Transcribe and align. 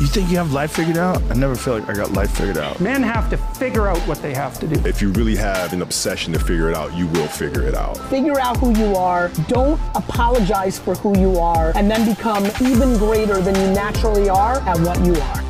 You 0.00 0.06
think 0.06 0.30
you 0.30 0.36
have 0.36 0.52
life 0.52 0.74
figured 0.74 0.96
out? 0.96 1.20
I 1.28 1.34
never 1.34 1.56
feel 1.56 1.76
like 1.76 1.88
I 1.88 1.92
got 1.92 2.12
life 2.12 2.30
figured 2.30 2.56
out. 2.56 2.78
Men 2.78 3.02
have 3.02 3.28
to 3.30 3.36
figure 3.36 3.88
out 3.88 3.98
what 4.06 4.22
they 4.22 4.32
have 4.32 4.60
to 4.60 4.68
do. 4.68 4.80
If 4.88 5.02
you 5.02 5.10
really 5.10 5.34
have 5.34 5.72
an 5.72 5.82
obsession 5.82 6.32
to 6.34 6.38
figure 6.38 6.70
it 6.70 6.76
out, 6.76 6.94
you 6.94 7.08
will 7.08 7.26
figure 7.26 7.64
it 7.64 7.74
out. 7.74 7.98
Figure 8.08 8.38
out 8.38 8.58
who 8.58 8.78
you 8.78 8.94
are. 8.94 9.28
Don't 9.48 9.80
apologize 9.96 10.78
for 10.78 10.94
who 10.94 11.18
you 11.18 11.36
are, 11.38 11.72
and 11.74 11.90
then 11.90 12.08
become 12.08 12.46
even 12.60 12.96
greater 12.96 13.40
than 13.40 13.56
you 13.56 13.72
naturally 13.74 14.28
are 14.28 14.60
at 14.68 14.78
what 14.82 15.04
you 15.04 15.16
are. 15.16 15.47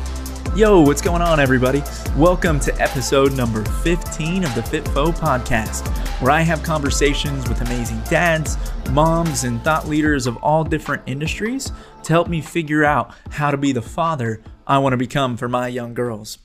Yo, 0.55 0.81
what's 0.81 1.01
going 1.01 1.21
on, 1.21 1.39
everybody? 1.39 1.83
Welcome 2.17 2.59
to 2.61 2.81
episode 2.81 3.33
number 3.33 3.63
15 3.63 4.43
of 4.43 4.53
the 4.55 4.61
FitFo 4.61 5.15
podcast, 5.15 5.87
where 6.21 6.31
I 6.31 6.41
have 6.41 6.63
conversations 6.63 7.47
with 7.47 7.61
amazing 7.61 8.01
dads, 8.09 8.57
moms, 8.89 9.43
and 9.43 9.63
thought 9.63 9.87
leaders 9.87 10.25
of 10.25 10.37
all 10.37 10.63
different 10.63 11.03
industries 11.05 11.71
to 12.03 12.13
help 12.13 12.27
me 12.27 12.41
figure 12.41 12.83
out 12.83 13.13
how 13.29 13.51
to 13.51 13.57
be 13.57 13.71
the 13.71 13.81
father 13.81 14.41
I 14.65 14.79
want 14.79 14.93
to 14.93 14.97
become 14.97 15.37
for 15.37 15.47
my 15.47 15.67
young 15.67 15.93
girls. 15.93 16.39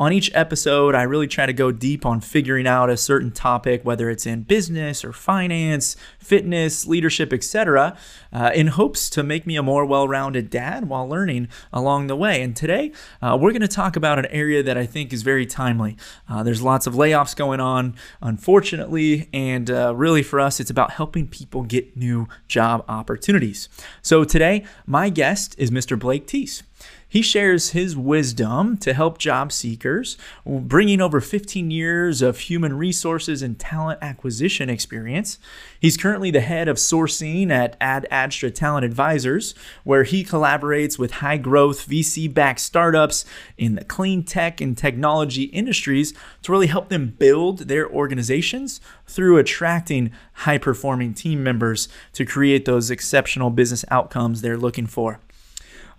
On 0.00 0.14
each 0.14 0.30
episode, 0.32 0.94
I 0.94 1.02
really 1.02 1.26
try 1.26 1.44
to 1.44 1.52
go 1.52 1.70
deep 1.70 2.06
on 2.06 2.22
figuring 2.22 2.66
out 2.66 2.88
a 2.88 2.96
certain 2.96 3.30
topic, 3.30 3.84
whether 3.84 4.08
it's 4.08 4.24
in 4.24 4.44
business 4.44 5.04
or 5.04 5.12
finance, 5.12 5.94
fitness, 6.18 6.86
leadership, 6.86 7.34
etc., 7.34 7.98
uh, 8.32 8.50
in 8.54 8.68
hopes 8.68 9.10
to 9.10 9.22
make 9.22 9.46
me 9.46 9.56
a 9.56 9.62
more 9.62 9.84
well 9.84 10.08
rounded 10.08 10.48
dad 10.48 10.88
while 10.88 11.06
learning 11.06 11.48
along 11.70 12.06
the 12.06 12.16
way. 12.16 12.40
And 12.40 12.56
today, 12.56 12.92
uh, 13.20 13.36
we're 13.38 13.50
going 13.50 13.60
to 13.60 13.68
talk 13.68 13.94
about 13.94 14.18
an 14.18 14.24
area 14.30 14.62
that 14.62 14.78
I 14.78 14.86
think 14.86 15.12
is 15.12 15.20
very 15.20 15.44
timely. 15.44 15.98
Uh, 16.26 16.42
there's 16.42 16.62
lots 16.62 16.86
of 16.86 16.94
layoffs 16.94 17.36
going 17.36 17.60
on, 17.60 17.94
unfortunately, 18.22 19.28
and 19.34 19.70
uh, 19.70 19.94
really 19.94 20.22
for 20.22 20.40
us, 20.40 20.60
it's 20.60 20.70
about 20.70 20.92
helping 20.92 21.28
people 21.28 21.62
get 21.62 21.94
new 21.94 22.26
job 22.48 22.86
opportunities. 22.88 23.68
So 24.00 24.24
today, 24.24 24.64
my 24.86 25.10
guest 25.10 25.54
is 25.58 25.70
Mr. 25.70 25.98
Blake 25.98 26.26
Thiess. 26.26 26.62
He 27.10 27.22
shares 27.22 27.70
his 27.70 27.96
wisdom 27.96 28.76
to 28.78 28.94
help 28.94 29.18
job 29.18 29.50
seekers, 29.50 30.16
bringing 30.46 31.00
over 31.00 31.20
15 31.20 31.68
years 31.68 32.22
of 32.22 32.38
human 32.38 32.78
resources 32.78 33.42
and 33.42 33.58
talent 33.58 33.98
acquisition 34.00 34.70
experience. 34.70 35.40
He's 35.80 35.96
currently 35.96 36.30
the 36.30 36.40
head 36.40 36.68
of 36.68 36.76
sourcing 36.76 37.50
at 37.50 37.76
Ad 37.80 38.06
Adstra 38.12 38.54
Talent 38.54 38.84
Advisors, 38.84 39.56
where 39.82 40.04
he 40.04 40.22
collaborates 40.22 41.00
with 41.00 41.14
high 41.14 41.36
growth 41.36 41.88
VC 41.88 42.32
backed 42.32 42.60
startups 42.60 43.24
in 43.58 43.74
the 43.74 43.84
clean 43.84 44.22
tech 44.22 44.60
and 44.60 44.78
technology 44.78 45.44
industries 45.44 46.14
to 46.42 46.52
really 46.52 46.68
help 46.68 46.90
them 46.90 47.16
build 47.18 47.66
their 47.66 47.90
organizations 47.90 48.80
through 49.08 49.36
attracting 49.36 50.12
high 50.32 50.58
performing 50.58 51.12
team 51.12 51.42
members 51.42 51.88
to 52.12 52.24
create 52.24 52.66
those 52.66 52.88
exceptional 52.88 53.50
business 53.50 53.84
outcomes 53.90 54.42
they're 54.42 54.56
looking 54.56 54.86
for. 54.86 55.18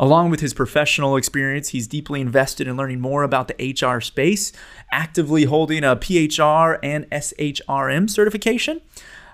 Along 0.02 0.32
with 0.32 0.40
his 0.40 0.56
professional 0.56 1.16
experience, 1.16 1.70
he's 1.70 1.88
deeply 1.88 2.22
invested 2.22 2.68
in 2.68 2.76
learning 2.76 3.02
more 3.02 3.22
about 3.22 3.48
the 3.48 3.76
HR 3.80 4.02
space, 4.02 4.52
actively 4.92 5.44
holding 5.44 5.84
a 5.84 5.96
PHR 5.96 6.80
and 6.82 7.08
SHRM 7.12 8.10
certification. 8.10 8.82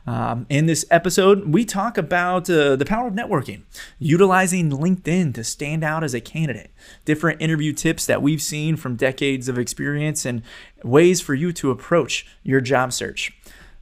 Um, 0.05 0.45
in 0.49 0.65
this 0.65 0.85
episode, 0.91 1.53
we 1.53 1.63
talk 1.63 1.97
about 1.97 2.49
uh, 2.49 2.75
the 2.75 2.85
power 2.85 3.07
of 3.07 3.13
networking, 3.13 3.61
utilizing 3.97 4.69
LinkedIn 4.69 5.33
to 5.35 5.43
stand 5.45 5.85
out 5.85 6.03
as 6.03 6.13
a 6.13 6.19
candidate, 6.19 6.71
different 7.05 7.41
interview 7.41 7.71
tips 7.71 8.05
that 8.05 8.21
we've 8.21 8.41
seen 8.41 8.75
from 8.75 8.97
decades 8.97 9.47
of 9.47 9.57
experience, 9.57 10.25
and 10.25 10.41
ways 10.83 11.21
for 11.21 11.33
you 11.33 11.53
to 11.53 11.71
approach 11.71 12.25
your 12.43 12.59
job 12.59 12.91
search. 12.91 13.36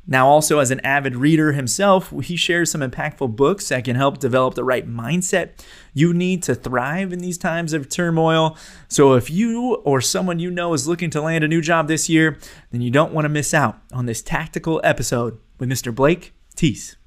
Now, 0.08 0.28
also 0.28 0.60
as 0.60 0.70
an 0.70 0.80
avid 0.82 1.16
reader 1.16 1.54
himself, 1.54 2.14
he 2.24 2.36
shares 2.36 2.70
some 2.70 2.82
impactful 2.82 3.36
books 3.36 3.70
that 3.70 3.86
can 3.86 3.96
help 3.96 4.20
develop 4.20 4.54
the 4.54 4.64
right 4.64 4.88
mindset 4.88 5.64
you 5.94 6.14
need 6.14 6.44
to 6.44 6.54
thrive 6.54 7.12
in 7.12 7.20
these 7.20 7.38
times 7.38 7.74
of 7.74 7.90
turmoil. 7.90 8.56
So, 8.88 9.14
if 9.14 9.32
you 9.32 9.76
or 9.84 10.02
someone 10.02 10.38
you 10.40 10.52
know 10.52 10.74
is 10.74 10.88
looking 10.88 11.10
to 11.12 11.22
land 11.22 11.44
a 11.44 11.48
new 11.48 11.62
job 11.62 11.88
this 11.88 12.08
year, 12.08 12.38
then 12.72 12.82
you 12.82 12.92
don't 12.92 13.14
want 13.14 13.26
to 13.26 13.30
miss 13.30 13.54
out 13.54 13.82
on 13.92 14.06
this 14.06 14.22
tactical 14.22 14.80
episode 14.84 15.40
with 15.58 15.70
Mr. 15.70 15.94
Blake 15.94 16.34
Thiess. 16.56 16.98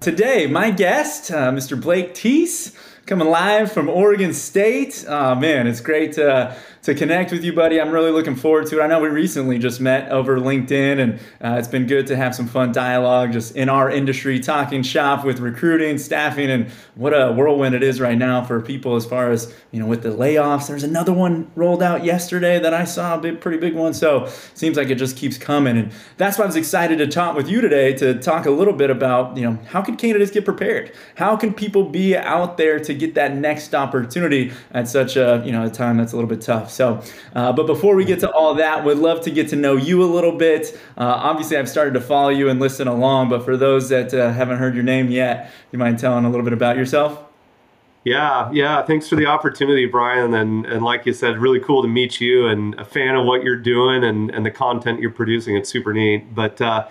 Today, 0.00 0.46
my 0.46 0.70
guest, 0.70 1.30
uh, 1.30 1.50
Mr. 1.50 1.80
Blake 1.80 2.14
Thiess, 2.14 2.76
coming 3.06 3.28
live 3.28 3.72
from 3.72 3.88
Oregon 3.88 4.34
State. 4.34 5.04
Oh, 5.08 5.34
man, 5.34 5.66
it's 5.66 5.80
great 5.80 6.12
to 6.12 6.54
to 6.86 6.94
connect 6.94 7.32
with 7.32 7.42
you, 7.42 7.52
buddy. 7.52 7.80
I'm 7.80 7.90
really 7.90 8.12
looking 8.12 8.36
forward 8.36 8.68
to 8.68 8.78
it. 8.78 8.82
I 8.84 8.86
know 8.86 9.00
we 9.00 9.08
recently 9.08 9.58
just 9.58 9.80
met 9.80 10.08
over 10.12 10.38
LinkedIn, 10.38 11.00
and 11.00 11.14
uh, 11.40 11.58
it's 11.58 11.66
been 11.66 11.84
good 11.88 12.06
to 12.06 12.16
have 12.16 12.32
some 12.32 12.46
fun 12.46 12.70
dialogue 12.70 13.32
just 13.32 13.56
in 13.56 13.68
our 13.68 13.90
industry, 13.90 14.38
talking 14.38 14.84
shop 14.84 15.24
with 15.24 15.40
recruiting, 15.40 15.98
staffing, 15.98 16.48
and 16.48 16.70
what 16.94 17.10
a 17.10 17.32
whirlwind 17.32 17.74
it 17.74 17.82
is 17.82 18.00
right 18.00 18.16
now 18.16 18.44
for 18.44 18.60
people 18.60 18.94
as 18.94 19.04
far 19.04 19.32
as, 19.32 19.52
you 19.72 19.80
know, 19.80 19.86
with 19.86 20.04
the 20.04 20.10
layoffs. 20.10 20.68
There's 20.68 20.84
another 20.84 21.12
one 21.12 21.50
rolled 21.56 21.82
out 21.82 22.04
yesterday 22.04 22.60
that 22.60 22.72
I 22.72 22.84
saw, 22.84 23.16
a 23.16 23.18
big, 23.18 23.40
pretty 23.40 23.58
big 23.58 23.74
one. 23.74 23.92
So 23.92 24.28
seems 24.54 24.76
like 24.76 24.88
it 24.88 24.94
just 24.94 25.16
keeps 25.16 25.36
coming. 25.36 25.76
And 25.76 25.92
that's 26.18 26.38
why 26.38 26.44
I 26.44 26.46
was 26.46 26.54
excited 26.54 26.98
to 26.98 27.08
talk 27.08 27.34
with 27.34 27.48
you 27.48 27.60
today 27.60 27.94
to 27.94 28.14
talk 28.14 28.46
a 28.46 28.50
little 28.52 28.72
bit 28.72 28.90
about, 28.90 29.36
you 29.36 29.42
know, 29.42 29.58
how 29.66 29.82
can 29.82 29.96
candidates 29.96 30.30
get 30.30 30.44
prepared? 30.44 30.92
How 31.16 31.36
can 31.36 31.52
people 31.52 31.82
be 31.88 32.16
out 32.16 32.58
there 32.58 32.78
to 32.78 32.94
get 32.94 33.14
that 33.14 33.34
next 33.34 33.74
opportunity 33.74 34.52
at 34.70 34.86
such 34.86 35.16
a, 35.16 35.42
you 35.44 35.50
know, 35.50 35.66
a 35.66 35.70
time 35.70 35.96
that's 35.96 36.12
a 36.12 36.16
little 36.16 36.30
bit 36.30 36.40
tough? 36.40 36.75
So, 36.76 37.02
uh, 37.34 37.52
but 37.52 37.66
before 37.66 37.96
we 37.96 38.04
get 38.04 38.20
to 38.20 38.30
all 38.30 38.54
that, 38.54 38.84
would 38.84 38.98
love 38.98 39.22
to 39.22 39.30
get 39.30 39.48
to 39.48 39.56
know 39.56 39.76
you 39.76 40.02
a 40.02 40.06
little 40.06 40.32
bit. 40.32 40.78
Uh, 40.96 41.04
obviously, 41.04 41.56
I've 41.56 41.68
started 41.68 41.94
to 41.94 42.00
follow 42.00 42.28
you 42.28 42.48
and 42.48 42.60
listen 42.60 42.86
along, 42.86 43.30
but 43.30 43.44
for 43.44 43.56
those 43.56 43.88
that 43.88 44.12
uh, 44.12 44.32
haven't 44.32 44.58
heard 44.58 44.74
your 44.74 44.84
name 44.84 45.10
yet, 45.10 45.50
you 45.72 45.78
mind 45.78 45.98
telling 45.98 46.24
a 46.24 46.30
little 46.30 46.44
bit 46.44 46.52
about 46.52 46.76
yourself? 46.76 47.22
Yeah, 48.04 48.48
yeah. 48.52 48.82
Thanks 48.82 49.08
for 49.08 49.16
the 49.16 49.26
opportunity, 49.26 49.86
Brian. 49.86 50.34
And 50.34 50.64
and 50.66 50.84
like 50.84 51.06
you 51.06 51.12
said, 51.12 51.38
really 51.38 51.58
cool 51.58 51.82
to 51.82 51.88
meet 51.88 52.20
you 52.20 52.46
and 52.46 52.78
a 52.78 52.84
fan 52.84 53.16
of 53.16 53.26
what 53.26 53.42
you're 53.42 53.56
doing 53.56 54.04
and, 54.04 54.30
and 54.30 54.46
the 54.46 54.50
content 54.52 55.00
you're 55.00 55.10
producing. 55.10 55.56
It's 55.56 55.68
super 55.68 55.92
neat. 55.92 56.32
But 56.32 56.60
uh, 56.60 56.86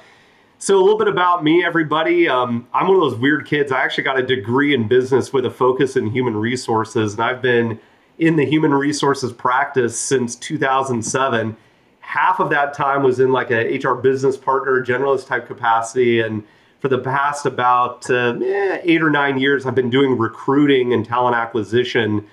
so 0.58 0.78
a 0.78 0.82
little 0.82 0.98
bit 0.98 1.08
about 1.08 1.42
me, 1.42 1.64
everybody. 1.64 2.28
Um, 2.28 2.68
I'm 2.74 2.88
one 2.88 2.98
of 2.98 3.02
those 3.02 3.16
weird 3.18 3.46
kids. 3.46 3.72
I 3.72 3.82
actually 3.82 4.04
got 4.04 4.20
a 4.20 4.24
degree 4.24 4.74
in 4.74 4.90
business 4.90 5.32
with 5.32 5.46
a 5.46 5.52
focus 5.52 5.96
in 5.96 6.08
human 6.08 6.36
resources, 6.36 7.14
and 7.14 7.24
I've 7.24 7.42
been 7.42 7.80
in 8.18 8.36
the 8.36 8.46
human 8.46 8.74
resources 8.74 9.32
practice 9.34 10.00
since 10.00 10.36
2007. 10.36 11.56
Half 12.00 12.40
of 12.40 12.50
that 12.50 12.74
time 12.74 13.04
was 13.04 13.20
in 13.20 13.32
like 13.32 13.52
a 13.52 13.78
HR 13.78 13.96
business 13.96 14.38
partner, 14.38 14.84
generalist 14.84 15.28
type 15.28 15.48
capacity, 15.48 16.22
and 16.22 16.44
for 16.80 16.90
the 16.90 17.00
past 17.00 17.46
about 17.46 18.10
uh, 18.10 18.38
eh, 18.44 18.80
eight 18.84 19.02
or 19.02 19.10
nine 19.10 19.40
years, 19.40 19.66
I've 19.66 19.76
been 19.76 19.90
doing 19.90 20.18
recruiting 20.18 20.94
and 20.94 21.04
talent 21.04 21.36
acquisition 21.36 22.28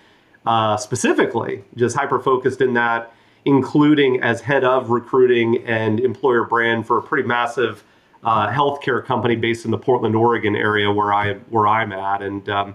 uh, 0.45 0.77
specifically, 0.77 1.65
just 1.77 1.97
hyper 1.97 2.21
focused 2.21 2.61
in 2.61 2.75
that, 2.75 3.15
including 3.45 4.21
as 4.21 4.41
head 4.41 4.65
of 4.65 4.91
recruiting 4.91 5.65
and 5.67 6.01
employer 6.01 6.45
brand 6.45 6.87
for 6.87 6.99
a 6.99 7.03
pretty 7.03 7.27
massive 7.27 7.83
uh, 8.25 8.49
healthcare 8.49 9.05
company 9.05 9.37
based 9.37 9.65
in 9.65 9.71
the 9.71 9.79
Portland, 9.79 10.15
Oregon 10.15 10.55
area 10.55 10.91
where 10.93 11.13
I 11.13 11.35
where 11.49 11.67
I'm 11.67 11.93
at, 11.93 12.23
and 12.23 12.49
um, 12.49 12.75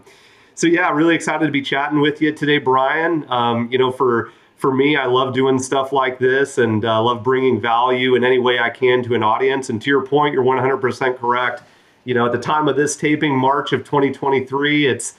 so 0.58 0.66
yeah, 0.66 0.90
really 0.92 1.14
excited 1.14 1.46
to 1.46 1.52
be 1.52 1.62
chatting 1.62 2.02
with 2.02 2.20
you 2.20 2.32
today, 2.32 2.58
Brian. 2.58 3.30
Um, 3.30 3.72
you 3.72 3.78
know, 3.78 3.92
for 3.92 4.32
for 4.56 4.74
me, 4.74 4.96
I 4.96 5.06
love 5.06 5.36
doing 5.36 5.60
stuff 5.60 5.94
like 5.94 6.18
this 6.18 6.58
and 6.58 6.84
uh, 6.84 7.00
love 7.00 7.24
bringing 7.24 7.62
value 7.62 8.16
in 8.16 8.24
any 8.24 8.40
way 8.40 8.58
I 8.58 8.72
can 8.72 9.04
to 9.04 9.14
an 9.14 9.22
audience. 9.22 9.70
And 9.70 9.80
to 9.84 9.88
your 9.88 10.04
point, 10.04 10.34
you're 10.34 10.44
100% 10.44 11.16
correct. 11.20 11.62
You 12.06 12.16
know, 12.16 12.26
at 12.26 12.32
the 12.32 12.40
time 12.40 12.68
of 12.68 12.76
this 12.76 12.96
taping, 12.96 13.38
March 13.38 13.72
of 13.72 13.82
2023, 13.84 14.88
it's 14.88 15.14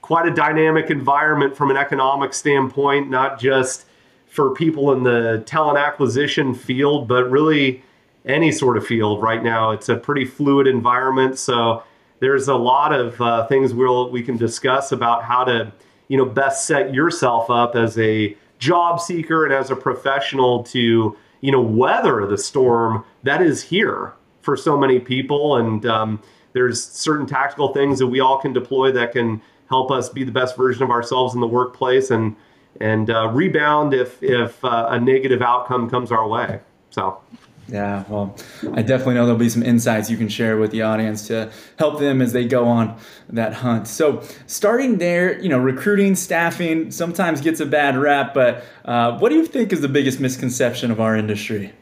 quite 0.00 0.28
a 0.28 0.30
dynamic 0.30 0.90
environment 0.90 1.56
from 1.56 1.72
an 1.72 1.76
economic 1.76 2.32
standpoint, 2.32 3.10
not 3.10 3.40
just 3.40 3.86
for 4.28 4.54
people 4.54 4.92
in 4.92 5.02
the 5.02 5.42
talent 5.44 5.76
acquisition 5.76 6.54
field, 6.54 7.08
but 7.08 7.28
really 7.28 7.82
any 8.26 8.52
sort 8.52 8.76
of 8.76 8.86
field 8.86 9.20
right 9.20 9.42
now. 9.42 9.72
It's 9.72 9.88
a 9.88 9.96
pretty 9.96 10.24
fluid 10.24 10.68
environment. 10.68 11.36
So 11.36 11.82
there's 12.24 12.48
a 12.48 12.54
lot 12.54 12.94
of 12.94 13.20
uh, 13.20 13.46
things 13.48 13.74
we'll 13.74 14.10
we 14.10 14.22
can 14.22 14.38
discuss 14.38 14.92
about 14.92 15.22
how 15.22 15.44
to 15.44 15.70
you 16.08 16.16
know 16.16 16.24
best 16.24 16.66
set 16.66 16.94
yourself 16.94 17.50
up 17.50 17.76
as 17.76 17.98
a 17.98 18.34
job 18.58 18.98
seeker 18.98 19.44
and 19.44 19.52
as 19.52 19.70
a 19.70 19.76
professional 19.76 20.62
to 20.62 21.14
you 21.42 21.52
know 21.52 21.60
weather 21.60 22.26
the 22.26 22.38
storm 22.38 23.04
that 23.24 23.42
is 23.42 23.62
here 23.62 24.14
for 24.40 24.56
so 24.56 24.78
many 24.78 24.98
people. 24.98 25.56
And 25.56 25.84
um, 25.84 26.22
there's 26.54 26.82
certain 26.82 27.26
tactical 27.26 27.74
things 27.74 27.98
that 27.98 28.06
we 28.06 28.20
all 28.20 28.38
can 28.38 28.54
deploy 28.54 28.90
that 28.92 29.12
can 29.12 29.42
help 29.68 29.90
us 29.90 30.08
be 30.08 30.24
the 30.24 30.32
best 30.32 30.56
version 30.56 30.82
of 30.82 30.90
ourselves 30.90 31.34
in 31.34 31.40
the 31.40 31.46
workplace 31.46 32.10
and 32.10 32.34
and 32.80 33.10
uh, 33.10 33.28
rebound 33.28 33.92
if 33.92 34.22
if 34.22 34.64
uh, 34.64 34.86
a 34.90 34.98
negative 34.98 35.42
outcome 35.42 35.90
comes 35.90 36.10
our 36.10 36.26
way. 36.26 36.60
So 36.88 37.20
yeah, 37.68 38.04
well, 38.08 38.36
I 38.74 38.82
definitely 38.82 39.14
know 39.14 39.24
there'll 39.24 39.38
be 39.38 39.48
some 39.48 39.62
insights 39.62 40.10
you 40.10 40.18
can 40.18 40.28
share 40.28 40.58
with 40.58 40.70
the 40.70 40.82
audience 40.82 41.26
to 41.28 41.50
help 41.78 41.98
them 41.98 42.20
as 42.20 42.32
they 42.32 42.44
go 42.46 42.66
on 42.66 42.98
that 43.30 43.54
hunt. 43.54 43.88
So, 43.88 44.22
starting 44.46 44.98
there, 44.98 45.40
you 45.40 45.48
know, 45.48 45.58
recruiting, 45.58 46.14
staffing 46.14 46.90
sometimes 46.90 47.40
gets 47.40 47.60
a 47.60 47.66
bad 47.66 47.96
rap, 47.96 48.34
but 48.34 48.64
uh, 48.84 49.18
what 49.18 49.30
do 49.30 49.36
you 49.36 49.46
think 49.46 49.72
is 49.72 49.80
the 49.80 49.88
biggest 49.88 50.20
misconception 50.20 50.90
of 50.90 51.00
our 51.00 51.16
industry? 51.16 51.72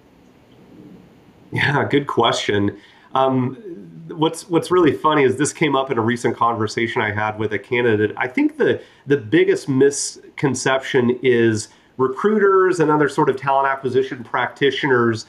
Yeah, 1.50 1.87
good 1.88 2.06
question. 2.06 2.78
Um, 3.14 3.56
what's 4.08 4.49
what's 4.49 4.70
really 4.70 4.93
funny 4.93 5.25
is 5.25 5.37
this 5.37 5.52
came 5.52 5.75
up 5.75 5.90
in 5.90 5.99
a 5.99 6.02
recent 6.02 6.37
conversation 6.37 7.02
I 7.02 7.11
had 7.11 7.38
with 7.38 7.52
a 7.52 7.58
candidate. 7.58 8.12
I 8.17 8.28
think 8.28 8.56
the 8.56 8.81
the 9.06 9.17
biggest 9.17 9.69
misconception 9.69 11.19
is 11.23 11.69
recruiters 11.96 12.81
and 12.81 12.90
other 12.90 13.08
sort 13.08 13.28
of 13.28 13.37
talent 13.37 13.69
acquisition 13.69 14.25
practitioners 14.25 15.26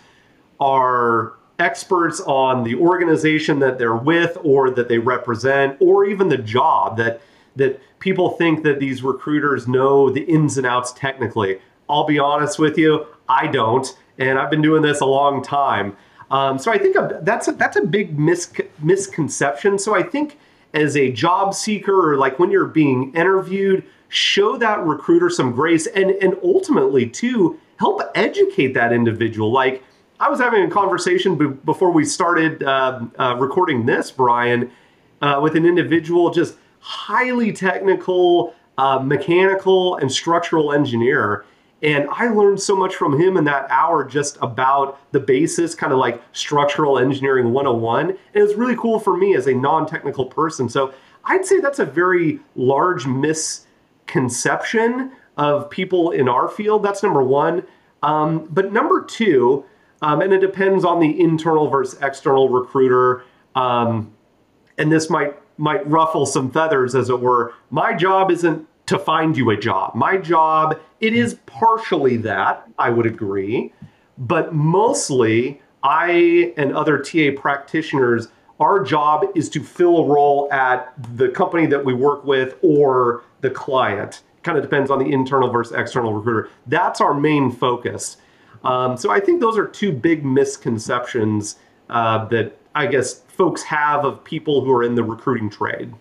are 0.63 1.33
experts 1.59 2.21
on 2.21 2.63
the 2.63 2.75
organization 2.75 3.59
that 3.59 3.77
they're 3.77 3.95
with 3.95 4.37
or 4.43 4.69
that 4.69 4.87
they 4.87 4.97
represent 4.97 5.77
or 5.81 6.05
even 6.05 6.29
the 6.29 6.37
job 6.37 6.97
that 6.97 7.21
that 7.55 7.79
people 7.99 8.31
think 8.31 8.63
that 8.63 8.79
these 8.79 9.03
recruiters 9.03 9.67
know 9.67 10.09
the 10.09 10.21
ins 10.21 10.57
and 10.57 10.65
outs 10.65 10.91
technically. 10.93 11.59
I'll 11.87 12.05
be 12.05 12.17
honest 12.17 12.57
with 12.57 12.77
you, 12.79 13.05
I 13.29 13.45
don't, 13.45 13.87
and 14.17 14.39
I've 14.39 14.49
been 14.49 14.63
doing 14.63 14.81
this 14.81 15.01
a 15.01 15.05
long 15.05 15.43
time. 15.43 15.95
Um, 16.31 16.57
so 16.57 16.71
I 16.71 16.79
think 16.79 16.95
that's 17.21 17.47
a, 17.47 17.51
that's 17.51 17.77
a 17.77 17.85
big 17.85 18.17
mis- 18.17 18.51
misconception. 18.81 19.77
So 19.77 19.93
I 19.93 20.01
think 20.01 20.39
as 20.73 20.97
a 20.97 21.11
job 21.11 21.53
seeker 21.53 22.13
or 22.13 22.17
like 22.17 22.39
when 22.39 22.49
you're 22.49 22.65
being 22.65 23.13
interviewed, 23.13 23.83
show 24.07 24.57
that 24.57 24.79
recruiter 24.83 25.29
some 25.29 25.51
grace 25.51 25.85
and 25.87 26.11
and 26.11 26.35
ultimately 26.43 27.05
too 27.07 27.59
help 27.77 28.01
educate 28.15 28.73
that 28.73 28.91
individual. 28.93 29.51
Like 29.51 29.83
I 30.23 30.29
was 30.29 30.39
having 30.39 30.63
a 30.63 30.69
conversation 30.69 31.37
b- 31.37 31.47
before 31.47 31.91
we 31.91 32.05
started 32.05 32.63
uh, 32.63 33.01
uh, 33.19 33.35
recording 33.37 33.85
this, 33.85 34.09
Brian, 34.09 34.71
uh, 35.21 35.41
with 35.43 35.57
an 35.57 35.65
individual 35.65 36.31
just 36.31 36.55
highly 36.79 37.51
technical, 37.51 38.55
uh, 38.77 38.99
mechanical, 38.99 39.97
and 39.97 40.09
structural 40.09 40.71
engineer. 40.71 41.43
And 41.81 42.07
I 42.09 42.29
learned 42.29 42.61
so 42.61 42.73
much 42.73 42.95
from 42.95 43.19
him 43.19 43.35
in 43.35 43.43
that 43.43 43.67
hour 43.69 44.05
just 44.05 44.37
about 44.41 44.97
the 45.11 45.19
basis, 45.19 45.75
kind 45.75 45.91
of 45.91 45.99
like 45.99 46.23
structural 46.31 46.99
engineering 46.99 47.51
101. 47.51 48.11
And 48.11 48.17
it 48.33 48.43
was 48.43 48.55
really 48.55 48.77
cool 48.77 49.01
for 49.01 49.17
me 49.17 49.35
as 49.35 49.47
a 49.47 49.53
non 49.53 49.85
technical 49.85 50.27
person. 50.27 50.69
So 50.69 50.93
I'd 51.25 51.45
say 51.45 51.59
that's 51.59 51.79
a 51.79 51.85
very 51.85 52.39
large 52.55 53.05
misconception 53.05 55.11
of 55.35 55.69
people 55.69 56.11
in 56.11 56.29
our 56.29 56.47
field. 56.47 56.81
That's 56.81 57.03
number 57.03 57.23
one. 57.23 57.63
Um, 58.03 58.47
but 58.49 58.71
number 58.71 59.03
two, 59.03 59.65
um, 60.03 60.21
and 60.21 60.33
it 60.33 60.39
depends 60.39 60.83
on 60.83 60.99
the 60.99 61.19
internal 61.19 61.69
versus 61.69 61.97
external 62.01 62.49
recruiter. 62.49 63.23
Um, 63.55 64.13
and 64.77 64.91
this 64.91 65.09
might 65.09 65.39
might 65.57 65.87
ruffle 65.89 66.25
some 66.25 66.51
feathers, 66.51 66.93
as 66.93 67.09
it 67.09 67.19
were. 67.19 67.53
My 67.69 67.93
job 67.93 68.31
isn't 68.31 68.67
to 68.87 68.99
find 68.99 69.37
you 69.37 69.49
a 69.51 69.57
job. 69.57 69.95
My 69.95 70.17
job, 70.17 70.79
it 70.99 71.13
is 71.13 71.35
partially 71.45 72.17
that, 72.17 72.67
I 72.77 72.89
would 72.89 73.05
agree, 73.05 73.71
but 74.17 74.53
mostly 74.53 75.61
I 75.83 76.53
and 76.57 76.75
other 76.75 76.97
TA 76.97 77.39
practitioners, 77.39 78.27
our 78.59 78.83
job 78.83 79.25
is 79.35 79.47
to 79.49 79.63
fill 79.63 79.99
a 79.99 80.07
role 80.07 80.51
at 80.51 80.93
the 81.15 81.29
company 81.29 81.65
that 81.67 81.85
we 81.85 81.93
work 81.93 82.25
with 82.25 82.55
or 82.61 83.23
the 83.41 83.49
client. 83.51 84.23
Kind 84.41 84.57
of 84.57 84.63
depends 84.63 84.91
on 84.91 84.99
the 84.99 85.11
internal 85.13 85.49
versus 85.49 85.73
external 85.77 86.13
recruiter. 86.13 86.49
That's 86.67 86.99
our 86.99 87.13
main 87.13 87.51
focus. 87.51 88.17
Um, 88.63 88.97
so 88.97 89.11
I 89.11 89.19
think 89.19 89.41
those 89.41 89.57
are 89.57 89.67
two 89.67 89.91
big 89.91 90.25
misconceptions 90.25 91.57
uh, 91.89 92.25
that 92.25 92.57
I 92.75 92.87
guess 92.87 93.21
folks 93.27 93.63
have 93.63 94.05
of 94.05 94.23
people 94.23 94.63
who 94.63 94.71
are 94.71 94.83
in 94.83 94.95
the 94.95 95.03
recruiting 95.03 95.49
trade. 95.49 95.93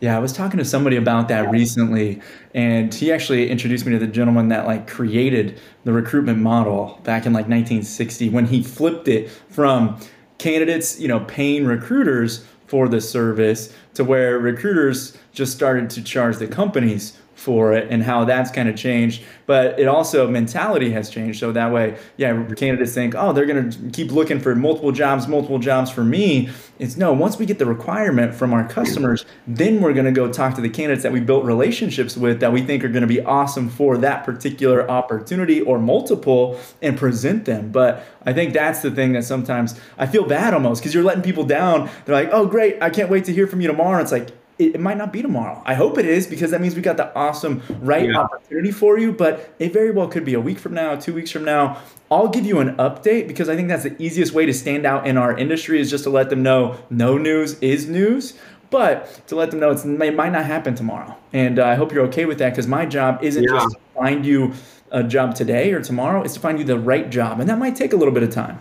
Yeah, 0.00 0.16
I 0.16 0.18
was 0.18 0.32
talking 0.32 0.56
to 0.56 0.64
somebody 0.64 0.96
about 0.96 1.28
that 1.28 1.50
recently, 1.50 2.22
and 2.54 2.92
he 2.92 3.12
actually 3.12 3.50
introduced 3.50 3.84
me 3.84 3.92
to 3.92 3.98
the 3.98 4.06
gentleman 4.06 4.48
that 4.48 4.66
like 4.66 4.88
created 4.88 5.60
the 5.84 5.92
recruitment 5.92 6.38
model 6.38 6.98
back 7.04 7.26
in 7.26 7.34
like 7.34 7.48
1960 7.48 8.30
when 8.30 8.46
he 8.46 8.62
flipped 8.62 9.08
it 9.08 9.30
from 9.50 10.00
candidates, 10.38 10.98
you 10.98 11.06
know, 11.06 11.20
paying 11.20 11.66
recruiters 11.66 12.46
for 12.66 12.88
the 12.88 13.00
service 13.00 13.74
to 13.92 14.02
where 14.02 14.38
recruiters 14.38 15.18
just 15.32 15.52
started 15.52 15.90
to 15.90 16.02
charge 16.02 16.38
the 16.38 16.46
companies 16.46 17.18
for 17.40 17.72
it 17.72 17.88
and 17.90 18.02
how 18.02 18.24
that's 18.26 18.50
kind 18.50 18.68
of 18.68 18.76
changed. 18.76 19.22
But 19.46 19.80
it 19.80 19.88
also 19.88 20.28
mentality 20.28 20.90
has 20.90 21.08
changed. 21.08 21.40
So 21.40 21.52
that 21.52 21.72
way, 21.72 21.96
yeah, 22.18 22.44
candidates 22.54 22.92
think, 22.92 23.14
oh, 23.16 23.32
they're 23.32 23.46
going 23.46 23.70
to 23.70 23.90
keep 23.90 24.12
looking 24.12 24.38
for 24.38 24.54
multiple 24.54 24.92
jobs, 24.92 25.26
multiple 25.26 25.58
jobs 25.58 25.90
for 25.90 26.04
me. 26.04 26.50
It's 26.78 26.98
no, 26.98 27.12
once 27.14 27.38
we 27.38 27.46
get 27.46 27.58
the 27.58 27.66
requirement 27.66 28.34
from 28.34 28.52
our 28.52 28.68
customers, 28.68 29.24
then 29.46 29.80
we're 29.80 29.94
going 29.94 30.04
to 30.04 30.12
go 30.12 30.30
talk 30.30 30.54
to 30.56 30.60
the 30.60 30.68
candidates 30.68 31.02
that 31.02 31.12
we 31.12 31.20
built 31.20 31.44
relationships 31.44 32.16
with 32.16 32.40
that 32.40 32.52
we 32.52 32.62
think 32.62 32.84
are 32.84 32.88
going 32.88 33.02
to 33.02 33.08
be 33.08 33.22
awesome 33.22 33.70
for 33.70 33.96
that 33.98 34.24
particular 34.24 34.88
opportunity 34.90 35.62
or 35.62 35.78
multiple 35.78 36.60
and 36.82 36.98
present 36.98 37.46
them. 37.46 37.72
But 37.72 38.04
I 38.26 38.34
think 38.34 38.52
that's 38.52 38.82
the 38.82 38.90
thing 38.90 39.14
that 39.14 39.24
sometimes 39.24 39.80
I 39.96 40.06
feel 40.06 40.26
bad 40.26 40.52
almost 40.52 40.82
because 40.82 40.92
you're 40.94 41.04
letting 41.04 41.22
people 41.22 41.44
down. 41.44 41.88
They're 42.04 42.14
like, 42.14 42.30
oh, 42.32 42.46
great, 42.46 42.82
I 42.82 42.90
can't 42.90 43.08
wait 43.08 43.24
to 43.24 43.32
hear 43.32 43.46
from 43.46 43.62
you 43.62 43.66
tomorrow. 43.66 44.02
It's 44.02 44.12
like, 44.12 44.28
it, 44.60 44.74
it, 44.74 44.80
might 44.80 44.98
not 44.98 45.12
be 45.12 45.22
tomorrow. 45.22 45.62
I 45.64 45.74
hope 45.74 45.98
it 45.98 46.04
is 46.04 46.26
because 46.26 46.50
that 46.50 46.60
means 46.60 46.76
we 46.76 46.82
got 46.82 46.98
the 46.98 47.12
awesome 47.16 47.62
right 47.80 48.08
yeah. 48.08 48.18
opportunity 48.18 48.70
for 48.70 48.98
you. 48.98 49.12
But 49.12 49.54
it 49.58 49.72
very 49.72 49.90
well 49.90 50.06
could 50.06 50.24
be 50.24 50.34
a 50.34 50.40
week 50.40 50.58
from 50.58 50.74
now, 50.74 50.94
two 50.96 51.14
weeks 51.14 51.30
from 51.30 51.44
now. 51.44 51.80
I'll 52.10 52.28
give 52.28 52.44
you 52.44 52.60
an 52.60 52.76
update 52.76 53.26
because 53.26 53.48
I 53.48 53.56
think 53.56 53.68
that's 53.68 53.84
the 53.84 54.00
easiest 54.02 54.32
way 54.32 54.46
to 54.46 54.52
stand 54.52 54.84
out 54.84 55.06
in 55.06 55.16
our 55.16 55.36
industry 55.36 55.80
is 55.80 55.90
just 55.90 56.04
to 56.04 56.10
let 56.10 56.28
them 56.30 56.42
know 56.42 56.78
no 56.90 57.16
news 57.16 57.58
is 57.60 57.88
news. 57.88 58.34
But 58.68 59.26
to 59.26 59.34
let 59.34 59.50
them 59.50 59.58
know 59.58 59.70
it's 59.70 59.84
it 59.84 60.14
might 60.14 60.32
not 60.32 60.44
happen 60.44 60.74
tomorrow. 60.74 61.16
And 61.32 61.58
uh, 61.58 61.66
I 61.66 61.74
hope 61.74 61.92
you're 61.92 62.04
okay 62.06 62.26
with 62.26 62.38
that 62.38 62.50
because 62.50 62.68
my 62.68 62.86
job 62.86 63.18
isn't 63.22 63.42
yeah. 63.42 63.50
just 63.50 63.74
to 63.74 63.80
find 63.96 64.24
you 64.24 64.52
a 64.92 65.02
job 65.02 65.34
today 65.34 65.72
or 65.72 65.80
tomorrow, 65.80 66.22
it's 66.22 66.34
to 66.34 66.40
find 66.40 66.58
you 66.58 66.64
the 66.64 66.78
right 66.78 67.10
job. 67.10 67.40
And 67.40 67.48
that 67.48 67.58
might 67.58 67.74
take 67.74 67.92
a 67.92 67.96
little 67.96 68.14
bit 68.14 68.22
of 68.22 68.30
time. 68.30 68.60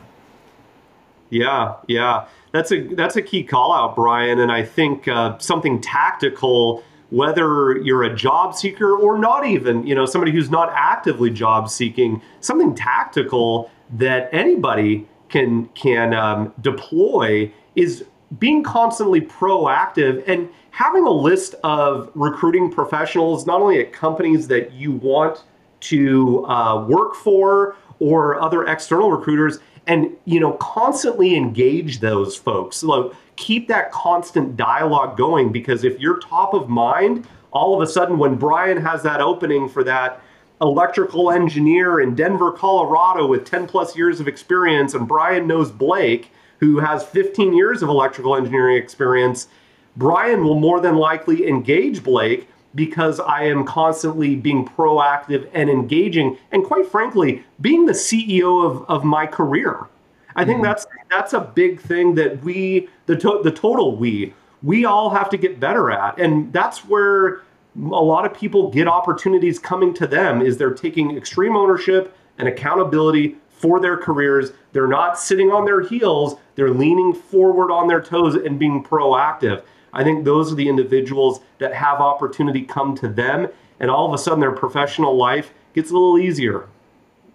Yeah, 1.30 1.76
yeah 1.88 2.28
that's 2.52 2.72
a 2.72 2.82
that's 2.96 3.16
a 3.16 3.22
key 3.22 3.44
call 3.44 3.74
out, 3.74 3.96
Brian. 3.96 4.40
And 4.40 4.52
I 4.52 4.64
think 4.64 5.08
uh, 5.08 5.38
something 5.38 5.82
tactical, 5.82 6.84
whether 7.10 7.78
you're 7.78 8.04
a 8.04 8.16
job 8.16 8.56
seeker 8.56 8.96
or 8.96 9.18
not 9.18 9.46
even, 9.46 9.86
you 9.86 9.96
know, 9.96 10.06
somebody 10.06 10.32
who's 10.32 10.50
not 10.50 10.72
actively 10.74 11.30
job 11.30 11.70
seeking, 11.70 12.22
something 12.40 12.74
tactical 12.76 13.70
that 13.94 14.30
anybody 14.32 15.08
can 15.30 15.68
can 15.70 16.14
um, 16.14 16.54
deploy 16.62 17.52
is 17.76 18.04
being 18.38 18.64
constantly 18.64 19.22
proactive 19.22 20.24
and 20.28 20.50
having 20.72 21.06
a 21.06 21.12
list 21.12 21.56
of 21.64 22.12
recruiting 22.14 22.72
professionals, 22.72 23.46
not 23.46 23.62
only 23.62 23.80
at 23.80 23.92
companies 23.92 24.48
that 24.48 24.72
you 24.72 24.92
want 24.92 25.44
to 25.80 26.46
uh, 26.46 26.86
work 26.88 27.16
for 27.16 27.76
or 28.00 28.40
other 28.42 28.66
external 28.66 29.12
recruiters 29.12 29.60
and 29.90 30.16
you 30.24 30.40
know 30.40 30.54
constantly 30.54 31.36
engage 31.36 32.00
those 32.00 32.38
folks. 32.38 32.84
Like 32.84 33.12
keep 33.40 33.70
that 33.70 33.92
constant 33.92 34.58
dialogue 34.58 35.18
going 35.18 35.52
because 35.52 35.84
if 35.84 35.98
you're 36.00 36.20
top 36.20 36.54
of 36.54 36.68
mind 36.68 37.26
all 37.52 37.74
of 37.74 37.82
a 37.82 37.90
sudden 37.90 38.18
when 38.18 38.36
brian 38.36 38.76
has 38.76 39.02
that 39.02 39.22
opening 39.22 39.70
for 39.70 39.82
that 39.82 40.22
electrical 40.62 41.32
engineer 41.32 42.02
in 42.02 42.14
denver 42.14 42.52
colorado 42.52 43.26
with 43.26 43.46
10 43.46 43.66
plus 43.66 43.96
years 43.96 44.20
of 44.20 44.28
experience 44.28 44.94
and 44.94 45.08
brian 45.08 45.48
knows 45.48 45.72
blake 45.72 46.34
who 46.60 46.80
has 46.80 47.06
15 47.06 47.54
years 47.54 47.82
of 47.82 47.88
electrical 47.88 48.36
engineering 48.36 48.76
experience 48.76 49.48
brian 49.96 50.44
will 50.44 50.60
more 50.60 50.82
than 50.82 50.98
likely 50.98 51.48
engage 51.48 52.04
blake 52.04 52.46
because 52.76 53.20
I 53.20 53.44
am 53.44 53.66
constantly 53.66 54.36
being 54.36 54.66
proactive 54.66 55.50
and 55.54 55.70
engaging, 55.70 56.38
and 56.52 56.64
quite 56.64 56.88
frankly, 56.88 57.44
being 57.60 57.86
the 57.86 57.94
CEO 57.94 58.66
of, 58.66 58.86
of 58.90 59.04
my 59.04 59.26
career. 59.26 59.88
I 60.36 60.46
think 60.46 60.58
mm-hmm. 60.58 60.66
that's 60.66 60.88
that's 61.10 61.34
a 61.34 61.42
big 61.42 61.82
thing 61.82 62.16
that 62.16 62.44
we 62.44 62.88
the 63.08 63.16
to, 63.18 63.42
the 63.44 63.52
total 63.52 63.96
we 63.96 64.34
we 64.62 64.86
all 64.86 65.10
have 65.10 65.30
to 65.30 65.38
get 65.38 65.60
better 65.60 65.92
at, 65.92 66.20
and 66.20 66.54
that's 66.54 66.86
where 66.86 67.42
a 67.76 67.80
lot 67.80 68.26
of 68.26 68.34
people 68.34 68.72
get 68.72 68.88
opportunities 68.88 69.60
coming 69.60 69.94
to 69.94 70.08
them 70.08 70.42
is 70.42 70.58
they're 70.58 70.74
taking 70.74 71.16
extreme 71.16 71.56
ownership 71.56 72.16
and 72.38 72.48
accountability 72.48 73.36
for 73.50 73.80
their 73.80 73.98
careers. 73.98 74.52
They're 74.72 74.88
not 74.88 75.20
sitting 75.20 75.52
on 75.52 75.66
their 75.66 75.82
heels. 75.82 76.36
They're 76.56 76.74
leaning 76.74 77.14
forward 77.14 77.72
on 77.72 77.88
their 77.88 78.02
toes 78.02 78.36
and 78.36 78.58
being 78.58 78.84
proactive. 78.84 79.64
I 79.94 80.04
think 80.04 80.26
those 80.26 80.52
are 80.52 80.56
the 80.56 80.70
individuals 80.70 81.40
that 81.60 81.74
have 81.74 82.00
opportunity 82.00 82.62
come 82.62 82.96
to 82.98 83.08
them, 83.08 83.48
and 83.80 83.90
all 83.90 84.08
of 84.08 84.14
a 84.14 84.18
sudden 84.18 84.40
their 84.40 84.52
professional 84.52 85.16
life 85.16 85.54
gets 85.74 85.92
a 85.92 85.94
little 85.94 86.18
easier. 86.18 86.68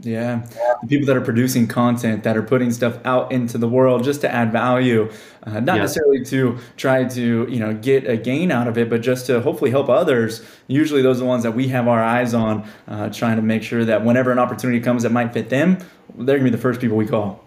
Yeah, 0.01 0.47
the 0.83 0.89
people 0.89 1.07
that 1.07 1.17
are 1.17 1.21
producing 1.21 1.67
content 1.69 2.25
that 2.25 2.37
are 2.37 2.43
putting 2.43 2.73
stuff 2.73 2.99
out 3.05 3.31
into 3.31 3.59
the 3.59 3.69
world 3.69 4.03
just 4.03 4.21
to 4.23 4.31
add 4.33 4.51
value, 4.53 5.11
uh, 5.45 5.61
not 5.61 5.79
necessarily 5.79 6.25
to 6.27 6.59
try 6.77 7.05
to 7.05 7.47
you 7.49 7.61
know 7.61 7.75
get 7.75 8.09
a 8.09 8.17
gain 8.17 8.51
out 8.51 8.67
of 8.67 8.77
it, 8.77 8.91
but 8.91 9.03
just 9.03 9.27
to 9.27 9.41
hopefully 9.41 9.71
help 9.71 9.89
others. 9.89 10.45
Usually, 10.67 11.01
those 11.01 11.19
are 11.19 11.21
the 11.21 11.27
ones 11.27 11.45
that 11.45 11.53
we 11.53 11.69
have 11.69 11.87
our 11.87 12.03
eyes 12.03 12.35
on, 12.35 12.69
uh, 12.89 13.09
trying 13.11 13.37
to 13.37 13.43
make 13.43 13.63
sure 13.63 13.85
that 13.85 14.05
whenever 14.05 14.33
an 14.33 14.39
opportunity 14.39 14.81
comes 14.81 15.05
that 15.05 15.13
might 15.13 15.33
fit 15.33 15.49
them, 15.49 15.79
they're 16.17 16.37
gonna 16.37 16.51
be 16.51 16.51
the 16.51 16.59
first 16.59 16.81
people 16.81 16.97
we 16.97 17.07
call 17.07 17.44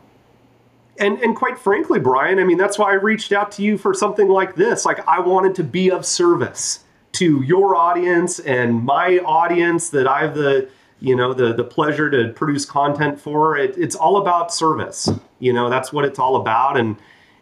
and 1.00 1.20
and 1.20 1.36
quite 1.36 1.58
frankly, 1.60 2.00
Brian, 2.00 2.40
I 2.40 2.44
mean 2.44 2.58
that's 2.58 2.78
why 2.78 2.92
I 2.92 2.96
reached 2.96 3.32
out 3.32 3.52
to 3.54 3.62
you 3.64 3.78
for 3.78 3.94
something 3.94 4.28
like 4.28 4.56
this. 4.56 4.86
Like 4.86 5.08
I 5.08 5.20
wanted 5.20 5.56
to 5.56 5.64
be 5.64 5.92
of 5.92 6.06
service 6.06 6.84
to 7.14 7.42
your 7.44 7.76
audience 7.76 8.40
and 8.40 8.84
my 8.84 9.20
audience 9.20 9.90
that 9.90 10.08
I 10.08 10.22
have 10.22 10.36
the 10.36 10.70
you 11.00 11.16
know 11.16 11.34
the 11.34 11.54
the 11.54 11.64
pleasure 11.64 12.10
to 12.10 12.34
produce 12.34 12.66
content 12.66 13.20
for. 13.20 13.58
It, 13.58 13.78
it's 13.78 13.96
all 13.96 14.18
about 14.18 14.54
service. 14.54 15.10
You 15.40 15.54
know 15.54 15.70
that's 15.70 15.94
what 15.94 16.06
it's 16.06 16.20
all 16.20 16.36
about. 16.36 16.78
And 16.78 16.98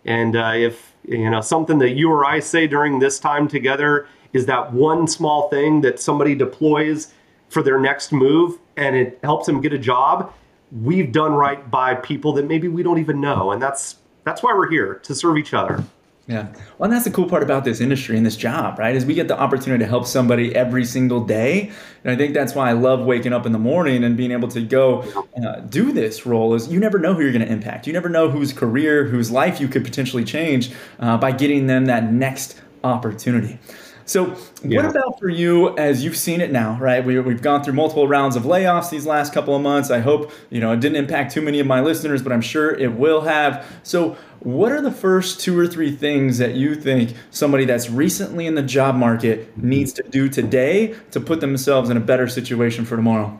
and 0.05 0.35
uh, 0.35 0.53
if 0.55 0.93
You 1.07 1.29
know, 1.29 1.41
something 1.41 1.79
that 1.79 1.91
you 1.91 2.09
or 2.11 2.25
I 2.25 2.39
say 2.41 2.67
during 2.67 2.99
this 2.99 3.19
time 3.19 3.47
together 3.47 4.07
is 4.33 4.45
that 4.47 4.73
one 4.73 5.07
small 5.07 5.49
thing 5.49 5.81
that 5.81 5.99
somebody 5.99 6.35
deploys 6.35 7.13
for 7.49 7.63
their 7.63 7.79
next 7.79 8.11
move 8.11 8.57
and 8.75 8.95
it 8.95 9.19
helps 9.23 9.45
them 9.45 9.61
get 9.61 9.71
a 9.71 9.77
job. 9.77 10.33
We've 10.81 11.11
done 11.11 11.33
right 11.33 11.69
by 11.69 11.95
people 11.95 12.33
that 12.33 12.45
maybe 12.45 12.67
we 12.67 12.83
don't 12.83 12.99
even 12.99 13.21
know. 13.21 13.51
And 13.51 13.61
that's 13.61 13.95
that's 14.23 14.43
why 14.43 14.53
we're 14.53 14.69
here 14.69 14.95
to 15.03 15.15
serve 15.15 15.37
each 15.37 15.53
other. 15.53 15.83
Yeah. 16.27 16.47
Well, 16.77 16.85
and 16.85 16.93
that's 16.93 17.05
the 17.05 17.11
cool 17.11 17.29
part 17.29 17.43
about 17.43 17.65
this 17.65 17.79
industry 17.79 18.17
and 18.17 18.25
this 18.25 18.35
job, 18.35 18.79
right? 18.79 18.95
Is 18.95 19.05
we 19.05 19.13
get 19.13 19.27
the 19.27 19.39
opportunity 19.39 19.83
to 19.83 19.87
help 19.87 20.07
somebody 20.07 20.55
every 20.55 20.83
single 20.83 21.23
day. 21.23 21.71
And 22.03 22.11
I 22.11 22.15
think 22.15 22.33
that's 22.33 22.55
why 22.55 22.67
I 22.67 22.73
love 22.73 23.05
waking 23.05 23.31
up 23.31 23.45
in 23.45 23.51
the 23.51 23.59
morning 23.59 24.03
and 24.03 24.17
being 24.17 24.31
able 24.31 24.47
to 24.47 24.61
go 24.61 25.03
uh, 25.37 25.59
do 25.59 25.91
this 25.91 26.25
role 26.25 26.55
is 26.55 26.67
you 26.67 26.79
never 26.79 26.97
know 26.97 27.13
who 27.13 27.21
you're 27.21 27.31
going 27.31 27.45
to 27.45 27.51
impact. 27.51 27.85
You 27.85 27.93
never 27.93 28.09
know 28.09 28.27
whose 28.27 28.53
career, 28.53 29.05
whose 29.05 29.29
life 29.29 29.61
you 29.61 29.67
could 29.67 29.83
potentially 29.83 30.23
change 30.23 30.71
uh, 30.99 31.15
by 31.17 31.31
getting 31.31 31.67
them 31.67 31.85
that 31.85 32.11
next 32.11 32.59
opportunity. 32.83 33.59
So, 34.07 34.37
yeah. 34.63 34.83
what 34.83 34.91
about 34.91 35.19
for 35.19 35.29
you 35.29 35.75
as 35.77 36.03
you've 36.03 36.15
seen 36.15 36.39
it 36.39 36.51
now, 36.51 36.77
right? 36.79 37.03
We, 37.03 37.19
we've 37.19 37.41
gone 37.41 37.63
through 37.63 37.73
multiple 37.73 38.07
rounds 38.07 38.35
of 38.35 38.43
layoffs 38.43 38.91
these 38.91 39.07
last 39.07 39.33
couple 39.33 39.55
of 39.55 39.63
months. 39.63 39.89
I 39.89 39.99
hope, 39.99 40.31
you 40.51 40.61
know, 40.61 40.71
it 40.73 40.79
didn't 40.79 40.97
impact 40.97 41.33
too 41.33 41.41
many 41.41 41.59
of 41.59 41.65
my 41.65 41.81
listeners, 41.81 42.21
but 42.21 42.31
I'm 42.31 42.41
sure 42.41 42.71
it 42.71 42.93
will 42.93 43.21
have. 43.21 43.65
So, 43.81 44.15
what 44.41 44.71
are 44.71 44.81
the 44.81 44.91
first 44.91 45.39
two 45.39 45.57
or 45.57 45.65
three 45.65 45.91
things 45.91 46.37
that 46.37 46.53
you 46.53 46.75
think 46.75 47.15
somebody 47.31 47.65
that's 47.65 47.89
recently 47.89 48.45
in 48.45 48.53
the 48.53 48.61
job 48.61 48.95
market 48.95 49.57
needs 49.57 49.91
to 49.93 50.03
do 50.03 50.29
today 50.29 50.93
to 51.09 51.19
put 51.19 51.41
themselves 51.41 51.89
in 51.89 51.97
a 51.97 52.01
better 52.01 52.27
situation 52.27 52.85
for 52.85 52.95
tomorrow? 52.95 53.39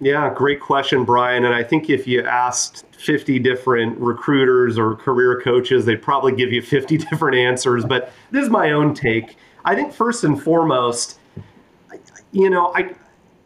Yeah, 0.00 0.32
great 0.34 0.60
question, 0.60 1.04
Brian. 1.04 1.44
And 1.44 1.54
I 1.54 1.62
think 1.62 1.88
if 1.88 2.06
you 2.06 2.22
asked 2.22 2.84
50 2.98 3.38
different 3.38 3.98
recruiters 3.98 4.78
or 4.78 4.94
career 4.94 5.40
coaches, 5.40 5.84
they'd 5.86 6.02
probably 6.02 6.34
give 6.34 6.52
you 6.52 6.62
50 6.62 6.96
different 7.10 7.36
answers. 7.36 7.84
But 7.84 8.12
this 8.30 8.44
is 8.44 8.50
my 8.50 8.72
own 8.72 8.94
take. 8.94 9.36
I 9.66 9.74
think 9.74 9.92
first 9.92 10.22
and 10.22 10.40
foremost, 10.40 11.18
you 12.32 12.48
know, 12.48 12.72
I 12.74 12.94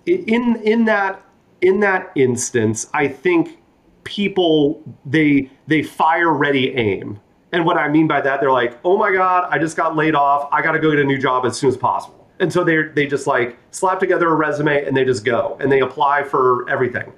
in 0.05 0.57
in 0.62 0.85
that 0.85 1.23
in 1.62 1.81
that 1.81 2.12
instance, 2.15 2.89
I 2.93 3.09
think 3.09 3.59
people 4.05 4.83
they 5.07 5.50
they 5.67 5.83
fire 5.83 6.33
ready 6.33 6.75
aim. 6.77 7.19
And 7.53 7.65
what 7.65 7.77
I 7.79 7.89
mean 7.89 8.07
by 8.07 8.21
that, 8.21 8.41
they're 8.41 8.53
like, 8.53 8.79
"Oh 8.85 8.97
my 8.97 9.12
god, 9.12 9.49
I 9.50 9.59
just 9.59 9.77
got 9.77 9.97
laid 9.97 10.15
off. 10.15 10.49
I 10.53 10.62
got 10.62 10.73
to 10.73 10.79
go 10.79 10.91
get 10.91 11.00
a 11.00 11.05
new 11.05 11.19
job 11.19 11.47
as 11.47 11.57
soon 11.57 11.69
as 11.69 11.77
possible." 11.77 12.29
And 12.39 12.53
so 12.53 12.65
they 12.65 12.83
they 12.83 13.07
just 13.07 13.27
like 13.27 13.57
slap 13.71 13.99
together 13.99 14.29
a 14.29 14.35
resume 14.35 14.85
and 14.85 14.97
they 14.97 15.05
just 15.05 15.25
go 15.25 15.57
and 15.59 15.73
they 15.73 15.81
apply 15.81 16.25
for 16.25 16.69
everything. 16.69 17.12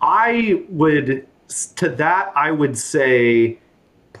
I 0.00 0.64
would 0.68 1.26
to 1.76 1.88
that 1.88 2.32
I 2.34 2.50
would 2.50 2.76
say 2.76 3.58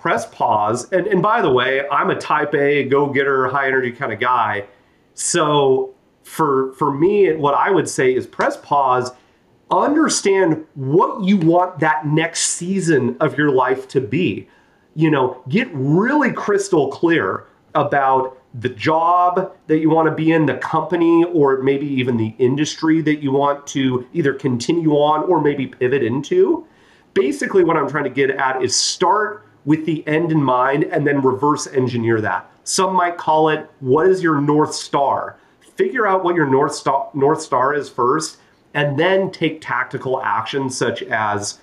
press 0.00 0.26
pause. 0.26 0.90
And 0.92 1.06
and 1.06 1.22
by 1.22 1.42
the 1.42 1.50
way, 1.50 1.86
I'm 1.88 2.10
a 2.10 2.18
type 2.18 2.54
A 2.54 2.84
go-getter, 2.84 3.48
high 3.48 3.66
energy 3.66 3.92
kind 3.92 4.12
of 4.12 4.20
guy. 4.20 4.66
So 5.14 5.94
for 6.22 6.72
for 6.74 6.92
me, 6.92 7.32
what 7.34 7.54
I 7.54 7.70
would 7.70 7.88
say 7.88 8.14
is 8.14 8.26
press 8.26 8.56
pause 8.56 9.10
understand 9.70 10.66
what 10.74 11.22
you 11.22 11.36
want 11.36 11.78
that 11.78 12.06
next 12.06 12.40
season 12.40 13.16
of 13.20 13.38
your 13.38 13.50
life 13.50 13.86
to 13.88 14.00
be. 14.00 14.48
You 14.94 15.10
know, 15.10 15.42
get 15.48 15.68
really 15.72 16.32
crystal 16.32 16.88
clear 16.88 17.46
about 17.74 18.36
the 18.52 18.68
job 18.68 19.54
that 19.68 19.78
you 19.78 19.88
want 19.88 20.08
to 20.08 20.14
be 20.14 20.32
in, 20.32 20.46
the 20.46 20.56
company, 20.56 21.24
or 21.24 21.62
maybe 21.62 21.86
even 21.86 22.16
the 22.16 22.34
industry 22.38 23.00
that 23.02 23.22
you 23.22 23.30
want 23.30 23.64
to 23.68 24.04
either 24.12 24.34
continue 24.34 24.90
on 24.92 25.22
or 25.30 25.40
maybe 25.40 25.68
pivot 25.68 26.02
into. 26.02 26.66
Basically, 27.14 27.62
what 27.62 27.76
I'm 27.76 27.88
trying 27.88 28.04
to 28.04 28.10
get 28.10 28.30
at 28.30 28.60
is 28.62 28.74
start 28.74 29.46
with 29.64 29.86
the 29.86 30.06
end 30.06 30.32
in 30.32 30.42
mind 30.42 30.84
and 30.84 31.06
then 31.06 31.22
reverse 31.22 31.66
engineer 31.66 32.20
that. 32.20 32.50
Some 32.64 32.94
might 32.94 33.16
call 33.16 33.48
it 33.48 33.68
what 33.80 34.06
is 34.06 34.22
your 34.22 34.40
North 34.40 34.74
Star? 34.74 35.36
Figure 35.76 36.06
out 36.06 36.24
what 36.24 36.34
your 36.34 36.46
North 36.46 36.74
Star, 36.74 37.10
North 37.14 37.40
Star 37.40 37.74
is 37.74 37.88
first 37.88 38.38
and 38.74 38.98
then 38.98 39.30
take 39.30 39.60
tactical 39.60 40.22
actions 40.22 40.76
such 40.76 41.02
as 41.04 41.58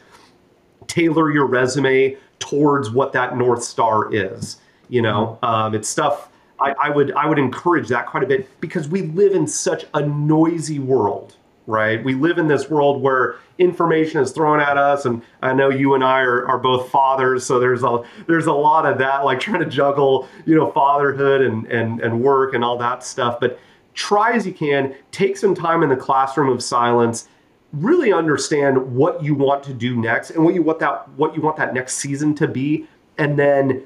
tailor 0.88 1.32
your 1.32 1.46
resume 1.46 2.18
towards 2.39 2.89
what 2.89 3.13
that 3.13 3.38
north 3.38 3.63
star 3.63 4.13
is 4.13 4.58
you 4.89 5.01
know 5.01 5.38
um, 5.42 5.74
it's 5.74 5.88
stuff 5.88 6.30
I, 6.60 6.74
I, 6.82 6.89
would 6.89 7.12
i 7.13 7.25
would 7.25 7.39
encourage 7.39 7.88
that 7.89 8.08
quite 8.08 8.24
a 8.24 8.27
bit 8.27 8.48
because 8.60 8.88
we 8.88 9.04
live 9.04 9.34
in 9.34 9.48
such 9.48 9.86
a 9.94 10.01
noisy 10.01 10.80
world 10.80 11.36
right 11.68 12.04
we 12.04 12.16
live 12.16 12.40
in 12.40 12.48
this 12.48 12.70
world 12.70 13.02
where 13.02 13.36
information 13.60 14.20
is 14.20 14.32
thrown 14.32 14.60
at 14.60 14.78
us 14.78 15.06
and 15.06 15.22
i 15.42 15.54
know 15.54 15.70
you 15.70 15.94
and 15.94 16.04
i 16.04 16.22
are, 16.22 16.48
are 16.48 16.58
both 16.58 16.90
fathers 16.90 17.46
so 17.46 17.60
there's 17.60 17.84
a 17.84 18.04
there's 18.26 18.48
a 18.48 18.54
lot 18.54 18.86
of 18.86 18.98
that 18.98 19.24
like 19.26 19.40
trying 19.40 19.60
to 19.60 19.70
juggle 19.70 20.28
you 20.46 20.56
know 20.56 20.72
fatherhood 20.72 21.42
and 21.42 21.68
and, 21.68 22.00
and 22.02 22.22
work 22.22 22.54
and 22.54 22.64
all 22.64 22.78
that 22.78 23.04
stuff 23.04 23.40
but 23.40 23.60
try 23.98 24.34
as 24.34 24.48
you 24.48 24.54
can, 24.54 24.96
take 25.12 25.36
some 25.36 25.54
time 25.54 25.84
in 25.84 25.90
the 25.90 25.98
classroom 25.98 26.50
of 26.50 26.64
silence, 26.64 27.28
really 27.74 28.14
understand 28.14 28.96
what 28.96 29.22
you 29.22 29.36
want 29.36 29.64
to 29.64 29.74
do 29.74 29.98
next 29.98 30.30
and 30.30 30.46
what 30.46 30.54
you 30.54 30.62
want 30.62 30.80
that 30.80 31.10
what 31.18 31.36
you 31.36 31.42
want 31.42 31.58
that 31.58 31.74
next 31.74 31.96
season 31.96 32.34
to 32.36 32.48
be, 32.48 32.88
and 33.18 33.38
then 33.38 33.84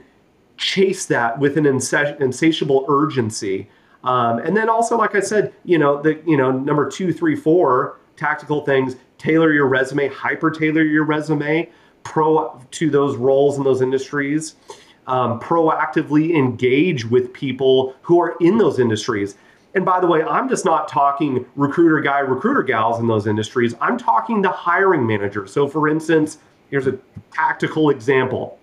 chase 0.58 1.08
that 1.08 1.40
with 1.40 1.58
an 1.58 1.66
insatiable 1.66 2.86
urgency. 2.88 3.68
Um, 4.04 4.40
and 4.40 4.58
then 4.58 4.70
also, 4.70 4.98
like 4.98 5.16
I 5.16 5.20
said, 5.20 5.54
you 5.64 5.78
know, 5.78 6.02
the 6.02 6.22
you 6.26 6.38
know 6.38 6.52
number 6.52 6.90
two, 6.90 7.14
three, 7.14 7.36
four 7.36 8.00
tactical 8.16 8.66
things. 8.66 8.96
Tailor 9.18 9.54
your 9.54 9.68
resume, 9.68 10.08
hyper 10.08 10.50
tailor 10.50 10.84
your 10.84 11.04
resume, 11.04 11.70
pro 12.04 12.60
to 12.72 12.90
those 12.90 13.16
roles 13.16 13.58
in 13.58 13.64
those 13.64 13.82
industries. 13.82 14.56
Um, 15.08 15.40
proactively 15.40 16.36
engage 16.36 17.06
with 17.06 17.34
people 17.34 17.96
who 18.02 18.22
are 18.22 18.36
in 18.40 18.58
those 18.58 18.80
industries. 18.80 19.36
And 19.74 19.86
by 19.86 20.00
the 20.00 20.08
way, 20.08 20.22
I'm 20.22 20.48
just 20.50 20.66
not 20.66 20.88
talking 20.88 21.46
recruiter 21.56 22.02
guy, 22.02 22.20
recruiter 22.20 22.62
gals 22.62 23.00
in 23.00 23.08
those 23.08 23.26
industries. 23.26 23.74
I'm 23.82 23.98
talking 23.98 24.42
the 24.42 24.50
hiring 24.50 25.08
manager. 25.08 25.48
So, 25.48 25.68
for 25.68 25.88
instance, 25.88 26.38
here's 26.70 26.88
a 26.88 26.98
tactical 27.32 27.90
example. 27.90 28.60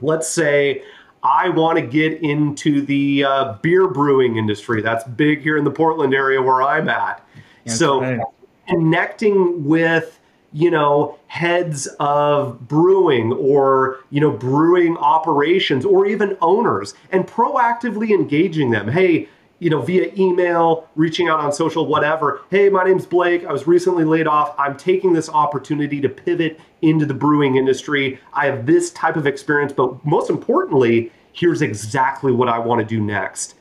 Let's 0.00 0.28
say 0.28 0.82
I 1.22 1.48
want 1.48 1.78
to 1.78 1.86
get 1.86 2.22
into 2.22 2.82
the 2.82 3.24
uh, 3.24 3.52
beer 3.62 3.88
brewing 3.88 4.36
industry. 4.36 4.82
That's 4.82 5.04
big 5.04 5.40
here 5.40 5.56
in 5.56 5.64
the 5.64 5.70
Portland 5.70 6.14
area 6.14 6.40
where 6.40 6.62
I'm 6.62 6.88
at. 6.88 7.24
That's 7.64 7.78
so, 7.78 8.00
right. 8.00 8.20
connecting 8.68 9.64
with 9.64 10.18
you 10.52 10.70
know 10.70 11.18
heads 11.26 11.86
of 12.00 12.66
brewing 12.66 13.32
or 13.34 14.00
you 14.10 14.20
know 14.20 14.30
brewing 14.30 14.96
operations 14.96 15.84
or 15.84 16.06
even 16.06 16.36
owners 16.40 16.94
and 17.10 17.26
proactively 17.26 18.10
engaging 18.10 18.70
them 18.70 18.88
hey 18.88 19.28
you 19.60 19.70
know, 19.70 19.80
via 19.80 20.12
email, 20.16 20.88
reaching 20.94 21.28
out 21.28 21.40
on 21.40 21.52
social, 21.52 21.86
whatever. 21.86 22.42
Hey, 22.50 22.68
my 22.68 22.84
name's 22.84 23.06
Blake. 23.06 23.44
I 23.44 23.52
was 23.52 23.66
recently 23.66 24.04
laid 24.04 24.26
off. 24.26 24.54
I'm 24.58 24.76
taking 24.76 25.12
this 25.12 25.28
opportunity 25.28 26.00
to 26.00 26.08
pivot 26.08 26.60
into 26.82 27.04
the 27.04 27.14
brewing 27.14 27.56
industry. 27.56 28.20
I 28.32 28.46
have 28.46 28.66
this 28.66 28.90
type 28.90 29.16
of 29.16 29.26
experience, 29.26 29.72
but 29.72 30.04
most 30.04 30.30
importantly, 30.30 31.10
here's 31.32 31.60
exactly 31.60 32.32
what 32.32 32.48
I 32.48 32.58
want 32.58 32.80
to 32.80 32.86
do 32.86 33.00
next. 33.00 33.54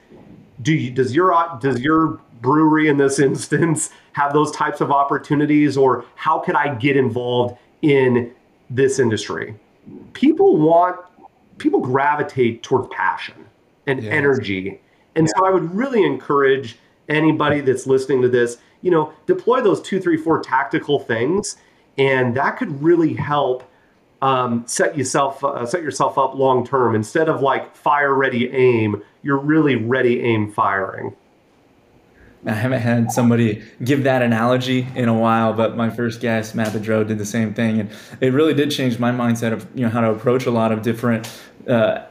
Do 0.61 0.73
you, 0.73 0.91
does 0.91 1.15
your 1.15 1.33
does 1.61 1.79
your 1.79 2.19
brewery 2.41 2.87
in 2.87 2.97
this 2.97 3.19
instance 3.19 3.89
have 4.13 4.33
those 4.33 4.51
types 4.51 4.81
of 4.81 4.91
opportunities, 4.91 5.77
or 5.77 6.05
how 6.15 6.39
could 6.39 6.55
I 6.55 6.75
get 6.75 6.95
involved 6.95 7.57
in 7.81 8.33
this 8.69 8.99
industry? 8.99 9.55
People 10.13 10.57
want 10.57 10.99
people 11.57 11.79
gravitate 11.79 12.61
towards 12.61 12.87
passion 12.89 13.45
and 13.87 14.03
yes. 14.03 14.13
energy 14.13 14.79
and 15.17 15.27
so 15.27 15.45
I 15.45 15.49
would 15.49 15.73
really 15.73 16.05
encourage 16.05 16.77
anybody 17.09 17.61
that's 17.61 17.87
listening 17.87 18.21
to 18.21 18.29
this, 18.29 18.57
you 18.81 18.91
know, 18.91 19.11
deploy 19.25 19.61
those 19.61 19.81
two, 19.81 19.99
three, 19.99 20.17
four 20.17 20.41
tactical 20.41 20.99
things, 20.99 21.57
and 21.97 22.35
that 22.35 22.57
could 22.57 22.81
really 22.83 23.13
help 23.13 23.69
um, 24.21 24.63
set 24.67 24.97
yourself 24.97 25.43
uh, 25.43 25.65
set 25.65 25.83
yourself 25.83 26.17
up 26.17 26.35
long 26.35 26.65
term. 26.65 26.95
Instead 26.95 27.29
of 27.29 27.41
like 27.41 27.75
fire 27.75 28.13
ready 28.13 28.49
aim, 28.51 29.03
you're 29.23 29.37
really 29.37 29.75
ready 29.75 30.21
aim 30.21 30.51
firing. 30.51 31.15
I 32.45 32.53
haven't 32.53 32.81
had 32.81 33.11
somebody 33.11 33.63
give 33.83 34.03
that 34.03 34.21
analogy 34.21 34.87
in 34.95 35.09
a 35.09 35.13
while, 35.13 35.53
but 35.53 35.75
my 35.75 35.89
first 35.89 36.21
guest, 36.21 36.55
Matt 36.55 36.71
Bedreau, 36.71 37.05
did 37.05 37.17
the 37.17 37.25
same 37.25 37.53
thing, 37.53 37.79
and 37.79 37.89
it 38.21 38.31
really 38.31 38.53
did 38.53 38.69
change 38.71 38.99
my 38.99 39.11
mindset 39.11 39.51
of 39.51 39.67
you 39.73 39.81
know 39.81 39.89
how 39.89 40.01
to 40.01 40.11
approach 40.11 40.45
a 40.45 40.51
lot 40.51 40.71
of 40.71 40.83
different 40.83 41.27
uh, 41.67 42.05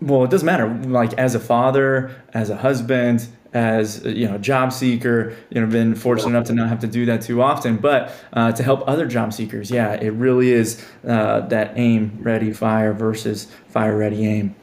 well, 0.00 0.24
it 0.24 0.30
doesn't 0.30 0.46
matter. 0.46 0.68
Like 0.68 1.14
as 1.14 1.34
a 1.34 1.40
father, 1.40 2.14
as 2.34 2.50
a 2.50 2.56
husband, 2.56 3.28
as 3.52 4.04
you 4.04 4.28
know, 4.28 4.38
job 4.38 4.72
seeker, 4.72 5.36
you 5.50 5.60
know, 5.60 5.66
been 5.66 5.94
fortunate 5.94 6.30
enough 6.30 6.46
to 6.46 6.54
not 6.54 6.68
have 6.68 6.80
to 6.80 6.86
do 6.86 7.06
that 7.06 7.22
too 7.22 7.42
often. 7.42 7.76
But 7.76 8.12
uh, 8.32 8.52
to 8.52 8.62
help 8.62 8.82
other 8.86 9.06
job 9.06 9.32
seekers, 9.32 9.70
yeah, 9.70 9.94
it 9.94 10.10
really 10.10 10.52
is 10.52 10.84
uh, 11.06 11.40
that 11.48 11.72
aim, 11.76 12.18
ready, 12.20 12.52
fire 12.52 12.92
versus 12.92 13.48
fire, 13.68 13.96
ready, 13.96 14.26
aim. 14.26 14.54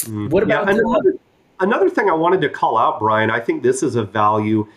Mm. 0.00 0.30
What 0.30 0.42
about 0.44 0.66
yeah, 0.66 0.74
another, 0.74 1.14
another 1.60 1.90
thing 1.90 2.08
I 2.08 2.14
wanted 2.14 2.40
to 2.42 2.48
call 2.48 2.78
out, 2.78 3.00
Brian? 3.00 3.30
I 3.30 3.40
think 3.40 3.62
this 3.62 3.82
is 3.82 3.96
a 3.96 4.04
value, 4.04 4.68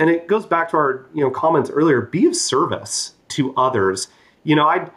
and 0.00 0.08
it 0.08 0.26
goes 0.26 0.46
back 0.46 0.70
to 0.70 0.76
our 0.78 1.06
you 1.14 1.22
know 1.22 1.30
comments 1.30 1.70
earlier. 1.70 2.00
Be 2.00 2.26
of 2.26 2.34
service 2.34 3.14
to 3.28 3.54
others. 3.56 4.08
You 4.44 4.56
know, 4.56 4.66
I, 4.66 4.88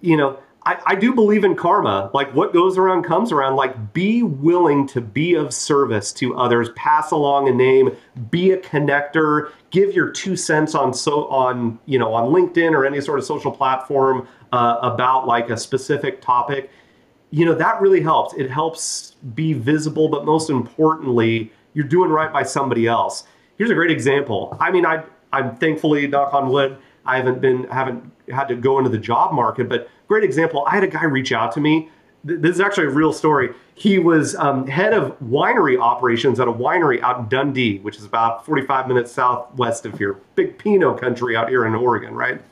you 0.00 0.16
know, 0.16 0.38
I, 0.64 0.80
I 0.86 0.94
do 0.94 1.12
believe 1.14 1.42
in 1.44 1.56
karma. 1.56 2.10
Like 2.14 2.32
what 2.34 2.52
goes 2.52 2.78
around 2.78 3.02
comes 3.02 3.32
around. 3.32 3.56
Like 3.56 3.92
be 3.92 4.22
willing 4.22 4.86
to 4.88 5.00
be 5.00 5.34
of 5.34 5.52
service 5.52 6.12
to 6.14 6.36
others, 6.36 6.70
pass 6.76 7.10
along 7.10 7.48
a 7.48 7.52
name, 7.52 7.96
be 8.30 8.52
a 8.52 8.58
connector, 8.58 9.50
give 9.70 9.92
your 9.94 10.10
two 10.10 10.36
cents 10.36 10.74
on 10.74 10.94
so 10.94 11.26
on 11.28 11.78
you 11.86 11.98
know 11.98 12.14
on 12.14 12.32
LinkedIn 12.32 12.72
or 12.72 12.86
any 12.86 13.00
sort 13.00 13.18
of 13.18 13.24
social 13.24 13.50
platform 13.50 14.28
uh, 14.52 14.78
about 14.82 15.26
like 15.26 15.50
a 15.50 15.56
specific 15.56 16.20
topic. 16.20 16.70
You 17.30 17.44
know 17.44 17.54
that 17.54 17.80
really 17.80 18.02
helps. 18.02 18.34
It 18.34 18.50
helps 18.50 19.16
be 19.34 19.54
visible, 19.54 20.08
but 20.08 20.24
most 20.24 20.48
importantly, 20.48 21.50
you're 21.74 21.86
doing 21.86 22.10
right 22.10 22.32
by 22.32 22.42
somebody 22.44 22.86
else. 22.86 23.24
Here's 23.56 23.70
a 23.70 23.74
great 23.74 23.90
example. 23.90 24.56
I 24.60 24.70
mean, 24.70 24.86
I 24.86 25.02
I'm 25.32 25.56
thankfully 25.56 26.06
knock 26.06 26.34
on 26.34 26.50
wood. 26.50 26.78
I 27.04 27.16
haven't 27.16 27.40
been 27.40 27.64
haven't 27.64 28.12
had 28.28 28.48
to 28.48 28.54
go 28.54 28.78
into 28.78 28.90
the 28.90 28.98
job 28.98 29.32
market, 29.32 29.68
but 29.68 29.88
great 30.12 30.24
example. 30.24 30.62
I 30.66 30.74
had 30.74 30.84
a 30.84 30.88
guy 30.88 31.04
reach 31.04 31.32
out 31.32 31.52
to 31.52 31.60
me. 31.60 31.88
This 32.22 32.56
is 32.56 32.60
actually 32.60 32.86
a 32.86 32.90
real 32.90 33.14
story. 33.14 33.54
He 33.74 33.98
was 33.98 34.36
um, 34.36 34.66
head 34.66 34.92
of 34.92 35.18
winery 35.20 35.80
operations 35.80 36.38
at 36.38 36.46
a 36.46 36.52
winery 36.52 37.00
out 37.00 37.18
in 37.18 37.28
Dundee, 37.28 37.78
which 37.78 37.96
is 37.96 38.04
about 38.04 38.44
45 38.44 38.88
minutes 38.88 39.10
southwest 39.10 39.86
of 39.86 39.96
here. 39.96 40.18
Big 40.34 40.58
Pinot 40.58 41.00
country 41.00 41.34
out 41.34 41.48
here 41.48 41.64
in 41.64 41.74
Oregon, 41.74 42.14
right? 42.14 42.42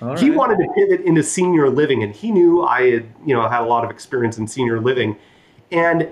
right? 0.00 0.16
He 0.16 0.30
wanted 0.30 0.58
to 0.58 0.72
pivot 0.76 1.00
into 1.04 1.24
senior 1.24 1.68
living, 1.68 2.04
and 2.04 2.14
he 2.14 2.30
knew 2.30 2.62
I 2.62 2.88
had, 2.92 3.06
you 3.26 3.34
know, 3.34 3.46
had 3.48 3.62
a 3.62 3.66
lot 3.66 3.84
of 3.84 3.90
experience 3.90 4.38
in 4.38 4.46
senior 4.46 4.80
living, 4.80 5.16
and 5.72 6.08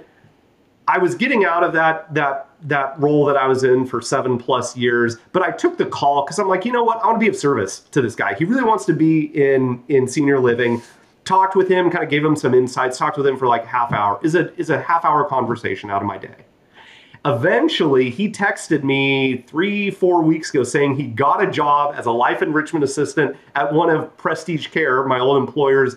I 0.89 0.99
was 0.99 1.15
getting 1.15 1.45
out 1.45 1.65
of 1.65 1.73
that 1.73 2.13
that 2.15 2.49
that 2.63 2.99
role 2.99 3.25
that 3.27 3.37
I 3.37 3.47
was 3.47 3.65
in 3.65 3.87
for 3.87 4.01
seven 4.01 4.39
plus 4.39 4.77
years, 4.77 5.17
but 5.33 5.43
I 5.43 5.51
took 5.51 5.79
the 5.79 5.87
call 5.87 6.25
because 6.25 6.39
I'm 6.39 6.49
like, 6.49 6.65
you 6.65 6.73
know 6.73 6.85
what, 6.85 7.03
I 7.03 7.07
want 7.07 7.17
to 7.17 7.25
be 7.25 7.29
of 7.29 7.37
service 7.37 7.81
to 7.91 8.01
this 8.01 8.15
guy. 8.15 8.35
He 8.35 8.45
really 8.45 8.63
wants 8.63 8.85
to 8.87 8.93
be 8.93 9.25
in 9.25 9.83
in 9.89 10.07
senior 10.09 10.39
living. 10.41 10.83
Talked 11.25 11.57
with 11.57 11.69
him, 11.69 11.91
kind 11.91 12.05
of 12.05 12.11
gave 12.11 12.25
him 12.25 12.37
some 12.37 12.55
insights. 12.55 12.99
Talked 12.99 13.17
with 13.17 13.27
him 13.27 13.37
for 13.37 13.49
like 13.49 13.67
half 13.67 13.93
hour. 13.93 14.21
Is 14.23 14.37
a 14.37 14.55
is 14.57 14.71
a 14.71 14.81
half 14.81 15.05
hour 15.05 15.25
conversation 15.25 15.91
out 15.91 16.03
of 16.03 16.07
my 16.07 16.19
day. 16.19 16.37
Eventually, 17.25 18.09
he 18.09 18.31
texted 18.31 18.85
me 18.85 19.39
three 19.49 19.91
four 19.91 20.23
weeks 20.23 20.51
ago 20.51 20.63
saying 20.63 20.95
he 20.95 21.09
got 21.09 21.43
a 21.43 21.51
job 21.51 21.97
as 21.97 22.07
a 22.07 22.13
life 22.13 22.43
enrichment 22.43 22.85
assistant 22.85 23.37
at 23.57 23.73
one 23.73 23.91
of 23.91 24.17
Prestige 24.17 24.69
Care, 24.69 25.03
my 25.05 25.19
old 25.19 25.37
employer's 25.37 25.97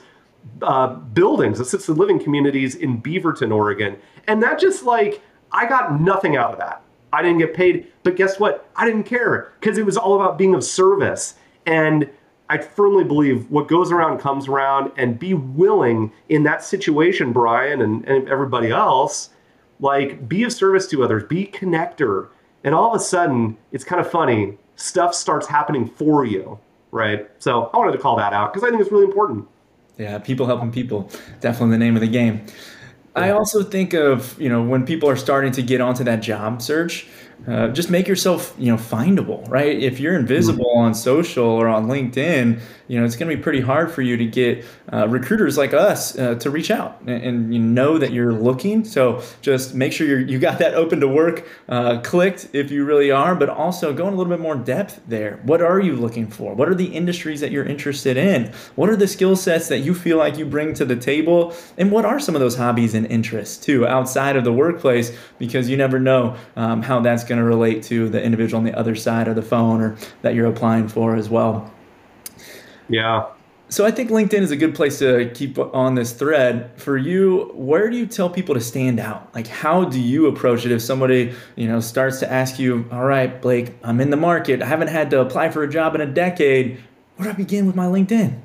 uh, 0.62 0.88
buildings, 0.88 1.60
assisted 1.60 1.94
living 1.94 2.20
communities 2.20 2.76
in 2.76 3.02
Beaverton, 3.02 3.54
Oregon. 3.54 3.98
And 4.28 4.44
that 4.44 4.60
just 4.60 4.84
like 4.84 5.22
I 5.52 5.68
got 5.68 6.00
nothing 6.00 6.36
out 6.36 6.52
of 6.54 6.60
that. 6.60 6.82
I 7.12 7.24
didn't 7.24 7.40
get 7.40 7.54
paid, 7.56 7.88
but 8.04 8.16
guess 8.16 8.40
what? 8.40 8.70
I 8.76 8.86
didn't 8.86 9.04
care 9.04 9.54
because 9.60 9.78
it 9.78 9.86
was 9.86 9.98
all 9.98 10.16
about 10.16 10.38
being 10.38 10.54
of 10.54 10.64
service. 10.64 11.36
And 11.66 12.10
I 12.50 12.58
firmly 12.58 13.04
believe 13.04 13.50
what 13.52 13.68
goes 13.68 13.92
around 13.92 14.20
comes 14.20 14.48
around, 14.48 14.92
and 14.98 15.20
be 15.20 15.36
willing 15.36 16.12
in 16.30 16.44
that 16.44 16.64
situation, 16.64 17.32
Brian, 17.32 17.82
and, 17.82 18.04
and 18.06 18.28
everybody 18.28 18.72
else, 18.72 19.30
like 19.80 20.28
be 20.28 20.44
of 20.44 20.52
service 20.52 20.88
to 20.88 21.04
others, 21.04 21.24
be 21.24 21.46
connector. 21.46 22.30
And 22.64 22.74
all 22.74 22.94
of 22.94 23.00
a 23.00 23.04
sudden, 23.04 23.58
it's 23.72 23.84
kind 23.84 24.02
of 24.02 24.10
funny, 24.10 24.58
stuff 24.76 25.14
starts 25.14 25.46
happening 25.46 25.88
for 25.88 26.26
you, 26.26 26.60
right? 26.92 27.30
So 27.38 27.70
I 27.72 27.78
wanted 27.78 27.92
to 27.92 28.00
call 28.00 28.16
that 28.18 28.34
out 28.34 28.52
because 28.52 28.68
I 28.68 28.72
think 28.72 28.82
it's 28.82 28.92
really 28.92 29.06
important. 29.06 29.48
Yeah, 30.00 30.18
people 30.18 30.46
helping 30.46 30.72
people, 30.72 31.12
definitely 31.42 31.72
the 31.72 31.78
name 31.78 31.96
of 31.96 32.02
the 32.02 32.08
game. 32.08 32.46
I 33.16 33.32
also 33.32 33.64
think 33.64 33.94
of, 33.94 34.40
you 34.40 34.48
know, 34.48 34.64
when 34.64 34.86
people 34.86 35.10
are 35.10 35.18
starting 35.18 35.52
to 35.54 35.62
get 35.62 35.82
onto 35.82 36.06
that 36.06 36.22
job 36.22 36.62
search, 36.62 37.06
uh, 37.48 37.68
just 37.70 37.90
make 37.90 38.08
yourself, 38.08 38.56
you 38.58 38.72
know, 38.72 38.78
findable, 38.78 39.48
right? 39.50 39.78
If 39.78 40.00
you're 40.00 40.16
invisible 40.16 40.72
on 40.78 40.94
social 40.96 41.46
or 41.46 41.68
on 41.68 41.88
LinkedIn, 41.88 42.62
you 42.90 43.00
know, 43.00 43.06
it's 43.06 43.16
going 43.16 43.30
to 43.30 43.38
be 43.38 43.42
pretty 43.42 43.62
hard 43.62 43.92
for 43.92 44.02
you 44.02 44.18
to 44.18 44.26
get 44.26 44.66
uh, 44.92 45.08
recruiters 45.08 45.60
like 45.60 45.76
us 45.76 46.18
uh, 46.18 46.34
to 46.36 46.50
reach 46.50 46.72
out 46.72 47.00
and, 47.02 47.24
and, 47.24 47.54
you 47.54 47.60
know 47.60 48.00
that 48.00 48.12
you're 48.12 48.34
looking. 48.34 48.84
So 48.84 49.22
just 49.42 49.76
make 49.76 49.94
sure 49.94 50.08
you 50.08 50.26
you 50.26 50.40
got 50.40 50.58
that 50.60 50.74
open 50.74 51.00
to 51.02 51.08
work 51.08 51.48
uh, 51.70 52.00
clicked 52.02 52.50
if 52.52 52.72
you 52.72 52.84
really 52.84 53.12
are, 53.12 53.36
but 53.36 53.48
also 53.48 53.94
go 53.94 54.08
in 54.08 54.14
a 54.14 54.18
little 54.18 54.32
bit 54.32 54.42
more 54.42 54.56
depth 54.56 55.02
there. 55.08 55.40
What 55.44 55.62
are 55.62 55.80
you 55.80 55.96
looking 55.96 56.28
for? 56.28 56.56
What 56.56 56.68
are 56.68 56.74
the 56.74 56.88
industries 56.88 57.42
that 57.42 57.52
you're 57.52 57.64
interested 57.64 58.18
in? 58.18 58.52
What 58.76 58.90
are 58.90 58.96
the 58.96 59.08
skill 59.08 59.36
sets 59.36 59.68
that 59.68 59.80
you 59.80 59.94
feel 59.94 60.18
like 60.18 60.40
you 60.40 60.46
bring 60.46 60.74
to 60.74 60.86
the 60.86 60.96
table? 60.96 61.54
And 61.78 61.92
what 61.92 62.06
are 62.06 62.20
some 62.20 62.36
of 62.36 62.42
those 62.42 62.56
hobbies 62.56 62.96
and 62.96 63.06
interests 63.06 63.64
too 63.64 63.88
outside 63.88 64.36
of 64.36 64.44
the 64.44 64.54
workplace? 64.54 65.16
Because 65.38 65.70
you 65.70 65.78
never 65.78 66.00
know 66.00 66.38
um, 66.56 66.82
how 66.82 67.02
that's 67.02 67.24
going 67.24 67.40
to 67.40 67.46
relate 67.46 67.84
to 67.84 68.10
the 68.10 68.22
individual 68.22 68.58
on 68.58 68.66
the 68.66 68.78
other 68.78 68.96
side 68.96 69.28
of 69.28 69.36
the 69.36 69.44
phone 69.44 69.80
or 69.82 69.96
that 70.24 70.34
you're 70.34 70.48
applying 70.48 70.88
for 70.88 71.16
as 71.16 71.30
well. 71.30 71.72
Yeah. 72.90 73.28
So 73.72 73.86
I 73.86 73.92
think 73.92 74.10
LinkedIn 74.10 74.42
is 74.42 74.50
a 74.50 74.58
good 74.58 74.74
place 74.74 74.98
to 74.98 75.30
keep 75.36 75.60
on 75.60 75.94
this 75.94 76.12
thread. 76.12 76.72
For 76.78 76.98
you, 76.98 77.52
where 77.54 77.92
do 77.92 77.98
you 77.98 78.08
tell 78.08 78.28
people 78.28 78.56
to 78.56 78.62
stand 78.62 79.00
out? 79.00 79.30
Like 79.36 79.46
how 79.46 79.86
do 79.86 80.02
you 80.02 80.26
approach 80.26 80.66
it 80.66 80.72
if 80.72 80.82
somebody, 80.82 81.36
you 81.56 81.68
know, 81.68 81.80
starts 81.80 82.20
to 82.22 82.32
ask 82.32 82.58
you, 82.58 82.88
"All 82.92 83.06
right, 83.06 83.40
Blake, 83.40 83.76
I'm 83.84 84.02
in 84.02 84.10
the 84.10 84.18
market. 84.18 84.64
I 84.64 84.66
haven't 84.66 84.88
had 84.88 85.12
to 85.12 85.22
apply 85.22 85.52
for 85.52 85.64
a 85.64 85.70
job 85.70 85.94
in 85.94 86.02
a 86.02 86.08
decade. 86.08 86.80
Where 87.16 87.28
do 87.28 87.30
I 87.30 87.34
begin 87.34 87.68
with 87.68 87.76
my 87.76 87.86
LinkedIn?" 87.86 88.40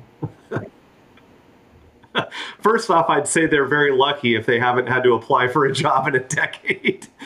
First 2.61 2.91
off, 2.91 3.09
I'd 3.09 3.27
say 3.27 3.47
they're 3.47 3.65
very 3.65 3.91
lucky 3.91 4.35
if 4.35 4.45
they 4.45 4.59
haven't 4.59 4.87
had 4.87 5.01
to 5.03 5.13
apply 5.13 5.47
for 5.47 5.65
a 5.65 5.73
job 5.73 6.07
in 6.07 6.15
a 6.15 6.23
decade. 6.23 7.07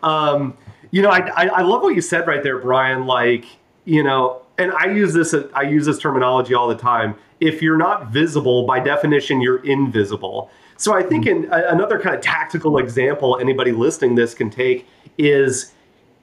Um, 0.00 0.56
you 0.92 1.02
know, 1.02 1.10
I, 1.10 1.18
I, 1.18 1.46
I 1.48 1.62
love 1.62 1.82
what 1.82 1.96
you 1.96 2.00
said 2.00 2.28
right 2.28 2.40
there, 2.40 2.58
Brian. 2.58 3.06
Like, 3.06 3.46
you 3.84 4.04
know, 4.04 4.42
and 4.58 4.72
I 4.72 4.86
use 4.86 5.14
this 5.14 5.34
I 5.54 5.62
use 5.62 5.86
this 5.86 5.98
terminology 5.98 6.54
all 6.54 6.68
the 6.68 6.76
time. 6.76 7.14
If 7.40 7.62
you're 7.62 7.78
not 7.78 8.08
visible, 8.10 8.66
by 8.66 8.80
definition, 8.80 9.40
you're 9.40 9.64
invisible. 9.64 10.50
So 10.76 10.94
I 10.94 11.02
think 11.02 11.24
hmm. 11.24 11.44
in 11.44 11.52
another 11.52 11.98
kind 11.98 12.14
of 12.14 12.20
tactical 12.20 12.78
example 12.78 13.38
anybody 13.40 13.72
listening 13.72 14.14
this 14.14 14.34
can 14.34 14.50
take 14.50 14.86
is 15.16 15.72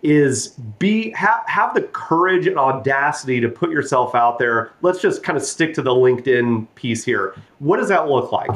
is 0.04 0.50
be 0.78 1.10
have, 1.12 1.44
have 1.48 1.74
the 1.74 1.82
courage 1.82 2.46
and 2.46 2.60
audacity 2.60 3.40
to 3.40 3.50
put 3.50 3.72
yourself 3.72 4.14
out 4.14 4.38
there. 4.38 4.72
Let's 4.82 5.02
just 5.02 5.24
kind 5.24 5.36
of 5.36 5.44
stick 5.44 5.74
to 5.76 5.82
the 5.82 5.92
LinkedIn 5.92 6.68
piece 6.76 7.04
here. 7.04 7.36
What 7.58 7.78
does 7.78 7.90
that 7.90 8.08
look 8.08 8.32
like? 8.32 8.52